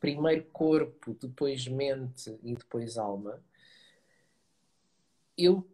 primeiro 0.00 0.46
corpo, 0.46 1.14
depois 1.14 1.68
mente 1.68 2.38
e 2.42 2.54
depois 2.54 2.96
alma, 2.96 3.42
eu, 5.36 5.68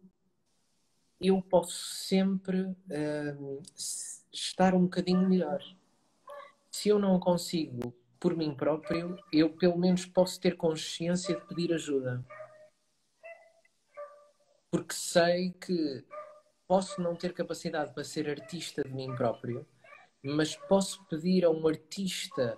eu 1.21 1.41
posso 1.41 1.79
sempre 1.97 2.63
uh, 2.63 3.63
estar 4.41 4.75
um 4.75 4.83
bocadinho 4.83 5.29
melhor. 5.29 5.63
Se 6.71 6.89
eu 6.89 6.99
não 6.99 7.19
consigo 7.19 7.95
por 8.19 8.37
mim 8.37 8.55
próprio, 8.55 9.19
eu 9.33 9.51
pelo 9.51 9.79
menos 9.79 10.05
posso 10.07 10.41
ter 10.41 10.57
consciência 10.57 11.37
de 11.37 11.47
pedir 11.47 11.73
ajuda. 11.73 12.25
Porque 14.71 14.95
sei 14.95 15.53
que 15.53 16.05
posso 16.67 17.01
não 17.01 17.15
ter 17.15 17.33
capacidade 17.33 17.93
para 17.95 18.05
ser 18.05 18.29
artista 18.29 18.83
de 18.83 18.93
mim 18.93 19.15
próprio, 19.15 19.67
mas 20.23 20.57
posso 20.57 21.05
pedir 21.07 21.45
a 21.45 21.51
um 21.51 21.67
artista 21.69 22.57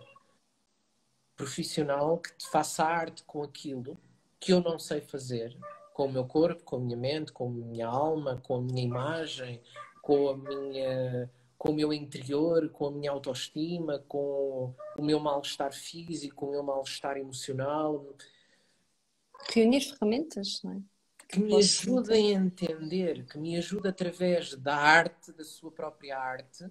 profissional 1.36 2.18
que 2.18 2.34
te 2.36 2.48
faça 2.50 2.84
arte 2.84 3.22
com 3.24 3.42
aquilo 3.42 3.96
que 4.40 4.52
eu 4.52 4.60
não 4.60 4.78
sei 4.78 5.00
fazer, 5.00 5.56
com 5.92 6.06
o 6.06 6.12
meu 6.12 6.24
corpo, 6.24 6.62
com 6.64 6.76
a 6.76 6.80
minha 6.80 6.96
mente, 6.96 7.32
com 7.32 7.48
a 7.48 7.50
minha 7.50 7.86
alma, 7.86 8.40
com 8.42 8.56
a 8.56 8.60
minha 8.60 8.82
imagem, 8.82 9.60
com 10.00 10.30
a 10.30 10.36
minha 10.36 11.30
com 11.58 11.70
o 11.70 11.74
meu 11.74 11.92
interior, 11.92 12.70
com 12.70 12.86
a 12.86 12.90
minha 12.92 13.10
autoestima, 13.10 13.98
com 14.06 14.72
o 14.96 15.02
meu 15.02 15.18
mal-estar 15.18 15.72
físico, 15.72 16.36
com 16.36 16.46
o 16.46 16.50
meu 16.52 16.62
mal-estar 16.62 17.16
emocional. 17.16 18.06
Reunir 19.52 19.80
ferramentas, 19.80 20.62
não 20.62 20.72
é? 20.72 20.80
Que 21.28 21.40
me 21.40 21.56
ajudem 21.56 22.36
a 22.36 22.40
entender, 22.40 23.26
que 23.26 23.36
me 23.36 23.56
ajude 23.56 23.88
através 23.88 24.54
da 24.54 24.76
arte, 24.76 25.32
da 25.32 25.44
sua 25.44 25.70
própria 25.70 26.16
arte, 26.16 26.70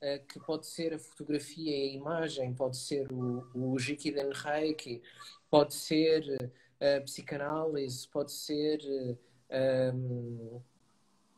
eh, 0.00 0.18
que 0.20 0.38
pode 0.38 0.66
ser 0.66 0.94
a 0.94 0.98
fotografia 0.98 1.76
e 1.76 1.90
a 1.90 1.94
imagem, 1.94 2.54
pode 2.54 2.76
ser 2.76 3.10
o, 3.10 3.44
o 3.54 3.78
Jikiden 3.78 4.30
Reiki, 4.32 5.02
pode 5.50 5.74
ser 5.74 6.52
eh, 6.78 6.98
a 6.98 7.00
psicanálise, 7.00 8.06
pode 8.06 8.30
ser 8.30 8.78
um, 8.84 9.16
ehm, 9.50 10.60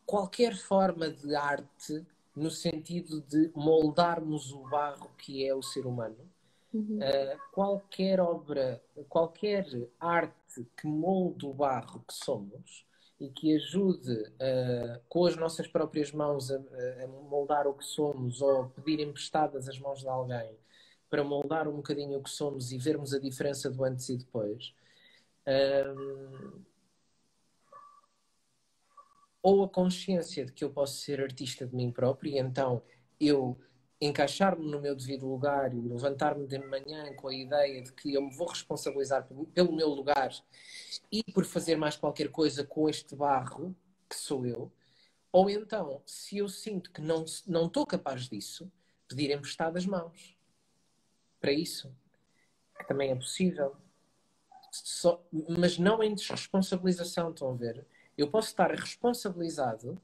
qualquer 0.05 0.55
forma 0.55 1.09
de 1.09 1.34
arte 1.34 2.05
no 2.35 2.51
sentido 2.51 3.20
de 3.22 3.51
moldarmos 3.55 4.53
o 4.53 4.62
barro 4.68 5.11
que 5.18 5.47
é 5.47 5.55
o 5.55 5.62
ser 5.62 5.87
humano. 5.87 6.18
Uhum. 6.72 6.99
Uh, 6.99 7.39
qualquer 7.53 8.20
obra, 8.20 8.81
qualquer 9.09 9.66
arte 9.99 10.66
que 10.76 10.87
molde 10.87 11.45
o 11.45 11.53
barro 11.53 12.05
que 12.07 12.14
somos, 12.14 12.87
e 13.20 13.28
que 13.28 13.55
ajude 13.55 14.12
uh, 14.12 15.01
com 15.09 15.26
as 15.26 15.37
nossas 15.37 15.66
próprias 15.66 16.11
mãos 16.11 16.51
a, 16.51 16.57
a, 16.57 17.07
moldar 17.07 17.66
o 17.66 17.74
que 17.74 17.85
somos 17.85 18.41
ou 18.41 18.70
pedir 18.70 19.01
emprestadas 19.01 19.68
as 19.68 19.78
mãos 19.78 20.01
de 20.01 20.09
alguém 20.09 20.57
para 21.11 21.22
moldar 21.22 21.68
um 21.68 21.76
bocadinho 21.76 22.18
o 22.18 22.22
que 22.22 22.31
somos 22.31 22.72
e 22.72 22.78
vermos 22.78 23.12
a 23.12 23.18
diferença 23.18 23.70
do 23.70 23.85
antes 23.85 24.09
e 24.09 24.16
depois. 24.16 24.72
Um, 25.47 26.62
ou 29.43 29.64
a 29.64 29.68
consciência 29.68 30.45
de 30.45 30.53
que 30.53 30.64
eu 30.64 30.70
posso 30.70 30.99
ser 31.01 31.20
artista 31.20 31.66
de 31.66 31.74
mim 31.74 31.91
próprio 31.91 32.32
e 32.32 32.38
então 32.38 32.82
eu 33.18 33.59
encaixar-me 34.01 34.66
no 34.70 34.80
meu 34.80 34.97
devido 34.97 35.26
lugar 35.26 35.74
e 35.74 35.80
levantar-me 35.80 36.47
de 36.47 36.59
manhã 36.59 37.14
com 37.14 37.28
a 37.28 37.34
ideia 37.34 37.82
de 37.82 37.93
que 37.93 38.14
eu 38.14 38.22
me 38.22 38.34
vou 38.34 38.49
responsabilizar 38.49 39.28
pelo 39.53 39.72
meu 39.72 39.88
lugar 39.88 40.32
e 41.12 41.22
por 41.32 41.45
fazer 41.45 41.76
mais 41.76 41.97
qualquer 41.97 42.30
coisa 42.30 42.64
com 42.64 42.88
este 42.88 43.14
barro 43.14 43.76
que 44.09 44.16
sou 44.16 44.47
eu, 44.47 44.72
ou 45.32 45.49
então, 45.49 46.03
se 46.07 46.38
eu 46.38 46.49
sinto 46.49 46.91
que 46.91 47.01
não 47.01 47.24
não 47.47 47.66
estou 47.66 47.86
capaz 47.86 48.28
disso, 48.28 48.70
pedir 49.09 49.30
emprestado 49.30 49.76
as 49.76 49.86
mãos 49.86 50.36
para 51.41 51.53
isso, 51.53 51.95
que 52.78 52.86
também 52.86 53.11
é 53.11 53.14
possível. 53.14 53.76
Só, 54.72 55.24
mas 55.49 55.78
não 55.78 56.03
em 56.03 56.14
desresponsabilização, 56.14 57.30
estão 57.30 57.51
a 57.51 57.55
ver? 57.55 57.86
Eu 58.20 58.28
posso 58.28 58.48
estar 58.48 58.70
responsabilizado, 58.70 59.98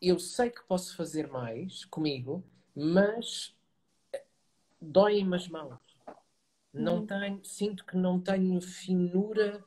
eu 0.00 0.16
sei 0.16 0.48
que 0.48 0.62
posso 0.62 0.94
fazer 0.94 1.26
mais 1.26 1.84
comigo, 1.86 2.44
mas 2.72 3.52
eh, 4.12 4.22
doem-me 4.80 5.34
as 5.34 5.48
mãos. 5.48 5.80
Não 6.72 6.98
uhum. 6.98 7.06
tenho, 7.06 7.44
sinto 7.44 7.84
que 7.84 7.96
não 7.96 8.20
tenho 8.20 8.60
finura 8.60 9.60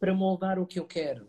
para 0.00 0.12
moldar 0.12 0.58
o 0.58 0.66
que 0.66 0.80
eu 0.80 0.84
quero. 0.84 1.28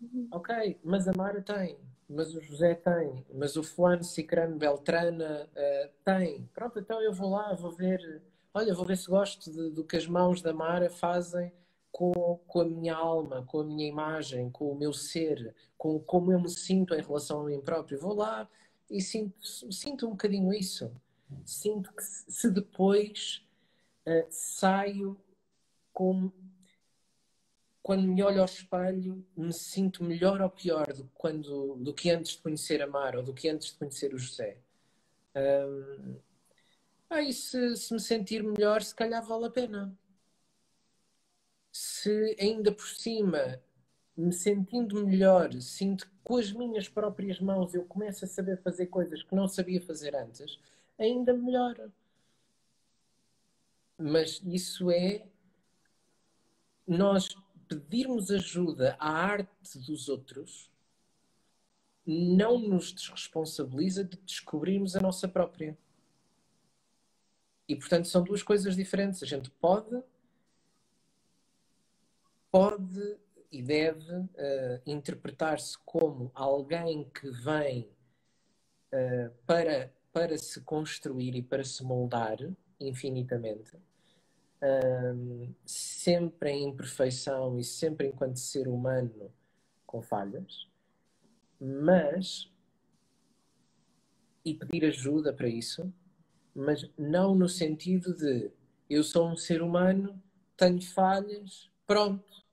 Uhum. 0.00 0.26
Ok, 0.32 0.80
mas 0.82 1.06
a 1.06 1.12
Mara 1.16 1.40
tem, 1.40 1.78
mas 2.10 2.34
o 2.34 2.40
José 2.40 2.74
tem, 2.74 3.24
mas 3.32 3.54
o 3.54 3.62
fulano, 3.62 4.02
Cicrano, 4.02 4.58
Beltrana 4.58 5.48
uh, 5.52 5.90
tem. 6.04 6.50
Pronto, 6.52 6.80
então 6.80 7.00
eu 7.00 7.12
vou 7.12 7.30
lá, 7.30 7.54
vou 7.54 7.70
ver, 7.70 8.22
olha, 8.52 8.74
vou 8.74 8.84
ver 8.84 8.96
se 8.96 9.08
gosto 9.08 9.52
de, 9.52 9.70
do 9.70 9.84
que 9.84 9.96
as 9.96 10.08
mãos 10.08 10.42
da 10.42 10.52
Mara 10.52 10.90
fazem 10.90 11.52
com, 11.96 12.38
com 12.46 12.60
a 12.60 12.64
minha 12.66 12.94
alma, 12.94 13.42
com 13.46 13.60
a 13.60 13.64
minha 13.64 13.88
imagem, 13.88 14.50
com 14.50 14.70
o 14.70 14.76
meu 14.76 14.92
ser, 14.92 15.54
com 15.78 15.98
como 15.98 16.30
eu 16.30 16.38
me 16.38 16.50
sinto 16.50 16.94
em 16.94 17.00
relação 17.00 17.40
a 17.40 17.44
mim 17.44 17.58
próprio. 17.58 17.98
Vou 17.98 18.12
lá 18.12 18.46
e 18.90 19.00
sinto, 19.00 19.34
sinto 19.72 20.06
um 20.06 20.10
bocadinho 20.10 20.52
isso. 20.52 20.92
Sinto 21.46 21.90
que 21.94 22.02
se 22.02 22.50
depois 22.50 23.42
uh, 24.06 24.26
saio 24.28 25.18
com 25.90 26.30
quando 27.82 28.02
me 28.02 28.22
olho 28.22 28.40
ao 28.40 28.44
espelho, 28.44 29.24
me 29.34 29.54
sinto 29.54 30.04
melhor 30.04 30.42
ou 30.42 30.50
pior 30.50 30.92
do 30.92 31.04
que, 31.04 31.10
quando, 31.14 31.76
do 31.76 31.94
que 31.94 32.10
antes 32.10 32.32
de 32.32 32.42
conhecer 32.42 32.82
a 32.82 32.86
Mara 32.86 33.20
ou 33.20 33.24
do 33.24 33.32
que 33.32 33.48
antes 33.48 33.68
de 33.68 33.74
conhecer 33.78 34.12
o 34.12 34.18
José. 34.18 34.58
Um, 35.34 36.16
e 37.22 37.32
se, 37.32 37.74
se 37.74 37.94
me 37.94 38.00
sentir 38.00 38.42
melhor, 38.42 38.82
se 38.82 38.94
calhar 38.94 39.24
vale 39.24 39.46
a 39.46 39.50
pena. 39.50 39.96
Se 41.76 42.34
ainda 42.40 42.72
por 42.72 42.86
cima, 42.86 43.60
me 44.16 44.32
sentindo 44.32 45.06
melhor, 45.06 45.52
sinto 45.60 46.06
que 46.06 46.16
com 46.24 46.38
as 46.38 46.50
minhas 46.50 46.88
próprias 46.88 47.38
mãos 47.38 47.74
eu 47.74 47.84
começo 47.84 48.24
a 48.24 48.28
saber 48.28 48.62
fazer 48.62 48.86
coisas 48.86 49.22
que 49.22 49.34
não 49.34 49.46
sabia 49.46 49.78
fazer 49.82 50.16
antes, 50.16 50.58
ainda 50.98 51.34
melhor. 51.34 51.76
Mas 53.98 54.40
isso 54.46 54.90
é 54.90 55.26
nós 56.86 57.36
pedirmos 57.68 58.30
ajuda 58.30 58.96
à 58.98 59.10
arte 59.10 59.78
dos 59.78 60.08
outros 60.08 60.70
não 62.06 62.58
nos 62.58 62.90
desresponsabiliza 62.90 64.02
de 64.02 64.16
descobrirmos 64.18 64.96
a 64.96 65.00
nossa 65.00 65.28
própria. 65.28 65.76
E 67.68 67.76
portanto 67.76 68.08
são 68.08 68.22
duas 68.24 68.42
coisas 68.42 68.74
diferentes. 68.74 69.22
A 69.22 69.26
gente 69.26 69.50
pode, 69.50 70.02
pode 72.56 73.18
e 73.52 73.62
deve 73.62 74.10
uh, 74.10 74.80
interpretar-se 74.86 75.76
como 75.84 76.30
alguém 76.34 77.04
que 77.04 77.30
vem 77.30 77.86
uh, 78.94 79.30
para, 79.46 79.92
para 80.10 80.38
se 80.38 80.62
construir 80.62 81.34
e 81.34 81.42
para 81.42 81.62
se 81.62 81.84
moldar 81.84 82.38
infinitamente 82.80 83.76
um, 84.62 85.54
sempre 85.66 86.48
em 86.48 86.68
imperfeição 86.68 87.58
e 87.58 87.62
sempre 87.62 88.06
enquanto 88.06 88.38
ser 88.38 88.68
humano 88.68 89.30
com 89.86 90.00
falhas, 90.00 90.66
mas 91.60 92.50
e 94.42 94.54
pedir 94.54 94.86
ajuda 94.86 95.30
para 95.30 95.46
isso, 95.46 95.92
mas 96.54 96.90
não 96.96 97.34
no 97.34 97.50
sentido 97.50 98.16
de 98.16 98.50
eu 98.88 99.04
sou 99.04 99.28
um 99.28 99.36
ser 99.36 99.60
humano, 99.60 100.18
tenho 100.56 100.80
falhas, 100.80 101.70
pronto. 101.86 102.45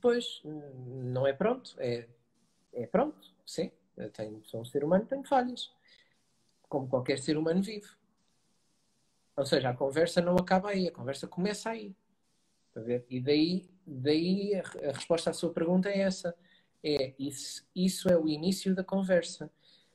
Pois, 0.00 0.42
não 0.44 1.26
é 1.26 1.32
pronto, 1.32 1.74
é, 1.78 2.06
é 2.72 2.86
pronto, 2.86 3.32
sim. 3.46 3.70
Eu 3.96 4.10
tenho, 4.10 4.42
sou 4.44 4.60
um 4.60 4.64
ser 4.64 4.82
humano, 4.82 5.04
tenho 5.06 5.24
falhas. 5.24 5.70
Como 6.68 6.88
qualquer 6.88 7.18
ser 7.18 7.36
humano 7.36 7.62
vive. 7.62 7.88
Ou 9.36 9.44
seja, 9.44 9.70
a 9.70 9.74
conversa 9.74 10.20
não 10.20 10.36
acaba 10.36 10.70
aí, 10.70 10.88
a 10.88 10.92
conversa 10.92 11.26
começa 11.26 11.70
aí. 11.70 11.94
E 13.08 13.20
daí, 13.20 13.68
daí 13.86 14.54
a, 14.54 14.88
a 14.88 14.92
resposta 14.92 15.30
à 15.30 15.32
sua 15.32 15.52
pergunta 15.52 15.88
é 15.88 16.00
essa. 16.00 16.34
É, 16.82 17.14
isso, 17.18 17.66
isso 17.74 18.08
é 18.08 18.16
o 18.16 18.28
início 18.28 18.74
da 18.74 18.84
conversa. 18.84 19.50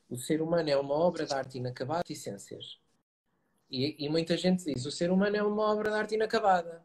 O 0.08 0.16
ser 0.16 0.40
humano 0.40 0.68
é 0.70 0.76
uma 0.76 0.94
obra 0.94 1.26
de 1.26 1.34
arte 1.34 1.58
inacabada 1.58 2.04
essências. 2.08 2.78
E, 3.70 4.04
e, 4.04 4.08
muita 4.08 4.36
gente 4.36 4.64
diz: 4.64 4.86
o 4.86 4.92
ser 4.92 5.10
humano 5.10 5.36
é 5.36 5.42
uma 5.42 5.72
obra 5.72 5.90
de 5.90 5.96
arte 5.96 6.14
inacabada. 6.14 6.84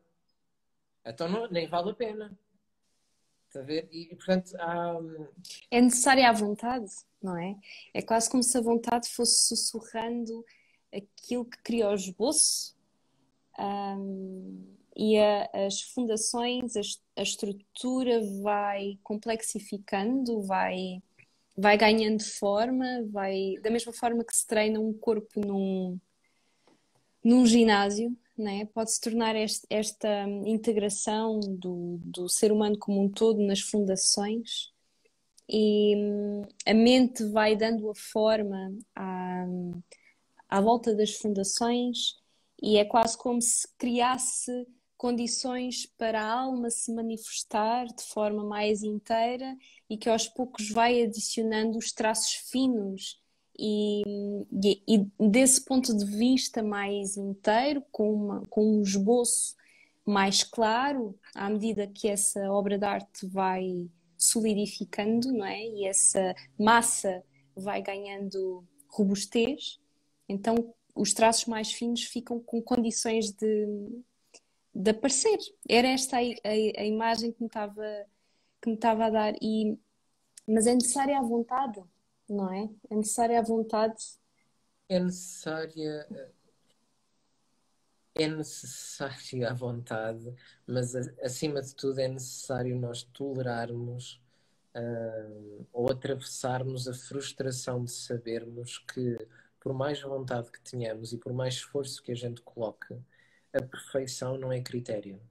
Então 1.06 1.30
não, 1.30 1.48
nem 1.48 1.68
vale 1.68 1.92
a 1.92 1.94
pena. 1.94 2.38
Está 3.52 3.60
a 3.60 3.64
ver? 3.64 3.90
E, 3.92 4.16
portanto, 4.16 4.56
há... 4.62 4.98
É 5.70 5.82
necessária 5.82 6.30
a 6.30 6.32
vontade, 6.32 6.90
não 7.22 7.38
é? 7.38 7.58
É 7.94 8.02
quase 8.02 8.30
como 8.30 8.42
se 8.42 8.58
a 8.58 8.62
vontade 8.62 9.10
fosse 9.10 9.46
sussurrando 9.50 10.46
aquilo 10.90 11.44
que 11.44 11.58
cria 11.62 11.90
o 11.90 11.94
esboço 11.94 12.74
um, 13.60 14.74
e 14.96 15.20
a, 15.20 15.50
as 15.66 15.82
fundações, 15.82 16.78
a, 16.78 16.82
a, 17.18 17.22
estrutura 17.22 18.22
vai 18.42 18.98
complexificando, 19.04 20.42
vai, 20.44 21.04
vai 21.58 21.78
ganhando 21.78 22.24
forma, 22.24 23.06
vai 23.10 23.56
da 23.62 23.70
mesma 23.70 23.92
forma 23.92 24.24
que 24.24 24.34
se 24.34 24.48
treina 24.48 24.80
um 24.80 24.94
corpo 24.94 25.46
num, 25.46 26.00
num 27.22 27.46
ginásio, 27.46 28.18
né? 28.42 28.66
pode 28.74 28.92
se 28.92 29.00
tornar 29.00 29.36
este, 29.36 29.66
esta 29.70 30.28
integração 30.46 31.40
do, 31.40 32.00
do 32.04 32.28
ser 32.28 32.52
humano 32.52 32.78
como 32.78 33.02
um 33.02 33.10
todo 33.10 33.42
nas 33.42 33.62
fundações 33.62 34.72
e 35.48 35.96
hum, 35.96 36.42
a 36.66 36.74
mente 36.74 37.24
vai 37.26 37.56
dando 37.56 37.90
a 37.90 37.96
forma 37.96 38.74
a 38.96 39.46
à 40.52 40.60
volta 40.60 40.94
das 40.94 41.14
fundações 41.14 42.18
e 42.62 42.78
é 42.78 42.84
quase 42.84 43.18
como 43.18 43.42
se 43.42 43.66
criasse 43.78 44.68
condições 44.98 45.88
para 45.98 46.22
a 46.22 46.42
alma 46.42 46.70
se 46.70 46.94
manifestar 46.94 47.86
de 47.86 48.04
forma 48.04 48.44
mais 48.44 48.84
inteira 48.84 49.56
e 49.90 49.98
que 49.98 50.10
aos 50.10 50.28
poucos 50.28 50.70
vai 50.70 51.02
adicionando 51.02 51.78
os 51.78 51.94
traços 51.94 52.34
finos 52.52 53.21
e, 53.58 54.04
e, 54.52 54.84
e 54.88 55.30
desse 55.30 55.64
ponto 55.64 55.96
de 55.96 56.06
vista 56.06 56.64
mais 56.64 57.18
inteiro, 57.18 57.84
com, 57.92 58.14
uma, 58.14 58.46
com 58.48 58.78
um 58.78 58.82
esboço 58.82 59.56
mais 60.06 60.44
claro, 60.44 61.18
à 61.36 61.50
medida 61.50 61.88
que 61.88 62.08
essa 62.08 62.52
obra 62.52 62.78
de 62.78 62.86
arte 62.86 63.26
vai 63.28 63.90
solidificando, 64.18 65.32
não 65.32 65.46
é? 65.46 65.64
E 65.64 65.86
essa 65.86 66.36
massa 66.58 67.24
vai 67.56 67.82
ganhando 67.82 68.64
robustez, 68.88 69.80
então 70.28 70.74
os 70.96 71.14
traços 71.14 71.46
mais 71.46 71.72
finos 71.72 72.04
ficam 72.04 72.40
com 72.40 72.62
condições 72.62 73.32
de, 73.32 73.68
de 74.74 74.92
aparecer. 74.92 75.38
Era 75.68 75.88
esta 75.88 76.18
a, 76.18 76.20
a, 76.20 76.82
a 76.82 76.86
imagem 76.86 77.32
que 77.32 77.42
me 77.42 77.48
estava 77.48 77.84
que 78.62 78.70
me 78.70 78.76
estava 78.76 79.06
a 79.06 79.10
dar 79.10 79.34
e 79.42 79.78
mas 80.48 80.68
é 80.68 80.74
necessária 80.74 81.18
a 81.18 81.22
vontade, 81.22 81.82
não 82.32 82.52
é? 82.52 82.70
É 82.90 82.96
necessária 82.96 83.40
a 83.40 83.44
vontade. 83.44 84.20
É 84.88 85.00
necessária 85.00 86.08
é 88.14 88.28
necessária 88.28 89.50
a 89.50 89.54
vontade, 89.54 90.36
mas 90.68 90.96
acima 91.24 91.62
de 91.62 91.74
tudo 91.74 92.00
é 92.00 92.08
necessário 92.08 92.78
nós 92.78 93.04
tolerarmos 93.04 94.22
uh, 94.76 95.66
ou 95.72 95.90
atravessarmos 95.90 96.88
a 96.88 96.94
frustração 96.94 97.84
de 97.84 97.92
sabermos 97.92 98.80
que 98.80 99.18
por 99.60 99.74
mais 99.74 100.02
vontade 100.02 100.52
que 100.52 100.60
tenhamos 100.60 101.14
e 101.14 101.18
por 101.18 101.32
mais 101.32 101.54
esforço 101.56 102.02
que 102.04 102.12
a 102.12 102.16
gente 102.16 102.42
coloque, 102.42 102.96
a 103.54 103.62
perfeição 103.62 104.38
não 104.38 104.52
é 104.52 104.60
critério. 104.60 105.22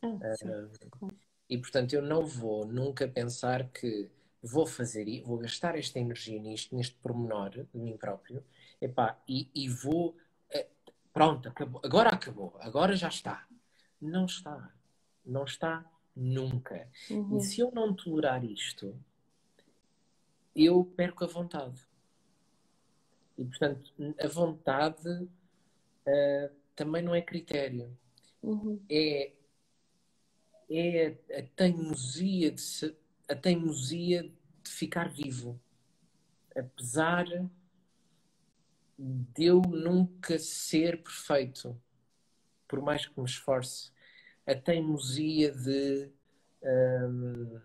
Ah, 0.00 0.08
uh, 0.08 1.12
e 1.48 1.58
portanto, 1.58 1.92
eu 1.92 2.00
não 2.00 2.24
vou 2.24 2.64
nunca 2.66 3.06
pensar 3.06 3.68
que 3.68 4.10
vou 4.42 4.66
fazer 4.66 5.06
e 5.06 5.20
vou 5.20 5.38
gastar 5.38 5.78
esta 5.78 5.98
energia 5.98 6.40
nisto, 6.40 6.74
neste 6.74 6.96
pormenor 6.96 7.50
de 7.50 7.78
mim 7.78 7.96
próprio, 7.96 8.44
epá, 8.80 9.20
e, 9.28 9.48
e 9.54 9.68
vou. 9.68 10.16
Uh, 10.54 10.92
pronto, 11.12 11.48
acabou. 11.48 11.80
agora 11.84 12.10
acabou, 12.10 12.56
agora 12.60 12.96
já 12.96 13.08
está. 13.08 13.46
Não 14.00 14.24
está. 14.24 14.74
Não 15.24 15.44
está 15.44 15.88
nunca. 16.14 16.88
Uhum. 17.08 17.38
E 17.38 17.40
se 17.42 17.60
eu 17.60 17.70
não 17.70 17.94
tolerar 17.94 18.44
isto, 18.44 18.98
eu 20.54 20.84
perco 20.84 21.24
a 21.24 21.28
vontade. 21.28 21.80
E, 23.38 23.44
portanto, 23.44 23.92
a 24.20 24.26
vontade 24.26 25.08
uh, 25.08 26.54
também 26.74 27.02
não 27.02 27.14
é 27.14 27.22
critério. 27.22 27.96
Uhum. 28.42 28.80
É, 28.90 29.32
é 30.68 31.16
a 31.38 31.42
teimosia 31.54 32.50
de, 32.50 32.60
se, 32.60 32.96
a 33.28 33.34
teimosia 33.34 34.22
de 34.62 34.70
ficar 34.70 35.08
vivo. 35.08 35.60
Apesar 36.56 37.26
de 38.98 39.44
eu 39.44 39.60
nunca 39.62 40.38
ser 40.38 41.02
perfeito, 41.02 41.80
por 42.68 42.80
mais 42.80 43.06
que 43.06 43.18
me 43.18 43.26
esforce, 43.26 43.90
a 44.46 44.54
teimosia 44.54 45.52
de, 45.52 46.10
um, 46.62 47.60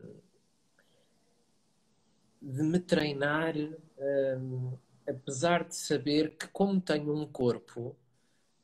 de 2.41 2.63
me 2.63 2.79
treinar, 2.79 3.55
um, 3.57 4.77
apesar 5.07 5.63
de 5.63 5.75
saber 5.75 6.37
que, 6.37 6.47
como 6.47 6.81
tenho 6.81 7.13
um 7.13 7.25
corpo, 7.25 7.95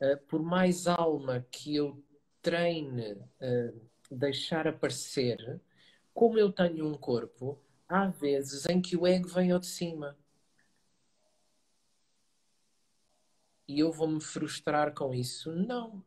uh, 0.00 0.16
por 0.28 0.42
mais 0.42 0.86
alma 0.86 1.46
que 1.50 1.76
eu 1.76 2.02
treine 2.42 3.12
uh, 3.12 3.80
deixar 4.10 4.68
aparecer, 4.68 5.60
como 6.14 6.38
eu 6.38 6.52
tenho 6.52 6.86
um 6.86 6.94
corpo, 6.94 7.58
há 7.88 8.06
vezes 8.06 8.66
em 8.66 8.80
que 8.80 8.96
o 8.96 9.06
ego 9.06 9.28
vem 9.28 9.50
ao 9.50 9.58
de 9.58 9.66
cima. 9.66 10.16
E 13.66 13.80
eu 13.80 13.90
vou 13.90 14.06
me 14.06 14.20
frustrar 14.20 14.94
com 14.94 15.12
isso? 15.12 15.50
Não. 15.52 16.02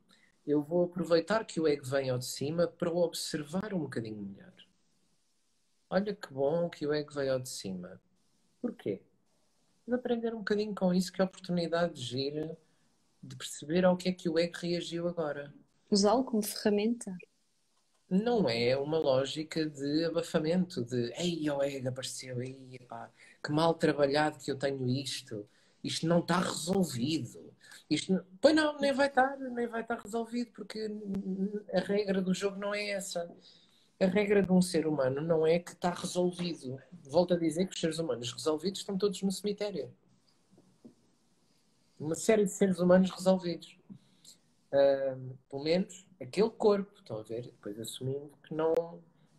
Eu 0.46 0.64
vou 0.64 0.86
aproveitar 0.86 1.44
que 1.44 1.60
o 1.60 1.68
ego 1.68 1.86
vem 1.86 2.10
ao 2.10 2.18
de 2.18 2.26
cima 2.26 2.68
para 2.68 2.90
o 2.90 2.98
observar 2.98 3.74
um 3.74 3.80
bocadinho 3.80 4.22
melhor. 4.22 4.54
Olha 5.90 6.16
que 6.16 6.34
bom 6.34 6.70
que 6.70 6.88
o 6.88 6.94
ego 6.94 7.14
veio 7.14 7.34
ao 7.34 7.40
de 7.40 7.50
cima. 7.50 8.02
Porquê? 8.62 9.02
De 9.86 9.94
aprender 9.94 10.34
um 10.34 10.40
bocadinho 10.40 10.74
com 10.74 10.94
isso, 10.94 11.12
que 11.12 11.22
é 11.22 11.26
a 11.26 11.28
oportunidade 11.28 11.94
de 11.94 12.02
gira, 12.02 12.58
de 13.22 13.36
perceber 13.36 13.84
ao 13.84 13.98
que 13.98 14.10
é 14.10 14.14
que 14.14 14.30
o 14.30 14.40
ego 14.40 14.58
reagiu 14.58 15.08
agora. 15.08 15.54
Usá-lo 15.90 16.24
como 16.24 16.44
ferramenta. 16.44 17.16
Não 18.10 18.48
é 18.50 18.78
uma 18.78 18.98
lógica 18.98 19.66
de 19.66 20.06
abafamento, 20.06 20.84
de 20.84 21.12
ei, 21.18 21.50
o 21.50 21.62
ego 21.62 21.90
apareceu, 21.90 22.42
ei, 22.42 22.80
pá, 22.88 23.12
que 23.44 23.52
mal 23.52 23.74
trabalhado 23.74 24.40
que 24.40 24.50
eu 24.50 24.58
tenho 24.58 24.88
isto, 24.88 25.48
isto 25.84 26.08
não 26.08 26.20
está 26.20 26.40
resolvido. 26.40 27.54
Isto, 27.90 28.26
pois 28.42 28.56
não, 28.56 28.78
nem 28.80 28.94
vai 28.94 29.08
estar, 29.08 29.38
nem 29.38 29.68
vai 29.68 29.82
estar 29.82 30.00
resolvido, 30.00 30.52
porque 30.52 30.90
a 31.74 31.80
regra 31.80 32.22
do 32.22 32.34
jogo 32.34 32.58
não 32.58 32.74
é 32.74 32.90
essa. 32.90 33.30
A 34.00 34.06
regra 34.06 34.44
de 34.44 34.52
um 34.52 34.62
ser 34.62 34.86
humano 34.86 35.22
não 35.22 35.48
é 35.48 35.60
que 35.60 35.72
está 35.72 35.90
resolvido. 35.90 36.80
Volto 37.04 37.34
a 37.34 37.38
dizer 37.38 37.68
que 37.68 37.74
os 37.74 37.80
seres 37.80 37.98
humanos 37.98 38.32
resolvidos 38.32 38.82
estão 38.82 38.98
todos 38.98 39.22
no 39.22 39.32
cemitério. 39.32 39.92
Uma 42.00 42.16
série 42.16 42.44
de 42.44 42.52
seres 42.52 42.80
humanos 42.80 43.10
resolvidos. 43.10 43.78
Uh, 44.68 45.38
pelo 45.50 45.64
menos 45.64 46.06
aquele 46.22 46.50
corpo, 46.50 46.92
estão 46.98 47.18
a 47.20 47.24
ver? 47.24 47.44
Depois 47.44 47.80
assumindo 47.80 48.32
que 48.44 48.54
não, 48.54 48.74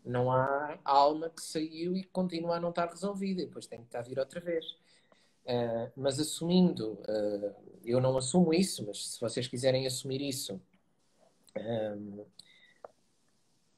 não 0.04 0.32
há 0.32 0.78
alma 0.84 1.28
que 1.28 1.42
saiu 1.42 1.96
e 1.96 2.04
continua 2.04 2.56
a 2.56 2.60
não 2.60 2.70
estar 2.70 2.86
resolvida, 2.86 3.42
e 3.42 3.46
depois 3.46 3.66
tem 3.66 3.80
que 3.80 3.86
estar 3.86 3.98
a 4.00 4.02
vir 4.02 4.18
outra 4.18 4.40
vez. 4.40 4.64
Uh, 5.44 5.90
mas 5.96 6.18
assumindo, 6.20 6.92
uh, 7.08 7.54
eu 7.82 8.00
não 8.00 8.16
assumo 8.18 8.52
isso, 8.52 8.84
mas 8.86 9.14
se 9.14 9.20
vocês 9.20 9.46
quiserem 9.46 9.86
assumir 9.86 10.20
isso, 10.20 10.60
um, 11.56 12.24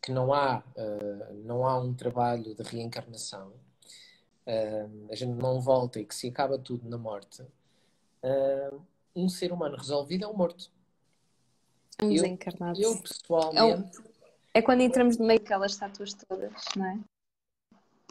que 0.02 0.10
não 0.10 0.32
há, 0.32 0.64
uh, 0.76 1.34
não 1.44 1.64
há 1.64 1.78
um 1.78 1.94
trabalho 1.94 2.54
de 2.54 2.62
reencarnação, 2.62 3.52
a 5.08 5.14
gente 5.14 5.34
não 5.40 5.60
volta 5.60 6.00
e 6.00 6.04
que 6.04 6.12
se 6.12 6.26
acaba 6.26 6.58
tudo 6.58 6.88
na 6.88 6.98
morte, 6.98 7.44
um 9.14 9.28
ser 9.28 9.52
humano 9.52 9.76
resolvido 9.76 10.24
é 10.24 10.26
um 10.26 10.34
morto. 10.34 10.72
Desencarnado. 12.08 12.80
Eu, 12.80 12.92
eu 12.92 13.02
pessoalmente. 13.02 13.98
É, 14.54 14.58
é, 14.58 14.62
quando 14.62 14.80
entramos 14.80 15.18
no 15.18 15.26
meio 15.26 15.40
daquelas 15.40 15.72
estátuas 15.72 16.14
todas, 16.14 16.52
não 16.76 16.86
é? 16.86 17.00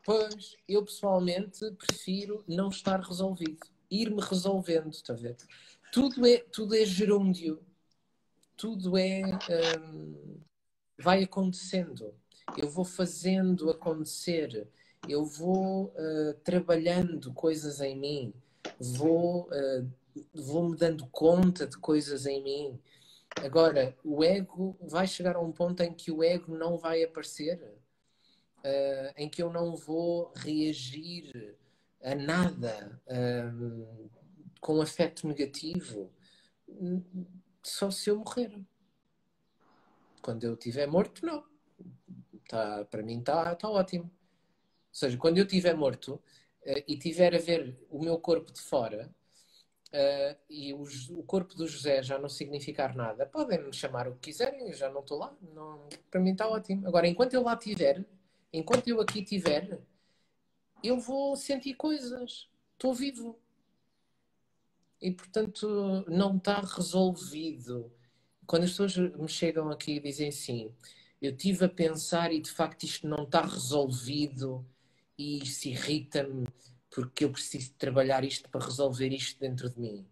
Pois, 0.05 0.55
eu 0.67 0.83
pessoalmente 0.83 1.71
prefiro 1.71 2.43
não 2.47 2.69
estar 2.69 2.99
resolvido. 2.99 3.67
Ir-me 3.91 4.21
resolvendo, 4.21 4.91
está 4.91 5.13
a 5.13 5.15
ver? 5.15 5.37
Tudo 5.91 6.25
é, 6.25 6.37
tudo 6.37 6.75
é 6.75 6.85
gerúndio. 6.85 7.59
Tudo 8.55 8.97
é. 8.97 9.21
Hum, 9.79 10.39
vai 10.97 11.23
acontecendo. 11.23 12.13
Eu 12.57 12.69
vou 12.69 12.85
fazendo 12.85 13.69
acontecer. 13.69 14.67
Eu 15.07 15.25
vou 15.25 15.85
uh, 15.85 16.33
trabalhando 16.43 17.33
coisas 17.33 17.79
em 17.79 17.97
mim. 17.97 18.33
Vou, 18.79 19.47
uh, 19.47 19.89
vou 20.33 20.69
me 20.69 20.75
dando 20.75 21.07
conta 21.07 21.65
de 21.65 21.77
coisas 21.77 22.25
em 22.25 22.43
mim. 22.43 22.79
Agora, 23.45 23.95
o 24.03 24.23
ego 24.23 24.77
vai 24.81 25.07
chegar 25.07 25.35
a 25.35 25.41
um 25.41 25.51
ponto 25.51 25.81
em 25.81 25.93
que 25.93 26.11
o 26.11 26.23
ego 26.23 26.55
não 26.55 26.77
vai 26.77 27.03
aparecer 27.03 27.59
uh, 28.59 29.13
em 29.15 29.29
que 29.29 29.41
eu 29.41 29.51
não 29.51 29.75
vou 29.75 30.31
reagir 30.35 31.57
a 32.03 32.15
nada 32.15 33.01
uh, 33.07 34.09
com 34.59 34.81
afeto 34.81 35.27
negativo, 35.27 36.11
só 37.63 37.89
se 37.91 38.09
eu 38.09 38.17
morrer. 38.17 38.61
Quando 40.21 40.43
eu 40.43 40.53
estiver 40.53 40.87
morto, 40.87 41.25
não. 41.25 41.43
Tá, 42.47 42.83
para 42.85 43.03
mim 43.03 43.19
está 43.19 43.55
tá 43.55 43.69
ótimo. 43.69 44.05
Ou 44.05 44.09
seja, 44.91 45.17
quando 45.17 45.37
eu 45.37 45.45
estiver 45.45 45.75
morto 45.75 46.15
uh, 46.15 46.83
e 46.87 46.97
tiver 46.97 47.35
a 47.35 47.39
ver 47.39 47.77
o 47.89 48.03
meu 48.03 48.19
corpo 48.19 48.51
de 48.51 48.61
fora, 48.61 49.13
Uh, 49.91 50.37
e 50.47 50.71
o, 50.71 51.23
corpo 51.23 51.55
do 51.55 51.67
José 51.67 52.03
já 52.03 52.19
não 52.19 52.29
significar 52.29 52.95
nada, 52.95 53.25
podem 53.25 53.63
me 53.63 53.73
chamar 53.73 54.07
o 54.07 54.13
que 54.13 54.29
quiserem, 54.29 54.67
eu 54.69 54.73
já 54.73 54.89
não 54.89 55.01
estou 55.01 55.17
lá. 55.17 55.35
Não, 55.53 55.89
para 56.11 56.21
mim 56.21 56.31
está 56.31 56.47
ótimo. 56.47 56.87
Agora, 56.87 57.07
enquanto 57.07 57.33
eu 57.33 57.41
lá 57.41 57.55
estiver, 57.55 58.05
enquanto 58.53 58.87
eu 58.87 59.01
aqui 59.01 59.21
estiver, 59.21 59.79
eu 60.83 60.99
vou 60.99 61.35
sentir 61.35 61.73
coisas. 61.75 62.47
Estou 62.73 62.93
vivo. 62.93 63.39
E, 65.01 65.11
portanto, 65.11 66.05
não 66.07 66.37
está 66.37 66.61
resolvido. 66.61 67.91
Quando 68.45 68.63
as 68.63 68.71
pessoas 68.71 68.97
me 68.97 69.27
chegam 69.27 69.69
aqui 69.69 69.93
e 69.93 69.99
dizem 69.99 70.29
assim, 70.29 70.73
eu 71.21 71.35
tive 71.35 71.65
a 71.65 71.69
pensar 71.69 72.31
e 72.31 72.39
de 72.41 72.51
facto 72.51 72.83
isto 72.83 73.07
não 73.07 73.23
está 73.23 73.41
resolvido 73.41 74.65
e 75.17 75.39
isso 75.43 75.67
irrita-me 75.67 76.47
porque 76.89 77.25
eu 77.25 77.31
preciso 77.31 77.73
trabalhar 77.73 78.23
isto 78.23 78.49
para 78.49 78.65
resolver 78.65 79.09
isto 79.09 79.39
dentro 79.39 79.69
de 79.69 79.79
mim. 79.79 80.07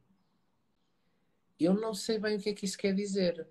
Eu 1.59 1.73
não 1.73 1.93
sei 1.93 2.19
bem 2.19 2.38
o 2.38 2.39
que 2.39 2.49
é 2.49 2.53
que 2.53 2.65
isso 2.65 2.78
quer 2.78 2.93
dizer, 2.93 3.47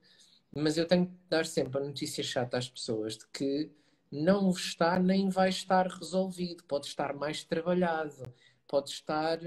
mas 0.54 0.76
eu 0.76 0.86
tenho 0.86 1.06
que 1.06 1.14
dar 1.28 1.44
sempre 1.44 1.78
a 1.78 1.84
notícia 1.84 2.22
chata 2.22 2.56
às 2.56 2.68
pessoas 2.68 3.18
de 3.18 3.26
que 3.28 3.70
não 4.10 4.50
está 4.50 4.98
nem 4.98 5.28
vai 5.28 5.48
estar 5.48 5.86
resolvido, 5.88 6.62
pode 6.64 6.86
estar 6.86 7.14
mais 7.14 7.42
trabalhado, 7.42 8.32
pode 8.68 8.90
estar, 8.90 9.38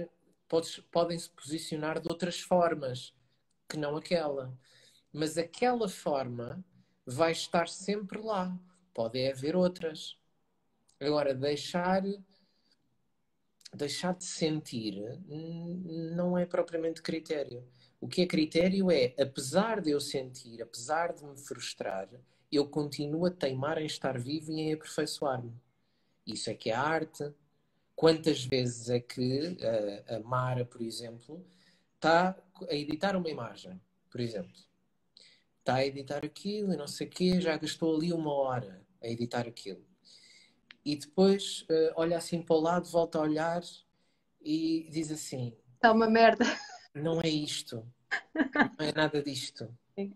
pode, 0.47 0.81
podem 0.91 1.17
se 1.17 1.29
posicionar 1.29 1.99
de 2.01 2.09
outras 2.09 2.39
formas 2.39 3.13
que 3.67 3.77
não 3.77 3.95
aquela. 3.95 4.57
Mas 5.11 5.37
aquela 5.37 5.87
forma 5.87 6.63
vai 7.05 7.31
estar 7.31 7.67
sempre 7.67 8.19
lá. 8.19 8.57
Pode 8.93 9.25
haver 9.27 9.55
outras. 9.55 10.17
Agora, 10.99 11.33
deixar 11.33 12.03
deixar 13.75 14.15
de 14.15 14.25
sentir 14.25 14.95
não 16.15 16.37
é 16.37 16.45
propriamente 16.45 17.01
critério. 17.01 17.63
O 18.01 18.07
que 18.07 18.21
é 18.21 18.25
critério 18.25 18.89
é, 18.89 19.13
apesar 19.19 19.81
de 19.81 19.91
eu 19.91 19.99
sentir, 19.99 20.61
apesar 20.61 21.13
de 21.13 21.25
me 21.25 21.37
frustrar, 21.37 22.09
eu 22.51 22.67
continuo 22.67 23.25
a 23.25 23.31
teimar 23.31 23.77
em 23.77 23.85
estar 23.85 24.17
vivo 24.17 24.51
e 24.51 24.61
em 24.61 24.73
aperfeiçoar-me. 24.73 25.53
Isso 26.25 26.49
é 26.49 26.53
que 26.53 26.69
é 26.69 26.73
arte. 26.73 27.31
Quantas 27.95 28.43
vezes 28.43 28.89
é 28.89 28.99
que 28.99 29.57
a, 30.07 30.15
a 30.15 30.19
Mara, 30.21 30.65
por 30.65 30.81
exemplo, 30.81 31.45
está 31.95 32.35
a 32.69 32.73
editar 32.73 33.15
uma 33.15 33.29
imagem, 33.29 33.79
por 34.09 34.21
exemplo. 34.21 34.53
Está 35.59 35.75
a 35.75 35.85
editar 35.85 36.23
aquilo 36.23 36.73
e 36.73 36.77
não 36.77 36.87
sei 36.87 37.07
o 37.07 37.09
quê, 37.09 37.41
já 37.41 37.57
gastou 37.57 37.95
ali 37.95 38.13
uma 38.13 38.33
hora 38.33 38.81
a 39.03 39.07
editar 39.07 39.47
aquilo. 39.47 39.88
E 40.85 40.95
depois 40.95 41.61
uh, 41.63 41.93
olha 41.95 42.17
assim 42.17 42.41
para 42.41 42.55
o 42.55 42.59
lado, 42.59 42.89
volta 42.89 43.17
a 43.17 43.21
olhar 43.21 43.61
e 44.41 44.87
diz 44.91 45.11
assim: 45.11 45.55
Está 45.75 45.91
uma 45.91 46.09
merda. 46.09 46.45
Não 46.93 47.21
é 47.21 47.29
isto. 47.29 47.85
Não 48.33 48.85
é 48.85 48.91
nada 48.93 49.21
disto. 49.21 49.71
Sim 49.95 50.13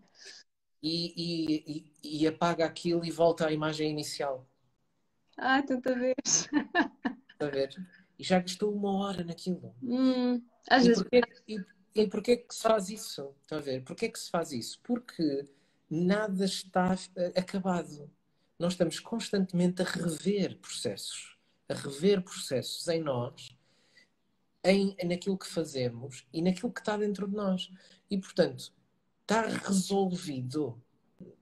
e, 0.84 1.64
e, 2.04 2.22
e, 2.24 2.28
apaga 2.28 2.66
aquilo 2.66 3.06
e 3.06 3.12
volta 3.12 3.48
à 3.48 3.52
imagem 3.52 3.90
inicial. 3.90 4.46
Ah, 5.38 5.64
tanta 5.64 5.96
vez. 5.96 6.18
Está 7.32 7.48
a 7.48 7.50
ver? 7.50 7.74
E 8.20 8.24
já 8.24 8.40
gastou 8.40 8.74
uma 8.74 8.92
hora 8.98 9.24
naquilo. 9.24 9.74
Hum, 9.82 10.44
às 10.70 10.84
e 10.84 10.88
vezes. 10.90 11.02
Porquê, 11.02 11.22
e, 11.48 11.66
e 11.96 12.08
porquê 12.08 12.38
que 12.38 12.54
se 12.54 12.62
faz 12.62 12.90
isso? 12.90 13.34
Está 13.42 13.58
a 13.58 13.62
ver? 13.62 13.82
Porquê 13.84 14.10
que 14.10 14.20
se 14.20 14.30
faz 14.30 14.52
isso? 14.52 14.80
Porque 14.84 15.46
nada 15.90 16.44
está 16.44 16.96
acabado. 17.36 18.12
Nós 18.64 18.76
estamos 18.76 18.98
constantemente 18.98 19.82
a 19.82 19.86
rever 19.86 20.58
processos, 20.60 21.36
a 21.68 21.74
rever 21.74 22.24
processos 22.24 22.88
em 22.88 23.02
nós, 23.02 23.54
em, 24.64 24.96
naquilo 25.04 25.38
que 25.38 25.50
fazemos 25.50 26.26
e 26.32 26.42
naquilo 26.42 26.72
que 26.72 26.80
está 26.80 26.96
dentro 26.96 27.28
de 27.28 27.36
nós. 27.36 27.70
E, 28.10 28.18
portanto, 28.18 28.72
está 29.22 29.48
resolvido? 29.48 30.82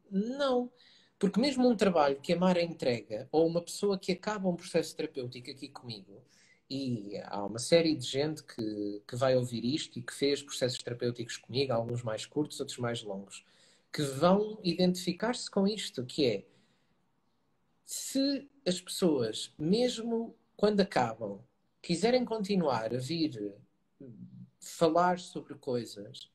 Não. 0.10 0.72
Porque 1.20 1.40
mesmo 1.40 1.70
um 1.70 1.76
trabalho 1.76 2.20
que 2.20 2.34
a 2.34 2.40
Mara 2.40 2.60
entrega, 2.60 3.30
ou 3.32 3.46
uma 3.46 3.62
pessoa 3.62 4.00
que 4.00 4.14
acaba 4.14 4.50
um 4.50 4.56
processo 4.56 4.96
terapêutico 4.96 5.52
aqui 5.52 5.70
comigo, 5.70 6.24
e 6.68 7.22
há 7.26 7.46
uma 7.46 7.60
série 7.60 7.96
de 7.96 8.04
gente 8.08 8.42
que, 8.42 9.04
que 9.08 9.16
vai 9.16 9.36
ouvir 9.36 9.64
isto 9.64 10.00
e 10.00 10.02
que 10.02 10.12
fez 10.12 10.42
processos 10.42 10.82
terapêuticos 10.82 11.38
comigo, 11.38 11.72
alguns 11.72 12.02
mais 12.02 12.26
curtos, 12.26 12.60
outros 12.60 12.80
mais 12.80 13.04
longos, 13.04 13.46
que 13.94 14.02
vão 14.02 14.60
identificar-se 14.64 15.52
com 15.52 15.68
isto, 15.68 16.04
que 16.04 16.26
é 16.26 16.46
se 17.92 18.50
as 18.66 18.80
pessoas, 18.80 19.54
mesmo 19.60 20.34
quando 20.56 20.80
acabam, 20.80 21.44
quiserem 21.82 22.24
continuar 22.24 22.96
a 22.96 22.98
vir 22.98 23.54
falar 24.62 25.20
sobre 25.20 25.56
coisas 25.56 26.32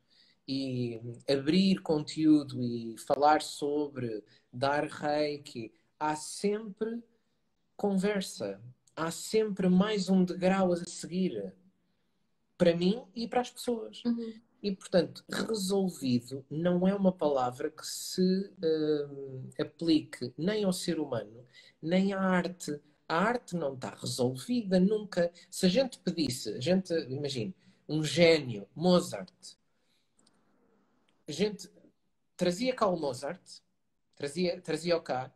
e 0.46 1.00
abrir 1.26 1.80
conteúdo 1.80 2.62
e 2.62 2.98
falar 2.98 3.40
sobre 3.40 4.22
dar 4.52 4.84
reiki, 4.84 5.72
há 5.98 6.14
sempre 6.14 7.02
conversa, 7.74 8.60
há 8.94 9.10
sempre 9.10 9.66
mais 9.70 10.10
um 10.10 10.26
degrau 10.26 10.74
a 10.74 10.76
seguir 10.84 11.54
para 12.58 12.76
mim 12.76 13.02
e 13.14 13.26
para 13.26 13.40
as 13.40 13.50
pessoas. 13.50 14.04
Uhum. 14.04 14.34
E, 14.62 14.74
portanto, 14.74 15.24
resolvido 15.30 16.44
não 16.50 16.88
é 16.88 16.94
uma 16.94 17.12
palavra 17.12 17.70
que 17.70 17.86
se 17.86 18.20
uh, 18.22 19.50
aplique 19.60 20.32
nem 20.36 20.64
ao 20.64 20.72
ser 20.72 20.98
humano, 20.98 21.46
nem 21.80 22.12
à 22.12 22.20
arte. 22.20 22.80
A 23.08 23.16
arte 23.16 23.54
não 23.54 23.74
está 23.74 23.94
resolvida 23.94 24.80
nunca. 24.80 25.30
Se 25.50 25.66
a 25.66 25.68
gente 25.68 25.98
pedisse, 26.00 26.50
a 26.54 26.60
gente, 26.60 26.92
imagine, 27.08 27.54
um 27.88 28.02
gênio, 28.02 28.66
Mozart, 28.74 29.32
a 31.28 31.32
gente 31.32 31.70
trazia 32.36 32.74
cá 32.74 32.86
o 32.86 32.98
Mozart, 32.98 33.40
trazia, 34.16 34.60
trazia-o 34.60 35.00
cá, 35.00 35.32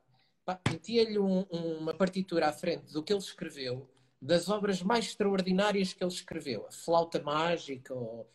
metia-lhe 0.68 1.18
um, 1.18 1.42
uma 1.50 1.94
partitura 1.94 2.48
à 2.48 2.52
frente 2.52 2.92
do 2.92 3.02
que 3.02 3.12
ele 3.12 3.20
escreveu, 3.20 3.88
das 4.20 4.48
obras 4.48 4.82
mais 4.82 5.06
extraordinárias 5.06 5.92
que 5.92 6.02
ele 6.02 6.12
escreveu, 6.12 6.66
a 6.66 6.72
flauta 6.72 7.22
mágica 7.22 7.94
ou 7.94 8.28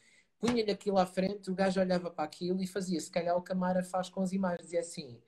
punha-lhe 0.45 0.71
aquilo 0.71 0.97
à 0.97 1.05
frente, 1.05 1.49
o 1.49 1.55
gajo 1.55 1.79
olhava 1.79 2.11
para 2.11 2.23
aquilo 2.23 2.61
e 2.61 2.67
fazia, 2.67 2.99
se 2.99 3.09
calhar 3.09 3.35
o 3.35 3.41
Camara 3.41 3.83
faz 3.83 4.09
com 4.09 4.21
as 4.21 4.31
imagens, 4.31 4.71
e 4.73 4.77
é 4.77 4.79
assim, 4.79 5.19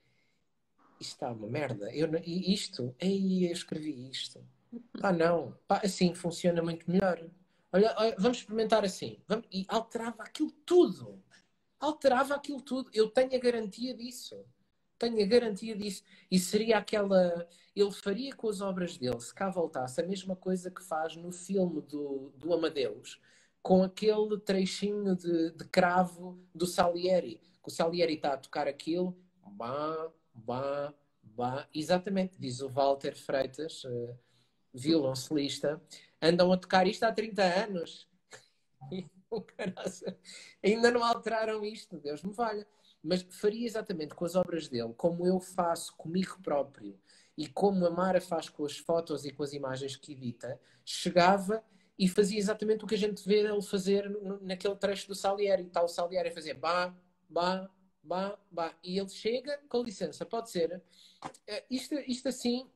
isto 1.00 1.14
está 1.14 1.32
uma 1.32 1.48
merda, 1.48 1.94
eu, 1.94 2.10
isto, 2.26 2.96
ei, 3.00 3.48
eu 3.48 3.52
escrevi 3.52 4.10
isto. 4.10 4.44
Ah, 5.02 5.14
não, 5.14 5.58
pá, 5.66 5.80
assim 5.84 6.14
funciona 6.14 6.62
muito 6.62 6.92
melhor. 6.92 7.26
Olha, 7.72 7.96
olha, 7.98 8.16
vamos 8.20 8.40
experimentar 8.40 8.84
assim. 8.84 9.18
Vamos, 9.28 9.48
e 9.52 9.66
alterava 9.70 10.24
aquilo 10.24 10.52
tudo. 10.66 11.24
Alterava 11.80 12.36
aquilo 12.36 12.62
tudo. 12.62 12.90
Eu 12.94 13.10
tenho 13.10 13.34
a 13.34 13.40
garantia 13.40 13.94
disso. 13.96 14.46
Tenho 15.00 15.24
a 15.24 15.26
garantia 15.26 15.76
disso. 15.76 16.04
E 16.30 16.38
seria 16.38 16.78
aquela. 16.78 17.48
Ele 17.76 17.92
faria 17.92 18.36
com 18.36 18.50
as 18.50 18.60
obras 18.60 18.98
dele, 18.98 19.20
se 19.22 19.34
cá 19.34 19.50
voltasse, 19.50 20.02
a 20.02 20.06
mesma 20.06 20.36
coisa 20.36 20.70
que 20.70 20.84
faz 20.84 21.16
no 21.16 21.32
filme 21.32 21.82
do, 21.82 22.34
do 22.36 22.54
Amadeus, 22.54 23.22
com 23.68 23.84
aquele 23.84 24.40
trechinho 24.40 25.14
de, 25.14 25.52
de 25.52 25.66
cravo 25.66 26.40
do 26.56 26.66
Salieri. 26.66 27.42
Que 27.62 27.68
o 27.68 27.70
Salieri 27.70 28.14
está 28.14 28.32
a 28.32 28.38
tocar 28.38 28.66
aquilo, 28.66 29.14
bah, 29.46 30.10
bah, 30.34 30.94
bah. 31.22 31.68
Exatamente, 31.76 32.40
diz 32.40 32.62
o 32.62 32.70
Walter 32.70 33.14
Freitas, 33.14 33.84
uh, 33.84 34.18
violoncelista, 34.74 35.82
andam 36.22 36.50
a 36.54 36.58
tocar 36.58 36.88
isto 36.88 37.04
há 37.04 37.12
30 37.12 37.44
anos. 37.44 38.08
ainda 40.64 40.90
não 40.90 41.04
alteraram 41.04 41.66
isto, 41.66 42.00
Deus 42.00 42.24
me 42.24 42.32
valha. 42.32 42.66
Mas 43.04 43.24
faria 43.30 43.66
exatamente 43.66 44.16
com 44.16 44.24
as 44.24 44.36
obras 44.36 44.70
dele, 44.70 44.94
como 44.96 45.28
eu 45.28 45.42
faço 45.42 45.94
comigo 45.98 46.42
próprio 46.42 46.98
e 47.38 47.50
como 47.50 47.86
a 47.86 47.90
Mara 47.90 48.22
faz 48.22 48.48
com 48.48 48.64
as 48.64 48.78
fotos 48.78 49.26
e 49.26 49.32
com 49.34 49.44
as 49.44 49.52
imagens 49.52 49.98
que 49.98 50.14
edita, 50.14 50.58
chegava 50.86 51.62
e 51.98 52.08
fazia 52.08 52.38
exatamente 52.38 52.84
o 52.84 52.88
que 52.88 52.96
a 52.96 52.98
gente 52.98 53.28
vê 53.28 53.40
ele 53.40 53.62
fazer 53.62 54.10
naquele 54.42 54.76
trecho 54.76 55.08
do 55.08 55.16
Salieri. 55.16 55.64
Está 55.64 55.84
o 55.84 55.88
Salieri 55.88 56.30
a 56.30 56.34
fazer 56.34 56.54
bah, 56.54 56.94
bah, 57.28 57.70
bah, 58.04 58.38
bah. 58.52 58.76
E 58.84 59.00
ele 59.00 59.10
chega, 59.10 59.60
com 59.68 59.82
licença, 59.82 60.26
pode 60.26 60.52
ser. 60.52 60.82
Eh, 61.48 61.66
isto, 61.70 61.96
isto 61.96 62.30
assim 62.30 62.70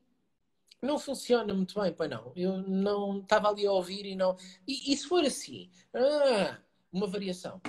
não 0.82 0.98
funciona 0.98 1.54
muito 1.54 1.80
bem, 1.80 1.94
pois 1.94 2.10
não. 2.10 2.34
Eu 2.36 2.58
não 2.64 3.20
estava 3.20 3.50
ali 3.50 3.66
a 3.66 3.72
ouvir 3.72 4.06
e 4.06 4.16
não. 4.16 4.36
E, 4.68 4.92
e 4.92 4.98
se 4.98 5.08
for 5.08 5.24
assim, 5.24 5.70
ah, 5.94 6.60
uma 6.92 7.08
variação. 7.08 7.62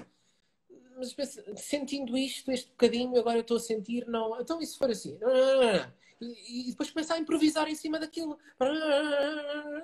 Mas 0.97 1.39
sentindo 1.57 2.17
isto, 2.17 2.51
este 2.51 2.71
bocadinho, 2.71 3.19
agora 3.19 3.41
estou 3.41 3.57
a 3.57 3.61
sentir, 3.61 4.07
não. 4.07 4.41
Então, 4.41 4.61
e 4.61 4.67
se 4.67 4.79
for 4.79 4.91
assim? 4.91 5.19
Ah, 5.23 5.93
e, 6.21 6.71
depois 6.71 6.91
começa 6.91 7.15
a 7.15 7.19
improvisar 7.19 7.69
em 7.69 7.75
cima 7.75 7.99
daquilo. 7.99 8.39
Ah, 8.59 9.83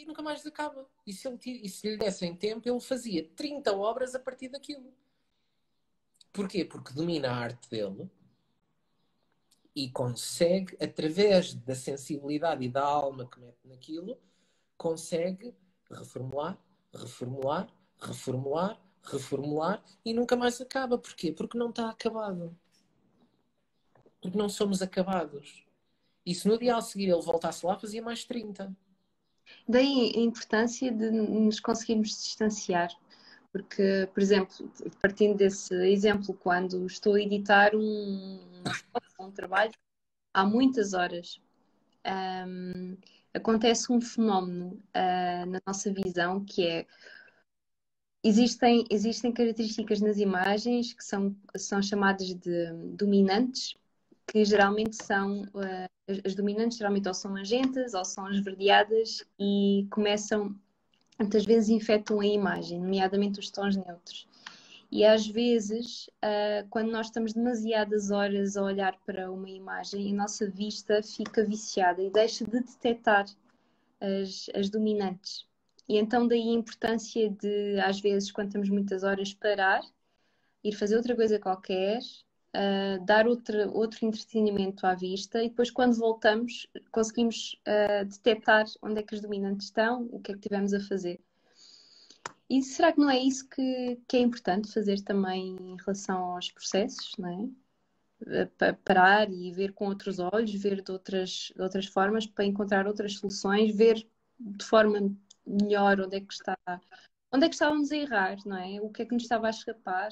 e 0.00 0.06
nunca 0.06 0.22
mais 0.22 0.44
acaba. 0.46 0.88
E 1.06 1.12
se, 1.12 1.28
ele, 1.28 1.38
e 1.44 1.68
se 1.68 1.90
lhe 1.90 1.96
dessem 1.96 2.34
tempo, 2.34 2.68
ele 2.68 2.80
fazia 2.80 3.28
30 3.36 3.72
obras 3.76 4.14
a 4.14 4.18
partir 4.18 4.48
daquilo. 4.48 4.92
Porquê? 6.32 6.64
Porque 6.64 6.92
domina 6.92 7.30
a 7.30 7.36
arte 7.36 7.68
dele 7.68 8.10
e 9.74 9.90
consegue, 9.90 10.76
através 10.82 11.54
da 11.54 11.74
sensibilidade 11.74 12.64
e 12.64 12.68
da 12.68 12.82
alma 12.82 13.26
que 13.26 13.40
mete 13.40 13.66
naquilo, 13.66 14.18
consegue 14.76 15.54
reformular, 15.90 16.58
reformular, 16.94 17.68
reformular, 17.98 18.80
reformular 19.02 19.84
e 20.04 20.12
nunca 20.14 20.36
mais 20.36 20.60
acaba. 20.60 20.98
Porquê? 20.98 21.32
Porque 21.32 21.58
não 21.58 21.70
está 21.70 21.90
acabado. 21.90 22.56
Porque 24.20 24.36
não 24.36 24.48
somos 24.48 24.82
acabados. 24.82 25.64
E 26.24 26.34
se 26.34 26.46
no 26.46 26.58
dia 26.58 26.76
a 26.76 26.80
seguir 26.80 27.10
ele 27.10 27.22
voltasse 27.22 27.64
lá, 27.64 27.78
fazia 27.78 28.02
mais 28.02 28.24
30. 28.24 28.74
Daí 29.68 30.12
a 30.16 30.20
importância 30.20 30.90
de 30.90 31.10
nos 31.10 31.60
conseguirmos 31.60 32.08
distanciar. 32.10 32.90
Porque, 33.52 34.08
por 34.14 34.22
exemplo, 34.22 34.70
partindo 35.02 35.36
desse 35.36 35.74
exemplo, 35.86 36.34
quando 36.34 36.86
estou 36.86 37.14
a 37.14 37.20
editar 37.20 37.74
um, 37.74 38.40
um 39.18 39.30
trabalho 39.32 39.72
há 40.32 40.44
muitas 40.44 40.92
horas, 40.94 41.40
um, 42.46 42.96
acontece 43.34 43.92
um 43.92 44.00
fenómeno 44.00 44.80
uh, 44.94 45.46
na 45.46 45.60
nossa 45.66 45.92
visão 45.92 46.44
que 46.44 46.66
é 46.66 46.86
existem, 48.22 48.84
existem 48.90 49.32
características 49.32 50.00
nas 50.00 50.18
imagens 50.18 50.92
que 50.92 51.04
são, 51.04 51.34
são 51.56 51.82
chamadas 51.82 52.34
de 52.34 52.72
dominantes, 52.94 53.74
que 54.26 54.44
geralmente 54.44 54.96
são 55.02 55.42
uh, 55.42 55.88
as 56.24 56.34
dominantes 56.34 56.78
geralmente 56.78 57.08
ou 57.08 57.14
são 57.14 57.32
magentas 57.32 57.94
ou 57.94 58.04
são 58.04 58.30
esverdeadas 58.30 59.24
e 59.38 59.86
começam 59.90 60.54
muitas 61.18 61.44
vezes 61.44 61.68
infectam 61.68 62.20
a 62.20 62.26
imagem, 62.26 62.80
nomeadamente 62.80 63.38
os 63.38 63.50
tons 63.50 63.76
neutros. 63.76 64.26
E 64.90 65.04
às 65.04 65.26
vezes, 65.26 66.08
uh, 66.24 66.66
quando 66.68 66.90
nós 66.90 67.06
estamos 67.06 67.32
demasiadas 67.32 68.10
horas 68.10 68.56
a 68.56 68.62
olhar 68.62 68.98
para 69.06 69.30
uma 69.30 69.48
imagem, 69.48 70.10
a 70.10 70.16
nossa 70.16 70.50
vista 70.50 71.00
fica 71.02 71.44
viciada 71.44 72.02
e 72.02 72.10
deixa 72.10 72.44
de 72.44 72.50
detectar 72.50 73.26
as, 74.00 74.50
as 74.54 74.68
dominantes. 74.68 75.46
E 75.88 75.96
então 75.96 76.26
daí 76.26 76.48
a 76.48 76.54
importância 76.54 77.30
de, 77.30 77.78
às 77.80 78.00
vezes, 78.00 78.32
quando 78.32 78.48
estamos 78.48 78.68
muitas 78.68 79.04
horas, 79.04 79.32
parar, 79.32 79.82
ir 80.64 80.72
fazer 80.72 80.96
outra 80.96 81.14
coisa 81.14 81.38
qualquer, 81.38 82.00
uh, 82.56 83.04
dar 83.04 83.26
outra, 83.26 83.68
outro 83.70 84.04
entretenimento 84.04 84.86
à 84.86 84.94
vista 84.94 85.42
e 85.42 85.48
depois 85.48 85.70
quando 85.70 85.96
voltamos 85.96 86.66
conseguimos 86.90 87.60
uh, 87.66 88.04
detectar 88.04 88.66
onde 88.82 89.00
é 89.00 89.02
que 89.02 89.14
as 89.14 89.20
dominantes 89.20 89.66
estão, 89.66 90.08
o 90.10 90.20
que 90.20 90.32
é 90.32 90.34
que 90.34 90.40
tivemos 90.40 90.72
a 90.74 90.80
fazer. 90.80 91.20
E 92.48 92.62
será 92.62 92.92
que 92.92 92.98
não 92.98 93.08
é 93.08 93.18
isso 93.18 93.48
que, 93.48 94.00
que 94.08 94.16
é 94.16 94.20
importante 94.20 94.72
fazer 94.72 95.00
também 95.02 95.56
em 95.60 95.76
relação 95.76 96.18
aos 96.34 96.50
processos, 96.50 97.12
não 97.16 97.28
é? 97.28 98.74
Parar 98.84 99.30
e 99.30 99.52
ver 99.52 99.72
com 99.72 99.86
outros 99.86 100.18
olhos, 100.18 100.52
ver 100.52 100.82
de 100.82 100.90
outras, 100.90 101.52
de 101.54 101.62
outras 101.62 101.86
formas 101.86 102.26
para 102.26 102.44
encontrar 102.44 102.86
outras 102.86 103.14
soluções, 103.14 103.74
ver 103.74 104.04
de 104.38 104.64
forma 104.64 105.14
melhor 105.46 106.00
onde 106.00 106.16
é 106.16 106.20
que 106.20 106.32
está, 106.32 106.56
onde 107.32 107.46
é 107.46 107.48
que 107.48 107.54
estávamos 107.54 107.92
a 107.92 107.96
errar, 107.96 108.36
não 108.44 108.56
é? 108.56 108.80
O 108.80 108.90
que 108.90 109.02
é 109.02 109.04
que 109.04 109.14
nos 109.14 109.22
estava 109.22 109.46
a 109.46 109.50
escapar. 109.50 110.10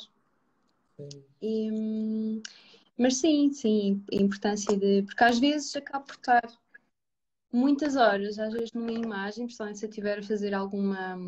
E, 1.41 2.43
mas 2.99 3.17
sim, 3.17 3.53
sim, 3.53 4.03
a 4.13 4.17
importância 4.17 4.77
de. 4.77 5.03
Porque 5.03 5.25
às 5.25 5.39
vezes 5.39 5.75
acaba 5.77 6.05
por 6.05 6.17
estar 6.17 6.43
muitas 7.53 7.97
horas, 7.97 8.39
às 8.39 8.53
vezes 8.53 8.73
numa 8.73 8.93
imagem, 8.93 9.47
principalmente 9.47 9.79
se 9.79 9.87
eu 9.87 9.91
estiver 9.91 10.19
a 10.19 10.23
fazer 10.23 10.55
alguma 10.55 11.19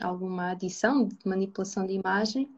alguma 0.00 0.52
adição 0.52 1.06
de 1.06 1.18
manipulação 1.26 1.86
de 1.86 1.92
imagem 1.92 2.48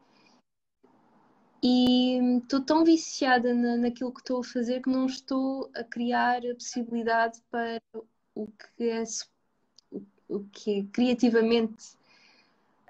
e 1.61 2.19
estou 2.37 2.61
tão 2.61 2.83
viciada 2.83 3.53
na, 3.53 3.75
naquilo 3.75 4.13
que 4.13 4.19
estou 4.19 4.39
a 4.39 4.43
fazer 4.43 4.81
que 4.81 4.89
não 4.89 5.05
estou 5.05 5.69
a 5.75 5.83
criar 5.83 6.45
a 6.45 6.53
possibilidade 6.53 7.41
para 7.49 7.81
o 8.35 8.47
que 8.47 8.89
é 8.89 9.03
o 10.29 10.39
que 10.51 10.83
criativamente 10.85 11.97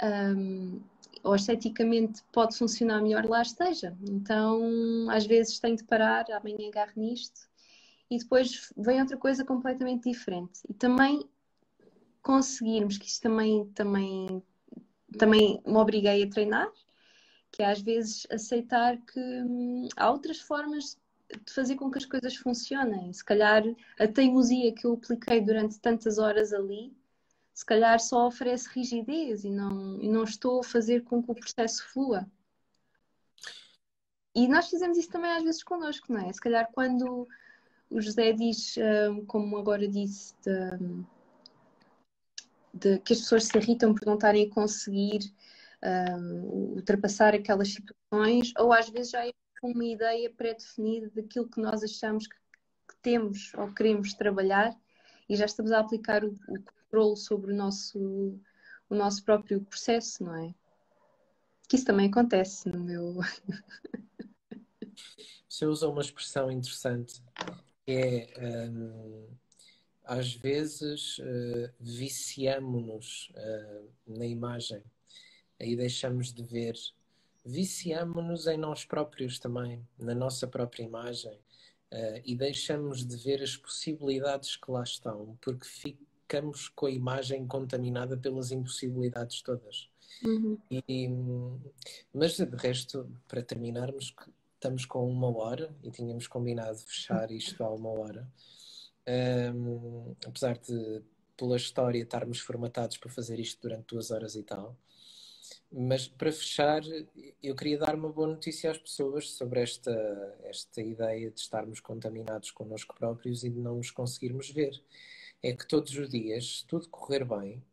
um, 0.04 0.82
ou 1.26 1.36
esteticamente 1.36 2.24
pode 2.32 2.56
funcionar 2.56 3.02
melhor, 3.02 3.26
lá 3.26 3.42
esteja. 3.42 3.98
Então, 4.08 5.10
às 5.10 5.26
vezes 5.26 5.60
tenho 5.60 5.76
de 5.76 5.84
parar, 5.84 6.26
amanhã 6.32 6.68
agarro 6.68 6.94
nisto 6.96 7.50
e 8.10 8.20
depois 8.20 8.72
vem 8.78 9.02
outra 9.02 9.18
coisa 9.18 9.44
completamente 9.44 10.10
diferente. 10.10 10.62
E 10.70 10.74
também 10.74 11.28
conseguirmos, 12.22 12.98
que 12.98 13.08
isto 13.08 13.24
também, 13.24 13.66
também, 13.74 14.44
também 15.18 15.62
me 15.66 15.78
obriguei 15.78 16.24
a 16.24 16.30
treinar, 16.30 16.72
que 17.52 17.64
é 17.64 17.72
às 17.72 17.82
vezes 17.82 18.28
aceitar 18.30 18.98
que 18.98 19.20
hum, 19.20 19.88
há 19.98 20.12
outras 20.12 20.40
formas 20.40 20.98
de 21.44 21.52
fazer 21.52 21.76
com 21.76 21.90
que 21.90 21.98
as 21.98 22.06
coisas 22.06 22.36
funcionem. 22.36 23.12
Se 23.12 23.26
calhar 23.26 23.64
a 24.00 24.08
teimosia 24.08 24.74
que 24.74 24.86
eu 24.86 24.94
apliquei 24.94 25.42
durante 25.42 25.80
tantas 25.80 26.20
horas 26.20 26.54
ali, 26.54 26.94
se 27.56 27.66
calhar 27.66 27.98
só 28.02 28.28
oferece 28.28 28.68
rigidez 28.70 29.46
e 29.46 29.50
não, 29.50 30.02
e 30.02 30.10
não 30.10 30.26
estou 30.26 30.60
a 30.60 30.64
fazer 30.64 31.06
com 31.06 31.24
que 31.24 31.32
o 31.32 31.36
processo 31.36 31.88
flua. 31.88 32.30
E 34.36 34.46
nós 34.50 34.70
fizemos 34.70 34.98
isso 34.98 35.10
também 35.10 35.32
às 35.32 35.42
vezes 35.42 35.64
connosco, 35.64 36.12
não 36.12 36.20
é? 36.20 36.34
Se 36.34 36.42
calhar 36.42 36.70
quando 36.74 37.26
o 37.90 38.02
José 38.02 38.34
diz, 38.34 38.76
hum, 38.78 39.26
como 39.26 39.58
agora 39.58 39.88
disse, 39.88 40.36
de, 40.44 41.06
de, 42.74 43.00
que 43.00 43.14
as 43.14 43.20
pessoas 43.20 43.46
se 43.46 43.58
irritam 43.58 43.96
por 43.96 44.06
não 44.06 44.16
estarem 44.16 44.48
a 44.48 44.54
conseguir 44.54 45.34
um, 45.82 46.76
ultrapassar 46.76 47.34
aquelas 47.34 47.70
situações, 47.70 48.52
ou 48.60 48.74
às 48.74 48.90
vezes 48.90 49.12
já 49.12 49.26
é 49.26 49.32
uma 49.64 49.86
ideia 49.86 50.30
pré-definida 50.30 51.10
daquilo 51.16 51.50
que 51.50 51.62
nós 51.62 51.82
achamos 51.82 52.28
que, 52.28 52.36
que, 52.36 52.98
temos 53.02 53.54
ou 53.56 53.74
queremos 53.74 54.14
trabalhar 54.14 54.76
e 55.30 55.36
já 55.38 55.46
estamos 55.46 55.72
a 55.72 55.80
aplicar 55.80 56.26
o, 56.26 56.32
o 56.50 56.75
controle 56.86 57.18
sobre 57.18 57.52
o 57.52 57.56
nosso, 57.56 58.40
o 58.90 58.96
nosso 58.96 59.24
próprio 59.24 59.62
processo, 59.62 60.24
não 60.24 60.36
é? 60.36 60.54
Que 61.68 61.76
isso 61.76 61.86
também 61.86 62.10
acontece 62.10 62.70
no 62.70 62.80
meu. 62.80 63.20
Você 65.50 65.66
usa 65.66 65.88
uma 65.88 66.02
expressão 66.02 66.52
interessante 66.52 67.22
que 67.86 67.92
é 67.92 68.70
um, 68.70 69.30
às 70.04 70.34
vezes 70.34 71.18
uh, 71.20 71.72
viciamo-nos 71.80 73.32
uh, 73.32 73.90
na 74.08 74.26
imagem, 74.26 74.84
aí 75.60 75.76
deixamos 75.76 76.34
de 76.34 76.44
ver 76.44 76.76
viciamo-nos 77.46 78.48
em 78.48 78.58
nós 78.58 78.86
próprios 78.86 79.38
também, 79.38 79.88
na 80.00 80.16
nossa 80.16 80.48
própria 80.48 80.84
imagem, 80.84 81.34
uh, 81.34 82.22
e 82.26 82.36
deixamos 82.36 83.06
de 83.06 83.16
ver 83.18 83.42
as 83.42 83.56
possibilidades 83.56 84.58
que 84.58 84.72
lá 84.72 84.84
estão, 84.84 85.38
porque 85.42 85.96
ficamos 86.26 86.70
com 86.70 86.88
a 86.88 86.92
imagem 86.92 87.46
contaminada 87.46 88.18
pelas 88.18 88.52
impossibilidades 88.52 89.42
todas. 89.42 89.90
Uhum. 90.24 90.58
E, 90.72 91.08
mas 92.14 92.38
de 92.38 92.56
resto, 92.56 93.08
para 93.28 93.44
terminarmos, 93.44 94.14
estamos 94.56 94.86
com 94.86 95.08
uma 95.08 95.36
hora 95.38 95.74
e 95.84 95.92
tínhamos 95.92 96.28
combinado 96.28 96.80
fechar 96.80 97.30
isto 97.32 97.64
há 97.64 97.70
uma 97.70 97.90
hora. 97.90 98.28
Um, 99.08 100.16
apesar 100.26 100.58
de, 100.58 101.04
pela 101.38 101.58
história, 101.58 102.02
estarmos 102.02 102.40
formatados 102.40 102.98
para 102.98 103.12
fazer 103.12 103.40
isto 103.40 103.62
durante 103.62 103.86
duas 103.88 104.10
horas 104.10 104.36
e 104.36 104.42
tal. 104.42 104.76
Mas 105.72 106.08
para 106.08 106.32
fechar, 106.32 106.82
eu 107.44 107.56
queria 107.56 107.78
dar 107.78 107.94
uma 107.94 108.12
boa 108.12 108.28
notícia 108.28 108.72
às 108.72 108.80
pessoas 108.80 109.30
sobre 109.32 109.62
esta, 109.62 109.92
esta 110.44 110.82
ideia 110.82 111.30
de 111.30 111.40
estarmos 111.40 111.80
contaminados 111.80 112.50
connosco 112.50 112.96
próprios 112.96 113.44
e 113.44 113.50
de 113.52 113.60
não 113.60 113.76
nos 113.76 113.92
conseguirmos 113.92 114.50
ver. 114.50 114.82
É 115.46 115.54
que 115.54 115.68
todos 115.68 115.96
os 115.96 116.10
dias, 116.10 116.58
se 116.58 116.66
tudo 116.66 116.90
correr 116.90 117.24
bem, 117.24 117.64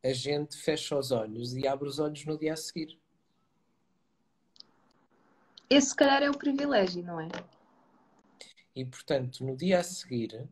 a 0.00 0.12
gente 0.12 0.56
fecha 0.56 0.96
os 0.96 1.10
olhos 1.10 1.56
e 1.56 1.66
abre 1.66 1.88
os 1.88 1.98
olhos 1.98 2.24
no 2.24 2.38
dia 2.38 2.52
a 2.52 2.56
seguir. 2.56 2.96
Esse, 5.68 5.88
se 5.88 5.96
calhar, 5.96 6.22
é 6.22 6.30
o 6.30 6.38
privilégio, 6.38 7.02
não 7.02 7.20
é? 7.20 7.26
E, 8.76 8.84
portanto, 8.84 9.44
no 9.44 9.56
dia 9.56 9.80
a 9.80 9.82
seguir, 9.82 10.48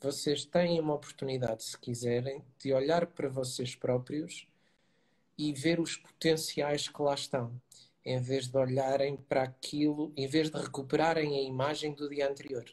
vocês 0.00 0.44
têm 0.44 0.80
uma 0.80 0.94
oportunidade, 0.94 1.62
se 1.62 1.78
quiserem, 1.78 2.44
de 2.58 2.72
olhar 2.72 3.06
para 3.06 3.28
vocês 3.28 3.76
próprios 3.76 4.48
e 5.38 5.52
ver 5.52 5.78
os 5.78 5.96
potenciais 5.96 6.88
que 6.88 7.00
lá 7.00 7.14
estão, 7.14 7.54
em 8.04 8.20
vez 8.20 8.48
de 8.48 8.58
olharem 8.58 9.16
para 9.16 9.44
aquilo, 9.44 10.12
em 10.16 10.26
vez 10.26 10.50
de 10.50 10.58
recuperarem 10.58 11.38
a 11.38 11.42
imagem 11.42 11.94
do 11.94 12.08
dia 12.08 12.28
anterior. 12.28 12.64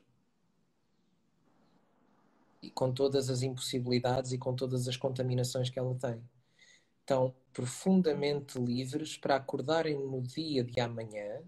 E 2.62 2.70
com 2.70 2.92
todas 2.92 3.30
as 3.30 3.42
impossibilidades 3.42 4.32
e 4.32 4.38
com 4.38 4.56
todas 4.56 4.88
as 4.88 4.98
contaminações 4.98 5.70
que 5.70 5.80
ela 5.80 5.96
tem. 5.96 6.22
Estão 7.00 7.34
profundamente 7.52 8.60
livres 8.60 9.18
para 9.18 9.36
acordarem 9.36 9.98
no 9.98 10.22
dia 10.22 10.64
de 10.64 10.80
amanhã 10.80 11.42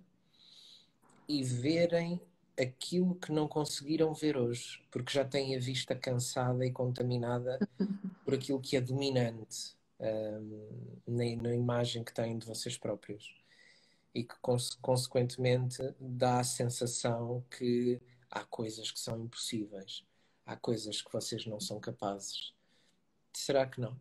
e 1.27 1.43
verem 1.43 2.19
aquilo 2.59 3.15
que 3.15 3.31
não 3.31 3.47
conseguiram 3.47 4.13
ver 4.13 4.37
hoje, 4.37 4.81
porque 4.91 5.13
já 5.13 5.25
têm 5.25 5.55
a 5.55 5.59
vista 5.59 5.95
cansada 5.95 6.65
e 6.65 6.71
contaminada 6.71 7.59
por 8.23 8.33
aquilo 8.33 8.59
que 8.59 8.75
é 8.77 8.81
dominante 8.81 9.75
um, 9.99 10.99
na, 11.07 11.41
na, 11.41 11.55
imagem 11.55 12.03
que 12.03 12.13
têm 12.13 12.37
de 12.37 12.45
vocês 12.45 12.77
próprios 12.77 13.35
e 14.13 14.23
que, 14.23 14.35
consequentemente, 14.81 15.81
dá 15.99 16.39
a 16.39 16.43
sensação 16.43 17.43
que 17.49 17.99
há 18.29 18.43
coisas 18.43 18.91
que 18.91 18.99
são 18.99 19.19
impossíveis, 19.19 20.03
há 20.45 20.55
coisas 20.55 21.01
que 21.01 21.11
vocês 21.11 21.45
não 21.45 21.59
são 21.59 21.79
capazes. 21.79 22.53
Será 23.33 23.65
que 23.67 23.79
não? 23.79 23.99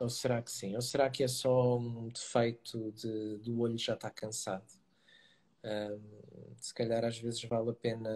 Ou 0.00 0.08
será 0.08 0.42
que 0.42 0.50
sim? 0.50 0.74
Ou 0.74 0.82
será 0.82 1.08
que 1.08 1.22
é 1.22 1.28
só 1.28 1.78
um 1.78 2.08
defeito 2.08 2.92
de, 2.92 3.38
do 3.38 3.60
olho 3.60 3.78
já 3.78 3.94
estar 3.94 4.10
cansado? 4.10 4.66
Se 6.56 6.74
calhar 6.74 7.04
às 7.04 7.18
vezes 7.18 7.42
vale 7.44 7.70
a 7.70 7.74
pena 7.74 8.10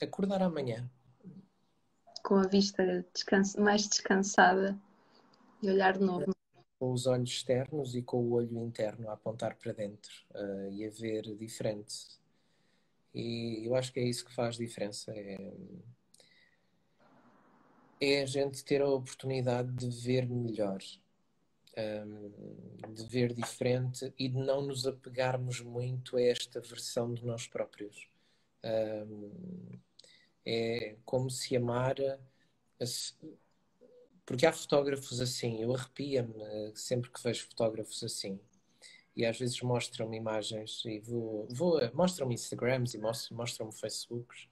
acordar 0.00 0.42
amanhã 0.42 0.88
com 2.28 2.34
a 2.36 2.46
vista 2.46 3.06
mais 3.58 3.88
descansada 3.88 4.78
e 5.62 5.70
olhar 5.70 5.96
de 5.96 6.04
novo. 6.04 6.32
Com 6.78 6.92
os 6.92 7.06
olhos 7.06 7.30
externos 7.30 7.94
e 7.94 8.02
com 8.02 8.18
o 8.18 8.32
olho 8.32 8.62
interno 8.62 9.08
a 9.08 9.14
apontar 9.14 9.56
para 9.56 9.72
dentro 9.72 10.12
uh, 10.34 10.70
e 10.70 10.86
a 10.86 10.90
ver 10.90 11.22
diferente. 11.36 12.18
E 13.18 13.66
eu 13.66 13.74
acho 13.74 13.92
que 13.92 13.98
é 13.98 14.04
isso 14.04 14.24
que 14.24 14.32
faz 14.32 14.56
diferença. 14.56 15.10
É, 15.10 15.52
é 18.00 18.22
a 18.22 18.26
gente 18.26 18.64
ter 18.64 18.80
a 18.80 18.88
oportunidade 18.88 19.72
de 19.72 19.88
ver 19.88 20.28
melhor, 20.28 20.78
um, 21.76 21.80
ehm, 21.80 22.94
de 22.94 23.04
ver 23.06 23.34
diferente 23.34 24.14
e 24.16 24.28
de 24.28 24.38
não 24.38 24.62
nos 24.62 24.86
apegarmos 24.86 25.60
muito 25.60 26.16
a 26.16 26.22
esta 26.22 26.60
versão 26.60 27.12
de 27.12 27.24
nós 27.26 27.48
próprios. 27.48 28.08
Um, 28.64 29.30
ehm, 29.74 29.80
é 30.46 30.96
como 31.04 31.28
se 31.28 31.56
amar. 31.56 31.96
Porque 34.24 34.46
há 34.46 34.52
fotógrafos 34.52 35.20
assim, 35.20 35.60
eu 35.60 35.74
arrepia-me 35.74 36.34
sempre 36.76 37.10
que 37.10 37.20
vejo 37.22 37.46
fotógrafos 37.48 38.04
assim. 38.04 38.38
E 39.18 39.26
às 39.26 39.38
vezes 39.38 39.60
mostram-me 39.60 40.16
imagens 40.16 40.82
e 40.86 41.00
vou, 41.00 41.46
vou 41.50 41.80
mostram-me 41.92 42.34
Instagrams 42.34 42.94
e 42.94 42.98
mostram-me 42.98 43.72
Facebooks. 43.72 44.44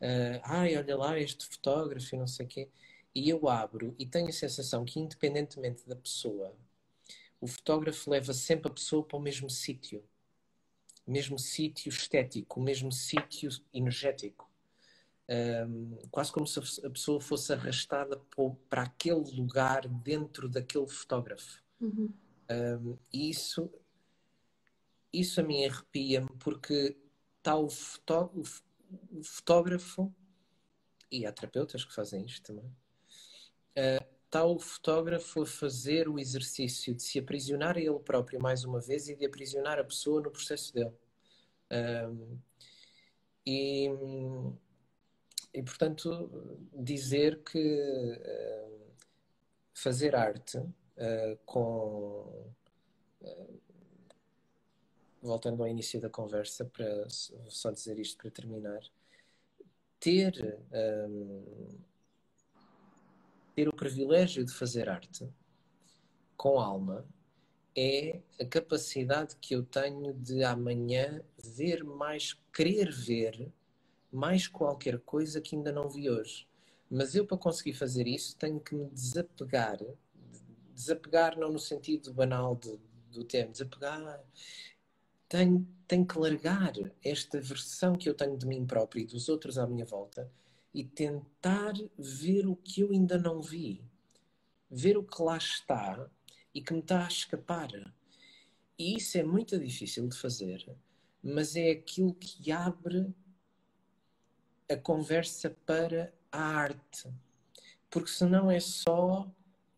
Uh, 0.00 0.42
ai, 0.42 0.76
olha 0.76 0.96
lá 0.96 1.18
este 1.18 1.46
fotógrafo 1.46 2.14
e 2.14 2.18
não 2.18 2.26
sei 2.26 2.44
o 2.44 2.48
quê. 2.48 2.68
E 3.14 3.30
eu 3.30 3.48
abro 3.48 3.94
e 3.98 4.04
tenho 4.04 4.28
a 4.28 4.32
sensação 4.32 4.84
que, 4.84 5.00
independentemente 5.00 5.88
da 5.88 5.96
pessoa, 5.96 6.52
o 7.40 7.46
fotógrafo 7.46 8.10
leva 8.10 8.34
sempre 8.34 8.68
a 8.68 8.74
pessoa 8.74 9.02
para 9.04 9.16
o 9.16 9.22
mesmo 9.22 9.48
sítio. 9.48 10.04
Mesmo 11.06 11.38
sítio 11.38 11.88
estético, 11.88 12.60
o 12.60 12.62
mesmo 12.62 12.90
sítio 12.90 13.48
energético 13.72 14.50
um, 15.28 15.96
quase 16.10 16.30
como 16.30 16.46
se 16.46 16.58
a 16.58 16.90
pessoa 16.90 17.20
fosse 17.20 17.52
arrastada 17.52 18.20
para 18.68 18.82
aquele 18.82 19.30
lugar 19.36 19.88
dentro 19.88 20.48
daquele 20.48 20.86
fotógrafo. 20.86 21.62
Uhum. 21.80 22.12
Um, 22.50 22.98
e 23.12 23.30
isso, 23.30 23.70
isso 25.20 25.40
a 25.40 25.44
mim 25.44 25.64
arrepia-me 25.64 26.28
porque 26.38 26.96
está 27.38 27.56
o, 27.56 27.66
o, 27.66 29.22
fotógrafo, 29.22 30.12
e 31.10 31.26
há 31.26 31.32
terapeutas 31.32 31.84
que 31.84 31.94
fazem 31.94 32.24
isto 32.24 32.42
também, 32.42 32.66
uh, 32.66 34.14
está 34.24 34.44
o 34.44 34.58
fotógrafo 34.58 35.42
a 35.42 35.46
fazer 35.46 36.08
o 36.08 36.18
exercício 36.18 36.94
de 36.94 37.02
se 37.02 37.18
aprisionar 37.18 37.76
a 37.76 37.80
ele 37.80 37.98
próprio 38.00 38.40
mais 38.40 38.64
uma 38.64 38.80
vez 38.80 39.08
e 39.08 39.14
de 39.14 39.24
aprisionar 39.24 39.78
a 39.78 39.84
pessoa 39.84 40.20
no 40.20 40.30
processo 40.30 40.74
dele. 40.74 40.92
E 43.46 43.88
e, 45.54 45.62
portanto, 45.62 46.28
dizer 46.72 47.44
que 47.44 47.58
uh, 47.58 48.92
fazer 49.72 50.16
arte 50.16 50.58
uh, 50.58 51.38
com. 51.46 52.52
Uh, 53.20 53.63
voltando 55.24 55.62
ao 55.62 55.68
início 55.68 56.00
da 56.00 56.10
conversa, 56.10 56.64
para 56.64 57.08
só 57.48 57.70
dizer 57.70 57.98
isto 57.98 58.18
para 58.18 58.30
terminar, 58.30 58.80
ter, 59.98 60.60
um, 61.08 61.78
ter 63.56 63.68
o 63.68 63.74
privilégio 63.74 64.44
de 64.44 64.52
fazer 64.52 64.88
arte 64.88 65.28
com 66.36 66.60
alma 66.60 67.06
é 67.76 68.20
a 68.40 68.44
capacidade 68.44 69.34
que 69.40 69.54
eu 69.54 69.64
tenho 69.64 70.12
de 70.14 70.44
amanhã 70.44 71.22
ver 71.42 71.82
mais, 71.82 72.38
querer 72.52 72.92
ver 72.92 73.50
mais 74.12 74.46
qualquer 74.46 75.00
coisa 75.00 75.40
que 75.40 75.56
ainda 75.56 75.72
não 75.72 75.88
vi 75.88 76.08
hoje. 76.08 76.46
Mas 76.88 77.14
eu, 77.14 77.26
para 77.26 77.36
conseguir 77.36 77.72
fazer 77.72 78.06
isso, 78.06 78.36
tenho 78.36 78.60
que 78.60 78.74
me 78.74 78.88
desapegar. 78.90 79.78
Desapegar 80.72 81.36
não 81.36 81.50
no 81.50 81.58
sentido 81.58 82.12
banal 82.12 82.54
de, 82.54 82.78
do 83.10 83.24
termo, 83.24 83.50
desapegar. 83.52 84.22
Tenho, 85.28 85.66
tenho 85.88 86.06
que 86.06 86.18
largar 86.18 86.72
esta 87.02 87.40
versão 87.40 87.94
que 87.94 88.08
eu 88.08 88.14
tenho 88.14 88.36
de 88.36 88.46
mim 88.46 88.66
próprio 88.66 89.02
e 89.02 89.06
dos 89.06 89.28
outros 89.28 89.58
à 89.58 89.66
minha 89.66 89.84
volta 89.84 90.30
e 90.72 90.84
tentar 90.84 91.74
ver 91.98 92.46
o 92.46 92.56
que 92.56 92.80
eu 92.80 92.90
ainda 92.90 93.16
não 93.16 93.40
vi. 93.40 93.82
Ver 94.70 94.96
o 94.96 95.04
que 95.04 95.22
lá 95.22 95.36
está 95.36 96.10
e 96.52 96.60
que 96.60 96.72
me 96.72 96.80
está 96.80 97.04
a 97.04 97.08
escapar. 97.08 97.70
E 98.78 98.96
isso 98.96 99.16
é 99.16 99.22
muito 99.22 99.58
difícil 99.58 100.08
de 100.08 100.16
fazer, 100.16 100.66
mas 101.22 101.54
é 101.54 101.70
aquilo 101.70 102.12
que 102.14 102.50
abre 102.50 103.14
a 104.68 104.76
conversa 104.76 105.50
para 105.64 106.12
a 106.32 106.42
arte. 106.42 107.08
Porque 107.88 108.10
senão 108.10 108.50
é 108.50 108.58
só 108.58 109.22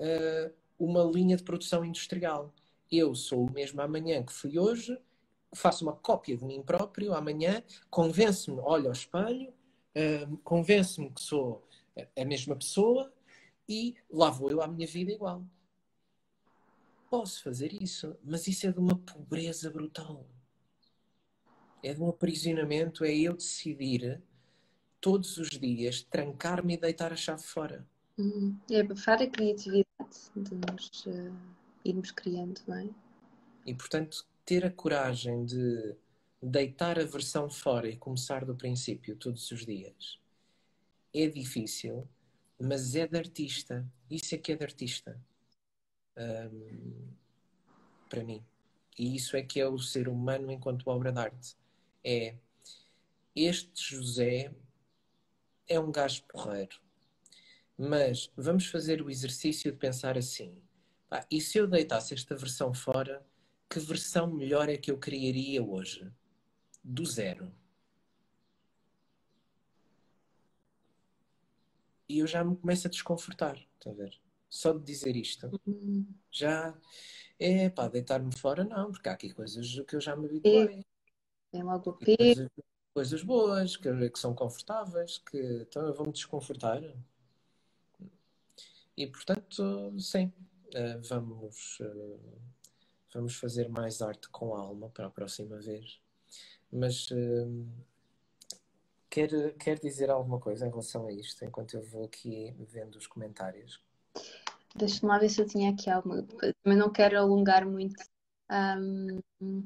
uh, 0.00 0.54
uma 0.78 1.04
linha 1.04 1.36
de 1.36 1.42
produção 1.42 1.84
industrial. 1.84 2.54
Eu 2.90 3.14
sou 3.14 3.46
o 3.46 3.52
mesmo 3.52 3.82
amanhã 3.82 4.22
que 4.22 4.32
fui 4.32 4.58
hoje, 4.58 4.98
faço 5.56 5.84
uma 5.84 5.94
cópia 5.94 6.36
de 6.36 6.44
mim 6.44 6.62
próprio 6.62 7.14
amanhã, 7.14 7.62
convenço-me, 7.90 8.60
olho 8.60 8.86
ao 8.86 8.92
espelho, 8.92 9.50
uh, 9.50 10.36
convenço-me 10.38 11.10
que 11.10 11.20
sou 11.20 11.66
a 12.16 12.24
mesma 12.24 12.54
pessoa 12.56 13.12
e 13.68 13.96
lá 14.10 14.30
vou 14.30 14.50
eu 14.50 14.62
à 14.62 14.68
minha 14.68 14.86
vida 14.86 15.12
igual 15.12 15.42
posso 17.10 17.42
fazer 17.42 17.72
isso, 17.72 18.16
mas 18.22 18.46
isso 18.46 18.66
é 18.66 18.72
de 18.72 18.78
uma 18.78 18.96
pobreza 18.98 19.70
brutal. 19.70 20.26
É 21.82 21.94
de 21.94 22.00
um 22.00 22.08
aprisionamento, 22.08 23.04
é 23.04 23.14
eu 23.14 23.34
decidir 23.34 24.20
todos 25.00 25.36
os 25.36 25.50
dias 25.50 26.02
trancar-me 26.02 26.74
e 26.74 26.76
deitar 26.76 27.12
a 27.12 27.16
chave 27.16 27.42
fora. 27.42 27.86
Uhum. 28.18 28.58
É 28.70 28.80
abafar 28.80 29.22
a 29.22 29.26
criatividade 29.26 29.86
de 30.34 30.54
nos 30.54 31.06
uh, 31.06 31.34
irmos 31.84 32.10
criando, 32.10 32.60
não 32.66 32.76
é? 32.76 32.88
E 33.64 33.74
portanto, 33.74 34.26
ter 34.46 34.64
a 34.64 34.70
coragem 34.70 35.44
de 35.44 35.94
deitar 36.42 36.98
a 36.98 37.04
versão 37.04 37.50
fora 37.50 37.88
e 37.88 37.96
começar 37.96 38.44
do 38.44 38.54
princípio 38.56 39.16
todos 39.16 39.50
os 39.50 39.66
dias 39.66 40.18
é 41.22 41.28
difícil, 41.28 42.08
mas 42.60 42.94
é 42.94 43.06
de 43.06 43.16
artista. 43.16 43.86
Isso 44.10 44.34
é 44.34 44.38
que 44.38 44.52
é 44.52 44.56
de 44.56 44.64
artista 44.64 45.18
um, 46.16 47.08
para 48.08 48.22
mim. 48.22 48.44
E 48.98 49.16
isso 49.16 49.36
é 49.36 49.42
que 49.42 49.60
é 49.60 49.66
o 49.66 49.78
ser 49.78 50.08
humano 50.08 50.50
enquanto 50.50 50.88
obra 50.88 51.12
de 51.12 51.18
arte. 51.18 51.56
É 52.04 52.36
este 53.34 53.94
José 53.94 54.54
é 55.68 55.78
um 55.78 55.92
gajo 55.92 56.22
porreiro. 56.24 56.80
Mas 57.76 58.30
vamos 58.36 58.66
fazer 58.66 59.02
o 59.02 59.10
exercício 59.10 59.70
de 59.70 59.78
pensar 59.78 60.16
assim: 60.16 60.56
pá, 61.08 61.26
e 61.30 61.40
se 61.40 61.58
eu 61.58 61.66
deitasse 61.66 62.14
esta 62.14 62.34
versão 62.34 62.72
fora, 62.72 63.24
que 63.68 63.78
versão 63.80 64.32
melhor 64.32 64.68
é 64.68 64.76
que 64.76 64.90
eu 64.90 64.98
criaria 64.98 65.62
hoje? 65.62 66.10
Do 66.82 67.04
zero. 67.04 67.52
E 72.08 72.20
eu 72.20 72.26
já 72.26 72.44
me 72.44 72.56
começo 72.56 72.86
a 72.86 72.90
desconfortar, 72.90 73.56
está 73.78 73.90
a 73.90 73.94
ver? 73.94 74.20
só 74.48 74.72
de 74.72 74.84
dizer 74.84 75.16
isto. 75.16 75.50
Uhum. 75.66 76.06
Já 76.30 76.74
é 77.38 77.68
pá, 77.68 77.88
deitar-me 77.88 78.34
fora, 78.36 78.64
não, 78.64 78.90
porque 78.90 79.08
há 79.08 79.12
aqui 79.12 79.32
coisas 79.32 79.80
que 79.86 79.96
eu 79.96 80.00
já 80.00 80.16
me 80.16 80.26
habituei. 80.26 80.84
Tem 81.50 81.62
logo 81.62 81.90
o 81.90 81.94
coisas, 81.94 82.48
coisas 82.94 83.22
boas, 83.22 83.76
que, 83.76 84.10
que 84.10 84.18
são 84.18 84.34
confortáveis, 84.34 85.18
que 85.18 85.38
então 85.62 85.86
eu 85.86 85.94
vou-me 85.94 86.12
desconfortar. 86.12 86.82
E 88.96 89.06
portanto, 89.06 89.94
sim, 90.00 90.32
uh, 90.74 91.02
vamos, 91.08 91.78
uh, 91.80 92.40
vamos 93.16 93.36
fazer 93.36 93.68
mais 93.70 94.02
arte 94.02 94.28
com 94.28 94.54
alma 94.54 94.90
para 94.90 95.06
a 95.06 95.10
próxima 95.10 95.56
vez. 95.58 95.98
Mas 96.70 97.10
uh, 97.10 97.66
quer, 99.08 99.54
quer 99.54 99.78
dizer 99.78 100.10
alguma 100.10 100.38
coisa 100.38 100.66
em 100.66 100.70
relação 100.70 101.06
a 101.06 101.12
isto, 101.12 101.42
enquanto 101.44 101.74
eu 101.74 101.82
vou 101.82 102.04
aqui 102.04 102.54
vendo 102.58 102.96
os 102.96 103.06
comentários? 103.06 103.80
Deixa-me 104.74 105.08
lá 105.08 105.18
ver 105.18 105.30
se 105.30 105.40
eu 105.40 105.46
tinha 105.46 105.70
aqui 105.70 105.88
alguma. 105.88 106.22
Também 106.62 106.78
não 106.78 106.92
quero 106.92 107.18
alongar 107.18 107.64
muito. 107.64 108.04
Um... 108.50 109.62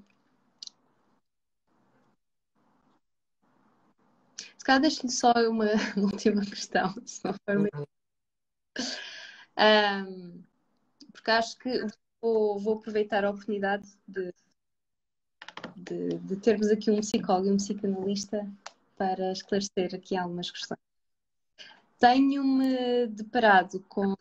Se 4.57 4.65
calhar 4.65 4.81
deixo-lhe 4.81 5.11
só 5.11 5.33
uma, 5.49 5.67
uma, 5.97 6.07
última 6.13 6.43
questão, 6.43 6.95
se 7.05 7.25
não 7.25 7.35
for 7.45 7.59
muito. 7.59 7.89
Um, 9.59 10.45
porque 11.13 11.31
acho 11.33 11.59
que 11.59 11.87
vou, 12.21 12.59
vou, 12.59 12.75
aproveitar 12.75 13.25
a 13.25 13.31
oportunidade 13.31 13.89
de, 14.07 14.33
de, 15.77 16.19
de 16.19 16.37
termos 16.37 16.69
aqui 16.69 16.91
um 16.91 17.01
psicólogo 17.01 17.49
e 17.49 17.53
um 17.53 17.57
psicanalista 17.57 18.49
para 18.97 19.33
esclarecer 19.33 19.95
aqui 19.95 20.17
algumas 20.17 20.51
questões. 20.51 20.81
Tenho-me 21.99 23.07
deparado 23.09 23.81
com. 23.89 24.15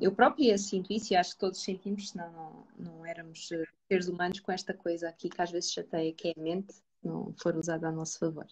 Eu 0.00 0.12
própria 0.12 0.58
sinto 0.58 0.92
isso 0.92 1.12
e 1.12 1.16
acho 1.16 1.32
que 1.32 1.38
todos 1.38 1.62
sentimos, 1.62 2.10
senão 2.10 2.30
não, 2.32 2.66
não 2.78 3.06
éramos 3.06 3.50
eh, 3.52 3.64
seres 3.88 4.08
humanos 4.08 4.40
com 4.40 4.52
esta 4.52 4.74
coisa 4.74 5.08
aqui 5.08 5.28
que 5.30 5.40
às 5.40 5.50
vezes 5.50 5.72
chateia, 5.72 6.12
que 6.12 6.28
é 6.28 6.34
a 6.36 6.42
mente, 6.42 6.74
não 7.02 7.32
for 7.40 7.56
usada 7.56 7.88
a 7.88 7.92
nosso 7.92 8.18
favor. 8.18 8.46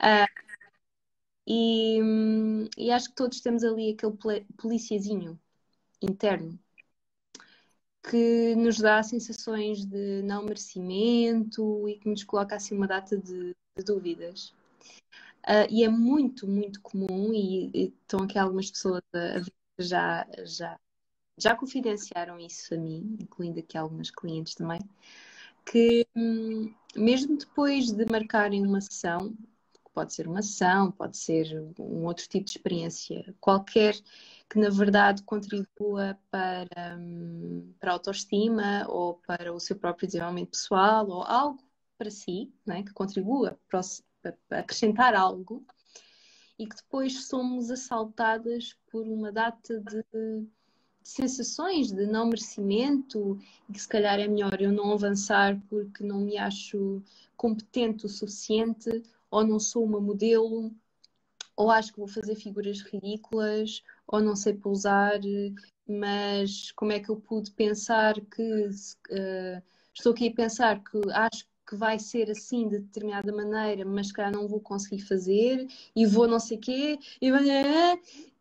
Uh, 0.00 0.42
e, 1.46 1.98
e, 2.78 2.90
acho 2.90 3.08
que 3.08 3.14
todos 3.16 3.40
temos 3.40 3.64
ali 3.64 3.90
aquele 3.92 4.44
policiazinho 4.56 5.40
interno 6.00 6.58
que 8.02 8.54
nos 8.56 8.78
dá 8.78 9.02
sensações 9.02 9.84
de 9.84 10.22
não 10.22 10.44
merecimento 10.44 11.88
e 11.88 11.98
que 11.98 12.08
nos 12.08 12.24
coloca 12.24 12.56
assim 12.56 12.76
uma 12.76 12.86
data 12.86 13.16
de, 13.16 13.54
de 13.76 13.84
dúvidas. 13.84 14.52
Uh, 15.44 15.66
e 15.70 15.84
é 15.84 15.88
muito, 15.88 16.46
muito 16.46 16.80
comum, 16.80 17.32
e, 17.32 17.70
e, 17.74 17.94
estão 18.02 18.20
aqui 18.24 18.38
algumas 18.38 18.70
pessoas 18.70 19.02
a, 19.12 19.38
a 19.38 19.42
já, 19.78 20.26
já, 20.44 20.78
já 21.36 21.56
confidenciaram 21.56 22.38
isso 22.38 22.74
a 22.74 22.78
mim, 22.78 23.16
incluindo 23.20 23.58
aqui 23.58 23.76
algumas 23.76 24.10
clientes 24.10 24.54
também, 24.54 24.80
que 25.66 26.06
hum, 26.16 26.72
mesmo 26.96 27.36
depois 27.36 27.90
de 27.90 28.04
marcarem 28.06 28.64
uma 28.66 28.80
sessão, 28.80 29.34
pode 29.92 30.14
ser 30.14 30.26
uma 30.26 30.42
sessão, 30.42 30.90
pode 30.90 31.16
ser 31.16 31.46
um 31.78 32.04
outro 32.04 32.26
tipo 32.28 32.44
de 32.44 32.52
experiência, 32.52 33.34
qualquer 33.40 33.94
que 34.48 34.58
na 34.58 34.70
verdade 34.70 35.22
contribua 35.22 36.18
para, 36.30 36.96
hum, 36.98 37.72
para 37.78 37.90
a 37.90 37.94
autoestima 37.94 38.86
ou 38.88 39.14
para 39.26 39.52
o 39.52 39.60
seu 39.60 39.76
próprio 39.76 40.06
desenvolvimento 40.06 40.50
pessoal 40.50 41.08
ou 41.08 41.22
algo 41.22 41.62
para 41.96 42.10
si, 42.10 42.52
né, 42.66 42.82
que 42.82 42.92
contribua 42.92 43.58
para 43.68 43.80
o, 43.80 43.82
acrescentar 44.50 45.14
algo 45.14 45.64
e 46.58 46.66
que 46.66 46.76
depois 46.76 47.26
somos 47.26 47.70
assaltadas 47.70 48.76
por 48.90 49.06
uma 49.06 49.32
data 49.32 49.80
de, 49.80 50.02
de 50.12 50.46
sensações 51.02 51.90
de 51.90 52.06
não 52.06 52.26
merecimento 52.26 53.38
e 53.68 53.72
que 53.72 53.80
se 53.80 53.88
calhar 53.88 54.18
é 54.18 54.28
melhor 54.28 54.60
eu 54.60 54.72
não 54.72 54.92
avançar 54.92 55.60
porque 55.68 56.04
não 56.04 56.20
me 56.20 56.36
acho 56.36 57.02
competente 57.36 58.06
o 58.06 58.08
suficiente 58.08 59.02
ou 59.32 59.44
não 59.44 59.58
sou 59.58 59.82
uma 59.84 60.00
modelo 60.00 60.70
ou 61.56 61.70
acho 61.70 61.92
que 61.92 61.98
vou 61.98 62.08
fazer 62.08 62.36
figuras 62.36 62.80
ridículas 62.82 63.82
ou 64.06 64.20
não 64.20 64.36
sei 64.36 64.54
pousar 64.54 65.20
mas 65.88 66.70
como 66.72 66.92
é 66.92 67.00
que 67.00 67.08
eu 67.08 67.16
pude 67.16 67.50
pensar 67.50 68.14
que 68.20 68.66
uh, 68.66 69.62
estou 69.92 70.12
aqui 70.12 70.28
a 70.28 70.34
pensar 70.34 70.84
que 70.84 70.98
acho 71.12 71.46
que 71.68 71.74
vai 71.74 71.98
ser 71.98 72.30
assim 72.30 72.68
de 72.68 72.80
determinada 72.80 73.32
maneira, 73.32 73.84
mas 73.84 74.12
calhar 74.12 74.30
não 74.32 74.46
vou 74.46 74.60
conseguir 74.60 75.02
fazer 75.02 75.66
e 75.96 76.04
vou 76.04 76.28
não 76.28 76.38
sei 76.38 76.58
quê 76.58 76.98
e, 77.20 77.30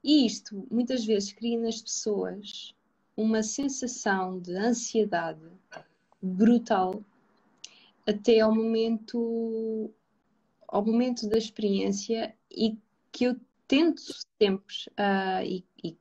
e 0.03 0.25
isto 0.25 0.67
muitas 0.69 1.05
vezes 1.05 1.31
cria 1.31 1.57
nas 1.57 1.81
pessoas 1.81 2.75
uma 3.15 3.41
sensação 3.43 4.39
de 4.39 4.55
ansiedade 4.55 5.45
brutal 6.21 7.01
até 8.05 8.39
ao 8.39 8.53
momento 8.53 9.93
ao 10.71 10.83
momento 10.83 11.29
da 11.29 11.37
experiência 11.37 12.33
e 12.49 12.77
que 13.11 13.25
eu 13.25 13.39
tento 13.67 14.01
sempre 14.41 14.75
uh, 14.91 15.43
e, 15.43 15.65
e 15.83 15.97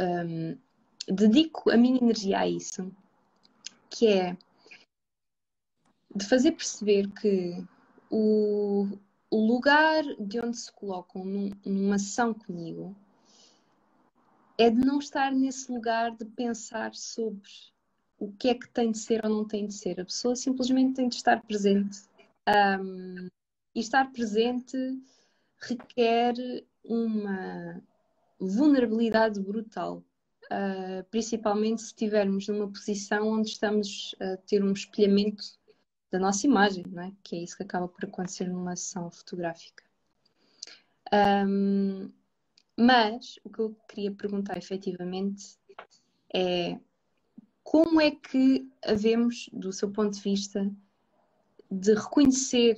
um, 0.00 0.58
dedico 1.06 1.70
a 1.70 1.76
minha 1.76 1.98
energia 1.98 2.40
a 2.40 2.48
isso 2.48 2.92
que 3.88 4.08
é 4.08 4.36
de 6.14 6.24
fazer 6.26 6.52
perceber 6.52 7.08
que 7.12 7.64
o, 8.10 8.88
o 9.30 9.46
lugar 9.46 10.02
de 10.18 10.40
onde 10.40 10.56
se 10.56 10.72
colocam 10.72 11.24
num, 11.24 11.50
numa 11.64 11.96
ação 11.96 12.34
comigo 12.34 12.96
é 14.56 14.70
de 14.70 14.80
não 14.80 14.98
estar 14.98 15.32
nesse 15.32 15.70
lugar 15.70 16.16
de 16.16 16.24
pensar 16.24 16.94
sobre 16.94 17.48
o 18.18 18.32
que 18.32 18.48
é 18.48 18.54
que 18.54 18.68
tem 18.68 18.90
de 18.90 18.98
ser 18.98 19.24
ou 19.24 19.30
não 19.30 19.44
tem 19.46 19.66
de 19.66 19.74
ser. 19.74 20.00
A 20.00 20.04
pessoa 20.04 20.34
simplesmente 20.34 20.96
tem 20.96 21.08
de 21.08 21.14
estar 21.14 21.40
presente. 21.42 22.07
Um, 22.48 23.28
e 23.74 23.80
estar 23.80 24.10
presente 24.10 24.76
requer 25.60 26.34
uma 26.84 27.82
vulnerabilidade 28.40 29.40
brutal, 29.40 30.02
uh, 30.44 31.04
principalmente 31.10 31.82
se 31.82 31.88
estivermos 31.88 32.48
numa 32.48 32.68
posição 32.68 33.28
onde 33.28 33.50
estamos 33.50 34.14
a 34.20 34.36
ter 34.38 34.64
um 34.64 34.72
espelhamento 34.72 35.44
da 36.10 36.18
nossa 36.18 36.46
imagem, 36.46 36.84
não 36.88 37.02
é? 37.02 37.12
que 37.22 37.36
é 37.36 37.40
isso 37.40 37.56
que 37.56 37.62
acaba 37.62 37.86
por 37.86 38.04
acontecer 38.04 38.48
numa 38.48 38.74
sessão 38.74 39.10
fotográfica. 39.10 39.84
Um, 41.12 42.10
mas 42.76 43.38
o 43.44 43.50
que 43.50 43.58
eu 43.58 43.76
queria 43.88 44.12
perguntar 44.12 44.56
efetivamente 44.56 45.58
é 46.32 46.78
como 47.62 48.00
é 48.00 48.10
que 48.10 48.70
havemos, 48.82 49.50
do 49.52 49.72
seu 49.72 49.90
ponto 49.90 50.14
de 50.14 50.22
vista, 50.22 50.70
de 51.70 51.94
reconhecer 51.94 52.76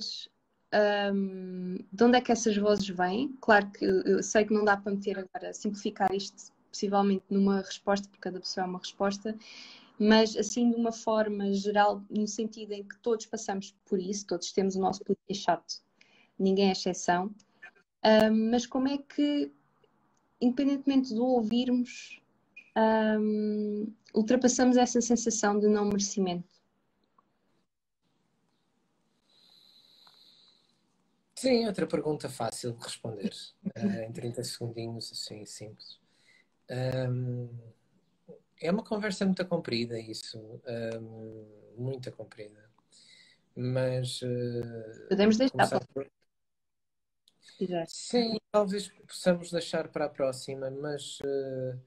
um, 1.13 1.77
de 1.91 2.03
onde 2.03 2.17
é 2.17 2.21
que 2.21 2.31
essas 2.31 2.55
vozes 2.57 2.87
vêm? 2.89 3.35
Claro 3.41 3.69
que 3.71 3.85
eu 3.85 4.23
sei 4.23 4.45
que 4.45 4.53
não 4.53 4.63
dá 4.63 4.77
para 4.77 4.91
meter 4.91 5.19
agora, 5.19 5.53
simplificar 5.53 6.13
isto 6.13 6.51
possivelmente 6.71 7.25
numa 7.29 7.61
resposta, 7.61 8.07
porque 8.07 8.21
cada 8.21 8.39
pessoa 8.39 8.65
é 8.65 8.69
uma 8.69 8.79
resposta, 8.79 9.37
mas 9.99 10.35
assim 10.37 10.69
de 10.69 10.75
uma 10.75 10.91
forma 10.91 11.51
geral, 11.53 12.01
no 12.09 12.27
sentido 12.27 12.71
em 12.71 12.83
que 12.83 12.97
todos 12.99 13.25
passamos 13.25 13.75
por 13.85 13.99
isso, 13.99 14.25
todos 14.25 14.51
temos 14.51 14.75
o 14.75 14.79
nosso 14.79 15.03
polícia 15.03 15.45
chato, 15.45 15.81
ninguém 16.39 16.69
é 16.69 16.71
exceção, 16.71 17.33
um, 18.03 18.49
mas 18.49 18.65
como 18.65 18.87
é 18.87 18.97
que, 18.97 19.51
independentemente 20.39 21.13
do 21.13 21.25
ouvirmos, 21.25 22.21
um, 23.19 23.93
ultrapassamos 24.15 24.77
essa 24.77 25.01
sensação 25.01 25.59
de 25.59 25.67
não 25.67 25.85
merecimento? 25.85 26.60
Sim, 31.41 31.65
outra 31.65 31.87
pergunta 31.87 32.29
fácil 32.29 32.73
de 32.73 32.83
responder, 32.83 33.33
uh, 33.75 33.79
em 34.07 34.11
30 34.11 34.43
segundinhos, 34.43 35.11
assim, 35.11 35.43
simples. 35.43 35.99
Um, 36.69 37.49
é 38.61 38.69
uma 38.69 38.83
conversa 38.83 39.25
muito 39.25 39.43
comprida, 39.47 39.99
isso. 39.99 40.37
Um, 40.37 41.47
muito 41.75 42.11
comprida. 42.11 42.69
Mas. 43.55 44.21
Uh, 44.21 45.07
Podemos 45.09 45.37
deixar. 45.37 45.83
Por... 45.87 46.07
Sim, 47.87 48.37
talvez 48.51 48.89
possamos 49.07 49.51
deixar 49.51 49.87
para 49.87 50.05
a 50.05 50.09
próxima, 50.09 50.69
mas 50.69 51.19
uh, 51.21 51.79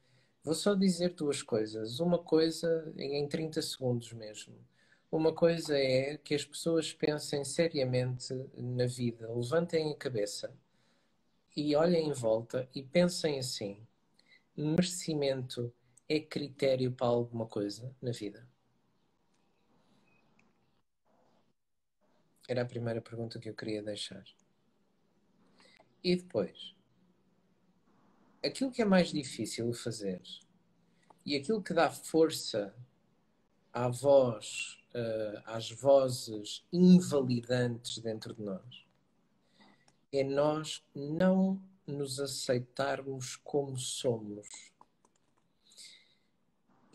vou 0.43 0.55
só 0.55 0.75
dizer 0.75 1.11
duas 1.11 1.45
coisas. 1.45 2.01
Uma 2.01 2.19
coisa 2.19 2.93
em 2.99 3.29
30 3.29 3.63
segundos 3.63 4.13
mesmo. 4.15 4.57
Uma 5.15 5.33
coisa 5.33 5.79
é 5.79 6.19
que 6.19 6.35
as 6.35 6.45
pessoas 6.45 6.93
pensem 6.93 7.45
seriamente 7.45 8.35
na 8.57 8.85
vida, 8.85 9.33
levantem 9.33 9.93
a 9.93 9.97
cabeça 9.97 10.53
e 11.57 11.77
olhem 11.77 12.09
em 12.09 12.13
volta 12.13 12.69
e 12.75 12.83
pensem 12.83 13.39
assim: 13.39 13.87
merecimento 14.57 15.73
é 16.09 16.19
critério 16.19 16.91
para 16.91 17.07
alguma 17.07 17.47
coisa 17.47 17.95
na 18.03 18.11
vida? 18.11 18.45
Era 22.49 22.63
a 22.63 22.67
primeira 22.67 23.01
pergunta 23.01 23.39
que 23.39 23.49
eu 23.49 23.55
queria 23.55 23.85
deixar. 23.85 24.25
E 26.03 26.17
depois, 26.17 26.75
aquilo 28.45 28.73
que 28.73 28.83
é 28.83 28.85
mais 28.85 29.13
difícil 29.13 29.73
fazer 29.75 30.21
e 31.25 31.37
aquilo 31.37 31.63
que 31.63 31.73
dá 31.73 31.89
força 31.89 32.75
à 33.73 33.87
voz, 33.87 34.83
uh, 34.95 35.43
às 35.45 35.71
vozes 35.71 36.65
invalidantes 36.73 37.99
dentro 37.99 38.35
de 38.35 38.43
nós, 38.43 38.87
é 40.13 40.23
nós 40.23 40.85
não 40.95 41.61
nos 41.87 42.21
aceitarmos 42.21 43.37
como 43.37 43.77
somos 43.77 44.73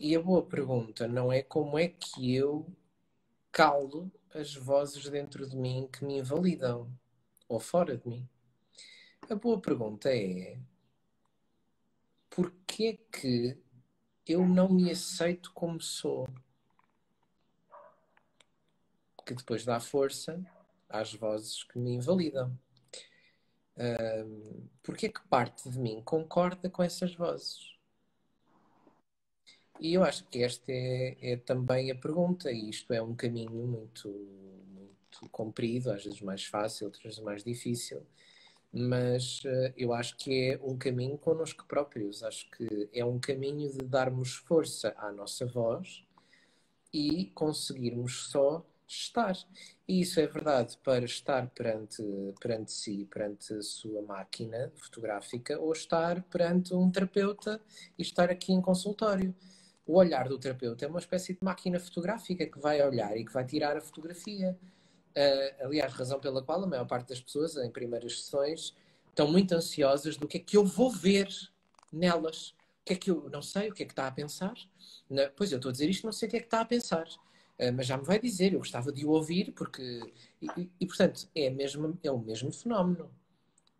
e 0.02 0.16
a 0.16 0.22
boa 0.22 0.42
pergunta 0.42 1.06
não 1.06 1.30
é 1.30 1.42
como 1.42 1.78
é 1.78 1.86
que 1.86 2.34
eu 2.34 2.66
calo 3.52 4.10
as 4.32 4.54
vozes 4.54 5.06
dentro 5.10 5.46
de 5.46 5.54
mim 5.54 5.86
que 5.92 6.02
me 6.06 6.16
invalidam 6.16 6.90
ou 7.46 7.60
fora 7.60 7.98
de 7.98 8.08
mim. 8.08 8.26
A 9.28 9.34
boa 9.34 9.60
pergunta 9.60 10.08
é 10.08 10.58
porquê 12.30 12.98
que 13.12 13.58
eu 14.26 14.46
não 14.46 14.70
me 14.70 14.90
aceito 14.90 15.52
como 15.52 15.78
sou? 15.78 16.26
Que 19.34 19.42
depois 19.42 19.64
dá 19.64 19.78
força 19.78 20.40
às 20.88 21.14
vozes 21.14 21.62
que 21.64 21.78
me 21.78 21.92
invalidam. 21.92 22.56
Um, 23.76 24.68
porquê 24.82 25.08
que 25.08 25.20
parte 25.28 25.70
de 25.70 25.78
mim 25.78 26.02
concorda 26.04 26.68
com 26.68 26.82
essas 26.82 27.14
vozes? 27.14 27.78
E 29.80 29.94
eu 29.94 30.04
acho 30.04 30.24
que 30.26 30.42
esta 30.42 30.70
é, 30.70 31.16
é, 31.22 31.36
também 31.36 31.90
a 31.90 31.94
pergunta, 31.94 32.52
e 32.52 32.68
isto 32.68 32.92
é 32.92 33.00
um 33.00 33.14
caminho 33.14 33.66
muito, 33.66 34.08
muito 34.08 35.30
comprido, 35.30 35.90
às 35.90 36.04
vezes 36.04 36.20
mais 36.20 36.44
fácil, 36.44 36.86
outras 36.86 37.02
vezes 37.02 37.20
mais 37.20 37.42
difícil, 37.42 38.04
mas 38.72 39.42
uh, 39.44 39.72
eu 39.76 39.92
acho 39.94 40.16
que 40.16 40.50
é 40.50 40.60
um 40.62 40.76
caminho 40.76 41.16
connosco 41.18 41.64
próprios. 41.66 42.22
Acho 42.22 42.48
que 42.50 42.88
é 42.92 43.04
um 43.04 43.18
caminho 43.18 43.70
de 43.70 43.84
darmos 43.84 44.34
força 44.34 44.94
à 44.98 45.10
nossa 45.10 45.46
voz 45.46 46.04
e 46.92 47.26
conseguirmos 47.34 48.30
só 48.30 48.64
estar. 48.92 49.36
E 49.86 50.00
isso 50.00 50.20
é 50.20 50.26
verdade 50.26 50.78
para 50.82 51.04
estar 51.04 51.48
perante, 51.50 52.02
perante 52.40 52.72
si, 52.72 53.06
perante 53.10 53.54
a 53.54 53.62
sua 53.62 54.02
máquina 54.02 54.72
fotográfica, 54.76 55.58
ou 55.58 55.72
estar 55.72 56.22
perante 56.24 56.74
um 56.74 56.90
terapeuta 56.90 57.60
e 57.98 58.02
estar 58.02 58.30
aqui 58.30 58.52
em 58.52 58.60
consultório 58.60 59.34
o 59.90 59.96
olhar 59.96 60.28
do 60.28 60.38
terapeuta 60.38 60.84
é 60.84 60.88
uma 60.88 61.00
espécie 61.00 61.32
de 61.32 61.40
máquina 61.42 61.80
fotográfica 61.80 62.46
que 62.46 62.60
vai 62.60 62.80
olhar 62.80 63.16
e 63.16 63.24
que 63.24 63.32
vai 63.32 63.44
tirar 63.44 63.76
a 63.76 63.80
fotografia. 63.80 64.56
Uh, 65.10 65.66
aliás, 65.66 65.92
razão 65.92 66.20
pela 66.20 66.42
qual 66.42 66.62
a 66.62 66.66
maior 66.66 66.86
parte 66.86 67.08
das 67.08 67.20
pessoas, 67.20 67.56
em 67.56 67.70
primeiras 67.70 68.20
sessões, 68.20 68.72
estão 69.08 69.26
muito 69.26 69.52
ansiosas 69.52 70.16
do 70.16 70.28
que 70.28 70.36
é 70.36 70.40
que 70.40 70.56
eu 70.56 70.64
vou 70.64 70.90
ver 70.90 71.28
nelas. 71.92 72.50
O 72.50 72.84
que 72.84 72.92
é 72.92 72.96
que 72.96 73.10
eu 73.10 73.28
não 73.30 73.42
sei, 73.42 73.70
o 73.70 73.74
que 73.74 73.82
é 73.82 73.86
que 73.86 73.92
está 73.92 74.06
a 74.06 74.12
pensar? 74.12 74.54
Na, 75.08 75.28
pois 75.30 75.50
eu 75.50 75.56
estou 75.56 75.70
a 75.70 75.72
dizer 75.72 75.90
isto, 75.90 76.06
não 76.06 76.12
sei 76.12 76.28
o 76.28 76.30
que 76.30 76.36
é 76.36 76.40
que 76.40 76.46
está 76.46 76.60
a 76.60 76.64
pensar. 76.64 77.08
Uh, 77.60 77.72
mas 77.74 77.86
já 77.86 77.98
me 77.98 78.04
vai 78.04 78.18
dizer, 78.18 78.54
eu 78.54 78.58
gostava 78.58 78.90
de 78.90 79.04
o 79.04 79.10
ouvir, 79.10 79.52
porque. 79.52 80.00
E, 80.40 80.70
e, 80.80 80.86
portanto, 80.86 81.28
é, 81.34 81.46
é 82.02 82.10
o 82.10 82.18
mesmo 82.18 82.52
fenómeno. 82.52 83.10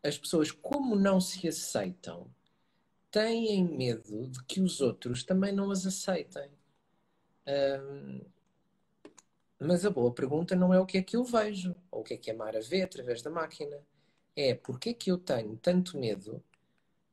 As 0.02 0.18
pessoas, 0.18 0.50
como 0.50 0.94
não 0.94 1.20
se 1.20 1.48
aceitam, 1.48 2.30
têm 3.10 3.64
medo 3.64 4.28
de 4.28 4.44
que 4.44 4.60
os 4.60 4.80
outros 4.80 5.24
também 5.24 5.52
não 5.52 5.70
as 5.70 5.86
aceitem. 5.86 6.50
Um, 7.46 8.20
mas 9.58 9.84
a 9.84 9.90
boa 9.90 10.12
pergunta 10.12 10.56
não 10.56 10.72
é 10.72 10.80
o 10.80 10.86
que 10.86 10.98
é 10.98 11.02
que 11.02 11.16
eu 11.16 11.24
vejo, 11.24 11.74
ou 11.90 12.00
o 12.00 12.04
que 12.04 12.14
é 12.14 12.16
que 12.16 12.30
a 12.30 12.34
Mara 12.34 12.60
vê 12.60 12.82
através 12.82 13.22
da 13.22 13.30
máquina. 13.30 13.78
É 14.36 14.54
porque 14.54 14.90
é 14.90 14.94
que 14.94 15.10
eu 15.10 15.18
tenho 15.18 15.56
tanto 15.58 15.98
medo 15.98 16.42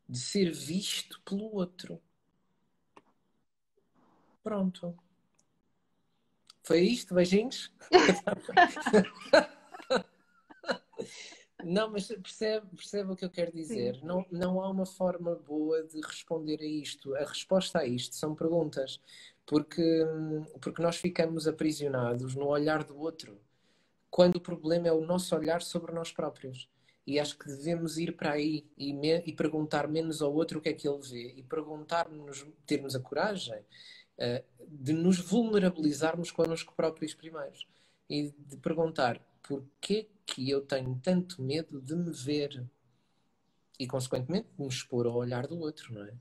de 0.07 0.19
ser 0.19 0.52
visto 0.52 1.22
pelo 1.22 1.53
outro. 1.56 2.02
Pronto. 4.44 4.98
Foi 6.68 6.81
isto, 6.81 7.15
beijinhos? 7.15 7.72
Não, 11.64 11.89
mas 11.89 12.07
percebe, 12.07 12.68
percebe 12.76 13.14
o 13.14 13.15
que 13.15 13.23
eu 13.23 13.30
quero 13.30 13.53
dizer. 13.53 14.03
Não, 14.03 14.26
não 14.30 14.61
há 14.61 14.69
uma 14.69 14.85
forma 14.85 15.34
boa 15.35 15.81
de 15.84 16.02
responder 16.02 16.60
a 16.60 16.65
isto. 16.65 17.15
A 17.15 17.23
resposta 17.23 17.80
a 17.80 17.85
isto 17.85 18.15
são 18.15 18.35
perguntas, 18.35 18.99
porque, 19.45 20.06
porque 20.61 20.81
nós 20.81 20.98
ficamos 20.98 21.48
aprisionados 21.48 22.35
no 22.35 22.48
olhar 22.48 22.84
do 22.84 22.99
outro, 22.99 23.39
quando 24.10 24.35
o 24.35 24.41
problema 24.41 24.89
é 24.89 24.91
o 24.91 25.06
nosso 25.06 25.34
olhar 25.38 25.61
sobre 25.61 25.94
nós 25.94 26.11
próprios. 26.11 26.69
E 27.06 27.18
acho 27.18 27.39
que 27.39 27.48
devemos 27.48 27.98
ir 27.98 28.18
para 28.18 28.34
aí 28.34 28.69
e, 28.77 28.94
me, 28.94 29.23
e 29.26 29.31
perguntar 29.31 29.88
menos 29.88 30.22
ao 30.22 30.34
outro 30.34 30.60
o 30.60 30.61
que 30.61 30.68
é 30.68 30.73
que 30.73 30.85
ele 30.85 30.99
vê 31.02 31.34
e 31.38 31.44
perguntar-nos, 31.44 32.45
termos 32.65 32.94
a 32.94 32.99
coragem 32.99 33.64
de 34.68 34.94
nos 34.94 35.19
vulnerabilizarmos 35.19 36.31
connosco 36.31 36.73
próprios 36.76 37.14
primeiros 37.14 37.68
e 38.10 38.34
de 38.38 38.57
perguntar 38.57 39.22
porquê 39.44 40.10
que 40.26 40.49
eu 40.49 40.61
tenho 40.61 40.99
tanto 41.02 41.41
medo 41.41 41.81
de 41.81 41.95
me 41.95 42.11
ver 42.11 42.65
e, 43.80 43.88
consequentemente, 43.88 44.48
de 44.56 44.61
me 44.61 44.68
expor 44.68 45.06
ao 45.06 45.15
olhar 45.15 45.48
do 45.48 45.60
outro, 45.60 45.94
não 45.94 46.03
é? 46.03 46.14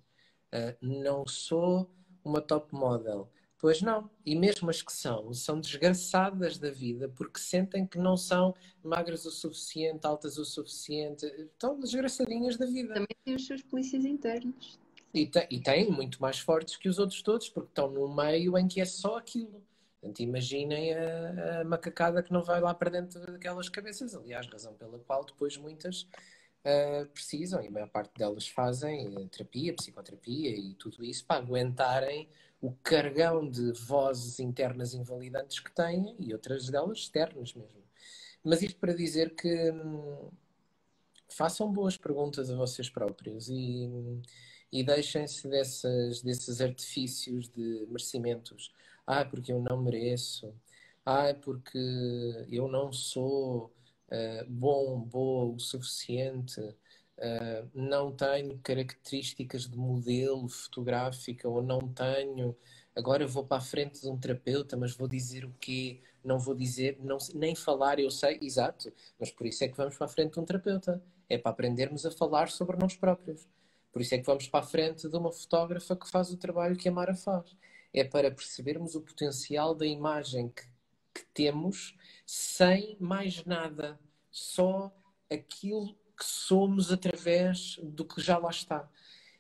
Uh, 0.53 0.77
não 0.81 1.27
sou 1.27 1.91
uma 2.23 2.41
top 2.41 2.75
model, 2.75 3.31
Pois 3.59 3.81
não. 3.81 4.11
E 4.25 4.37
mesmo 4.37 4.69
as 4.69 4.83
que 4.83 4.93
são, 4.93 5.33
são 5.33 5.61
desgraçadas 5.61 6.59
da 6.59 6.71
vida 6.71 7.09
porque 7.09 7.41
sentem 7.41 7.87
que 7.87 7.99
não 7.99 8.17
são 8.17 8.55
magras 8.83 9.25
o 9.25 9.31
suficiente, 9.31 10.07
altas 10.07 10.37
o 10.37 10.45
suficiente. 10.45 11.25
Estão 11.27 11.79
desgraçadinhas 11.81 12.57
da 12.57 12.67
vida. 12.67 12.95
Também 12.95 13.17
têm 13.25 13.35
os 13.35 13.47
seus 13.47 13.63
polícias 13.63 14.05
internos. 14.05 14.79
E, 15.17 15.27
te, 15.27 15.47
e 15.51 15.61
têm 15.61 15.91
muito 15.91 16.21
mais 16.21 16.39
fortes 16.39 16.77
que 16.77 16.89
os 16.89 16.99
outros 16.99 17.23
todos 17.23 17.49
porque 17.49 17.71
estão 17.71 17.91
num 17.91 18.15
meio 18.15 18.57
em 18.59 18.69
que 18.69 18.81
é 18.81 18.85
só 18.85 19.19
aquilo. 19.19 19.63
Portanto, 20.01 20.21
imaginem 20.21 20.95
a, 20.95 21.61
a 21.61 21.65
macacada 21.65 22.23
que 22.23 22.33
não 22.33 22.43
vai 22.43 22.61
lá 22.61 22.75
para 22.75 22.91
dentro 22.91 23.21
daquelas 23.21 23.69
cabeças. 23.69 24.15
Aliás, 24.15 24.47
razão 24.47 24.75
pela 24.75 24.99
qual 25.01 25.25
depois 25.25 25.57
muitas 25.57 26.03
uh, 26.03 27.07
precisam, 27.13 27.63
e 27.63 27.69
a 27.69 27.71
maior 27.71 27.89
parte 27.89 28.13
delas 28.19 28.47
fazem 28.47 29.29
terapia, 29.29 29.75
psicoterapia 29.75 30.51
e 30.51 30.75
tudo 30.75 31.03
isso 31.03 31.25
para 31.25 31.43
aguentarem 31.43 32.29
o 32.61 32.73
cargão 32.83 33.49
de 33.49 33.73
vozes 33.73 34.39
internas 34.39 34.95
invalidantes 34.95 35.61
que 35.61 35.73
têm 35.73 36.15
e 36.19 36.33
outras 36.33 36.69
delas 36.69 36.99
externas 36.99 37.55
mesmo. 37.55 37.83
Mas 38.45 38.63
isto 38.63 38.79
para 38.79 38.95
dizer 38.95 39.35
que 39.35 39.73
hum, 39.73 40.31
façam 41.29 41.73
boas 41.73 41.97
perguntas 41.97 42.51
a 42.51 42.57
vocês 42.57 42.89
próprios 42.89 43.49
e, 43.49 43.89
e 44.73 44.83
deixem-se 44.85 45.49
desses 45.49 46.61
artifícios 46.61 47.49
de 47.49 47.87
merecimentos. 47.89 48.73
Ah, 49.07 49.25
porque 49.25 49.53
eu 49.53 49.61
não 49.61 49.83
mereço. 49.83 50.53
Ah, 51.05 51.35
porque 51.35 51.79
eu 52.51 52.69
não 52.69 52.93
sou 52.93 53.73
uh, 54.11 54.45
bom, 54.49 55.01
boa 55.01 55.55
o 55.55 55.59
suficiente. 55.59 56.61
Uh, 56.61 57.71
não 57.75 58.13
tenho 58.13 58.59
características 58.59 59.69
de 59.69 59.77
modelo 59.79 60.49
fotográfica 60.49 61.49
ou 61.49 61.63
não 61.63 61.81
tenho. 61.93 62.57
Agora 62.95 63.27
vou 63.27 63.45
para 63.45 63.59
a 63.59 63.61
frente 63.61 64.01
de 64.01 64.09
um 64.09 64.19
terapeuta, 64.19 64.77
mas 64.77 64.97
vou 64.97 65.07
dizer 65.09 65.45
o 65.45 65.55
quê? 65.61 66.01
Não 66.25 66.39
vou 66.39 66.55
dizer, 66.55 66.99
não, 67.01 67.19
nem 67.35 67.55
falar, 67.55 68.01
eu 68.01 68.11
sei, 68.11 68.39
exato, 68.43 68.93
mas 69.19 69.31
por 69.31 69.47
isso 69.47 69.63
é 69.65 69.69
que 69.69 69.77
vamos 69.77 69.97
para 69.97 70.07
a 70.07 70.09
frente 70.09 70.33
de 70.33 70.41
um 70.41 70.45
terapeuta. 70.45 71.03
É 71.29 71.39
para 71.39 71.53
aprendermos 71.53 72.05
a 72.07 72.11
falar 72.11 72.51
sobre 72.51 72.77
nós 72.77 72.97
próprios. 72.97 73.47
Por 73.97 74.03
isso 74.03 74.15
é 74.15 74.19
que 74.19 74.27
vamos 74.27 74.47
para 74.47 74.61
a 74.61 74.69
frente 74.69 75.09
de 75.09 75.17
uma 75.17 75.33
fotógrafa 75.33 75.97
que 75.97 76.11
faz 76.11 76.31
o 76.31 76.37
trabalho 76.37 76.77
que 76.77 76.87
a 76.87 76.93
Mara 76.93 77.15
faz. 77.15 77.57
É 77.95 78.05
para 78.05 78.31
percebermos 78.31 78.95
o 78.95 79.01
potencial 79.01 79.75
da 79.75 79.87
imagem 79.87 80.51
que, 80.51 80.65
que 81.15 81.27
temos 81.33 81.97
sem 82.27 82.99
mais 83.01 83.43
nada, 83.47 83.99
só 84.31 84.95
aquilo 85.33 85.95
que 86.15 86.27
somos 86.27 86.93
através 86.93 87.81
do 87.83 88.05
que 88.05 88.21
já 88.21 88.37
lá 88.37 88.51
está. 88.51 88.87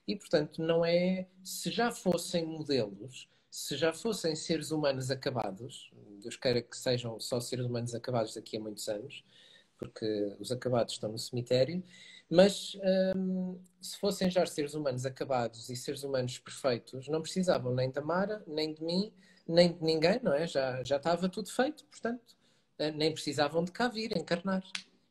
E, 0.08 0.16
portanto, 0.16 0.62
não 0.62 0.82
é. 0.82 1.28
Se 1.44 1.70
já 1.70 1.92
fossem 1.92 2.46
modelos, 2.46 3.28
se 3.50 3.76
já 3.76 3.92
fossem 3.92 4.34
seres 4.34 4.70
humanos 4.70 5.10
acabados, 5.10 5.90
Deus 6.22 6.36
queira 6.38 6.62
que 6.62 6.78
sejam 6.78 7.20
só 7.20 7.40
seres 7.40 7.66
humanos 7.66 7.94
acabados 7.94 8.32
daqui 8.34 8.56
a 8.56 8.60
muitos 8.60 8.88
anos, 8.88 9.22
porque 9.76 10.34
os 10.40 10.50
acabados 10.50 10.94
estão 10.94 11.12
no 11.12 11.18
cemitério, 11.18 11.84
mas 12.30 12.76
hum, 13.16 13.58
se 13.80 13.98
fossem 13.98 14.30
já 14.30 14.44
seres 14.46 14.74
humanos 14.74 15.06
acabados 15.06 15.68
e 15.68 15.76
seres 15.76 16.02
humanos 16.02 16.38
perfeitos, 16.38 17.08
não 17.08 17.22
precisavam 17.22 17.74
nem 17.74 17.90
da 17.90 18.00
Mara, 18.00 18.42
nem 18.46 18.74
de 18.74 18.82
mim, 18.82 19.12
nem 19.46 19.72
de 19.72 19.82
ninguém, 19.82 20.20
não 20.22 20.32
é? 20.32 20.46
Já, 20.46 20.82
já 20.82 20.96
estava 20.96 21.28
tudo 21.28 21.50
feito, 21.50 21.84
portanto, 21.84 22.36
eh, 22.78 22.90
nem 22.90 23.12
precisavam 23.12 23.64
de 23.64 23.70
cá 23.70 23.88
vir 23.88 24.16
encarnar 24.16 24.62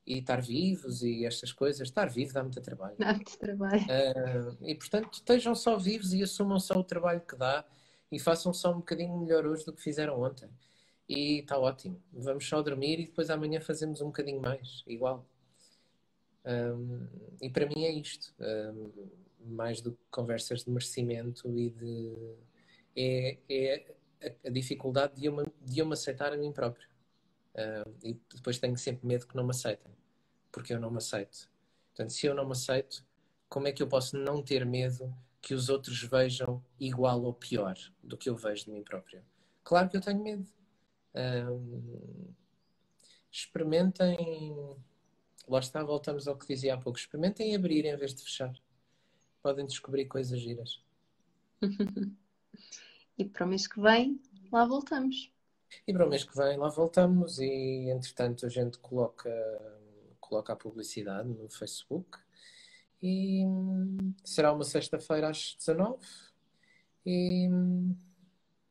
e 0.05 0.19
estar 0.19 0.41
vivos 0.41 1.01
e 1.01 1.25
estas 1.25 1.51
coisas. 1.51 1.87
Estar 1.87 2.09
vivo 2.09 2.33
dá 2.33 2.43
muito 2.43 2.61
trabalho. 2.61 2.95
Dá 2.97 3.13
muito 3.13 3.37
trabalho. 3.37 3.83
Uh, 3.83 4.57
e 4.61 4.75
portanto, 4.75 5.13
estejam 5.13 5.55
só 5.55 5.77
vivos 5.77 6.13
e 6.13 6.21
assumam 6.21 6.59
só 6.59 6.75
o 6.75 6.83
trabalho 6.83 7.21
que 7.21 7.35
dá 7.35 7.65
e 8.11 8.19
façam 8.19 8.53
só 8.53 8.71
um 8.71 8.77
bocadinho 8.77 9.17
melhor 9.17 9.45
hoje 9.45 9.65
do 9.65 9.73
que 9.73 9.81
fizeram 9.81 10.21
ontem. 10.21 10.49
E 11.09 11.39
está 11.39 11.57
ótimo. 11.57 12.01
Vamos 12.13 12.47
só 12.47 12.61
dormir 12.61 12.99
e 12.99 13.05
depois 13.05 13.29
amanhã 13.29 13.59
fazemos 13.59 14.01
um 14.01 14.07
bocadinho 14.07 14.41
mais, 14.41 14.83
igual. 14.85 15.25
E 17.41 17.49
para 17.49 17.65
mim 17.65 17.83
é 17.85 17.91
isto. 17.91 18.33
Um, 18.39 18.91
mais 19.47 19.79
do 19.81 19.91
que 19.91 20.03
conversas 20.09 20.63
de 20.63 20.69
merecimento 20.69 21.55
e 21.57 21.69
de. 21.69 22.35
É, 22.95 23.37
é 23.49 23.95
a, 24.23 24.47
a 24.47 24.51
dificuldade 24.51 25.19
de 25.19 25.25
eu, 25.25 25.53
de 25.61 25.79
eu 25.79 25.85
me 25.85 25.93
aceitar 25.93 26.33
a 26.33 26.37
mim 26.37 26.51
próprio. 26.51 26.87
E 28.03 28.19
depois 28.33 28.59
tenho 28.59 28.77
sempre 28.77 29.07
medo 29.07 29.25
que 29.27 29.35
não 29.35 29.43
me 29.43 29.51
aceitem, 29.51 29.91
porque 30.51 30.73
eu 30.73 30.79
não 30.79 30.91
me 30.91 30.97
aceito. 30.97 31.49
Portanto, 31.89 32.11
se 32.11 32.25
eu 32.27 32.35
não 32.35 32.45
me 32.45 32.51
aceito, 32.51 33.05
como 33.47 33.67
é 33.67 33.71
que 33.71 33.81
eu 33.81 33.87
posso 33.87 34.17
não 34.17 34.43
ter 34.43 34.65
medo 34.65 35.15
que 35.41 35.53
os 35.53 35.69
outros 35.69 36.01
vejam 36.03 36.61
igual 36.79 37.21
ou 37.23 37.33
pior 37.33 37.77
do 38.03 38.17
que 38.17 38.29
eu 38.29 38.35
vejo 38.35 38.65
de 38.65 38.71
mim 38.71 38.83
próprio? 38.83 39.23
Claro 39.63 39.89
que 39.89 39.95
eu 39.95 40.01
tenho 40.01 40.21
medo. 40.21 40.45
Experimentem. 43.31 44.17
Lá 45.47 45.59
está, 45.59 45.83
voltamos 45.83 46.27
ao 46.27 46.37
que 46.37 46.47
dizia 46.47 46.73
há 46.73 46.77
pouco. 46.77 46.97
Experimentem 46.97 47.55
abrir 47.55 47.85
em 47.85 47.95
vez 47.95 48.13
de 48.13 48.23
fechar. 48.23 48.53
Podem 49.41 49.65
descobrir 49.65 50.05
coisas 50.05 50.39
giras. 50.39 50.83
e 53.17 53.25
para 53.25 53.45
o 53.45 53.49
mês 53.49 53.67
que 53.67 53.79
vem, 53.79 54.19
lá 54.51 54.65
voltamos. 54.65 55.31
E 55.87 55.93
para 55.93 56.05
o 56.05 56.09
mês 56.09 56.23
que 56.23 56.35
vem 56.35 56.57
lá 56.57 56.69
voltamos 56.69 57.39
e 57.39 57.89
entretanto 57.89 58.45
a 58.45 58.49
gente 58.49 58.77
coloca, 58.79 59.29
coloca 60.19 60.53
a 60.53 60.55
publicidade 60.55 61.29
no 61.29 61.49
Facebook 61.49 62.17
e 63.01 63.43
será 64.23 64.53
uma 64.53 64.63
sexta-feira 64.63 65.29
às 65.29 65.55
19 65.59 65.99
e, 67.05 67.47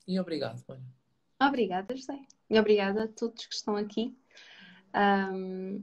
e 0.09 0.19
obrigado, 0.19 0.63
mãe. 0.69 0.81
Obrigada, 1.41 1.95
José. 1.95 2.19
E 2.51 2.59
obrigada 2.59 3.05
a 3.05 3.09
todos 3.09 3.47
que 3.47 3.55
estão 3.55 3.77
aqui. 3.77 4.17
Um, 4.95 5.83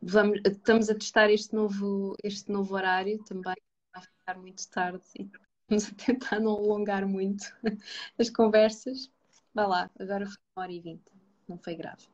vamos, 0.00 0.40
estamos 0.44 0.90
a 0.90 0.94
testar 0.94 1.30
este 1.30 1.54
novo, 1.54 2.16
este 2.22 2.50
novo 2.50 2.74
horário 2.74 3.22
também, 3.24 3.54
vai 3.94 4.02
ficar 4.02 4.38
muito 4.38 4.68
tarde 4.68 5.02
e 5.18 5.30
estamos 5.62 5.88
a 5.88 6.04
tentar 6.06 6.40
não 6.40 6.52
alongar 6.52 7.06
muito 7.06 7.44
as 8.18 8.30
conversas. 8.30 9.10
Vá 9.54 9.66
lá, 9.66 9.90
agora 9.98 10.26
foi 10.26 10.36
uma 10.56 10.64
hora 10.64 10.72
e 10.72 10.80
vinte, 10.80 11.12
não 11.48 11.58
foi 11.58 11.74
grave. 11.74 12.06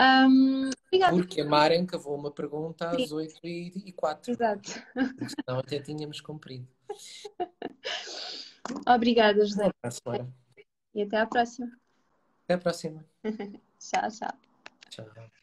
Um, 0.00 0.70
obrigada. 0.86 1.16
Porque 1.16 1.40
a 1.42 1.44
Maren 1.44 1.84
cavou 1.84 2.14
uma 2.14 2.30
pergunta 2.30 2.88
às 2.88 3.12
oito 3.12 3.38
e 3.44 3.92
quatro. 3.92 4.32
Exato. 4.32 4.70
Senão 4.70 5.60
até 5.60 5.78
tínhamos 5.80 6.20
cumprido. 6.20 6.66
Obrigada, 8.86 9.44
José. 9.44 9.70
E 10.94 11.02
até 11.02 11.18
à 11.18 11.26
próxima. 11.26 11.70
Até 12.44 12.54
à 12.54 12.58
próxima. 12.58 13.04
tchau, 13.78 14.10
tchau. 14.10 14.38
Tchau. 14.88 15.41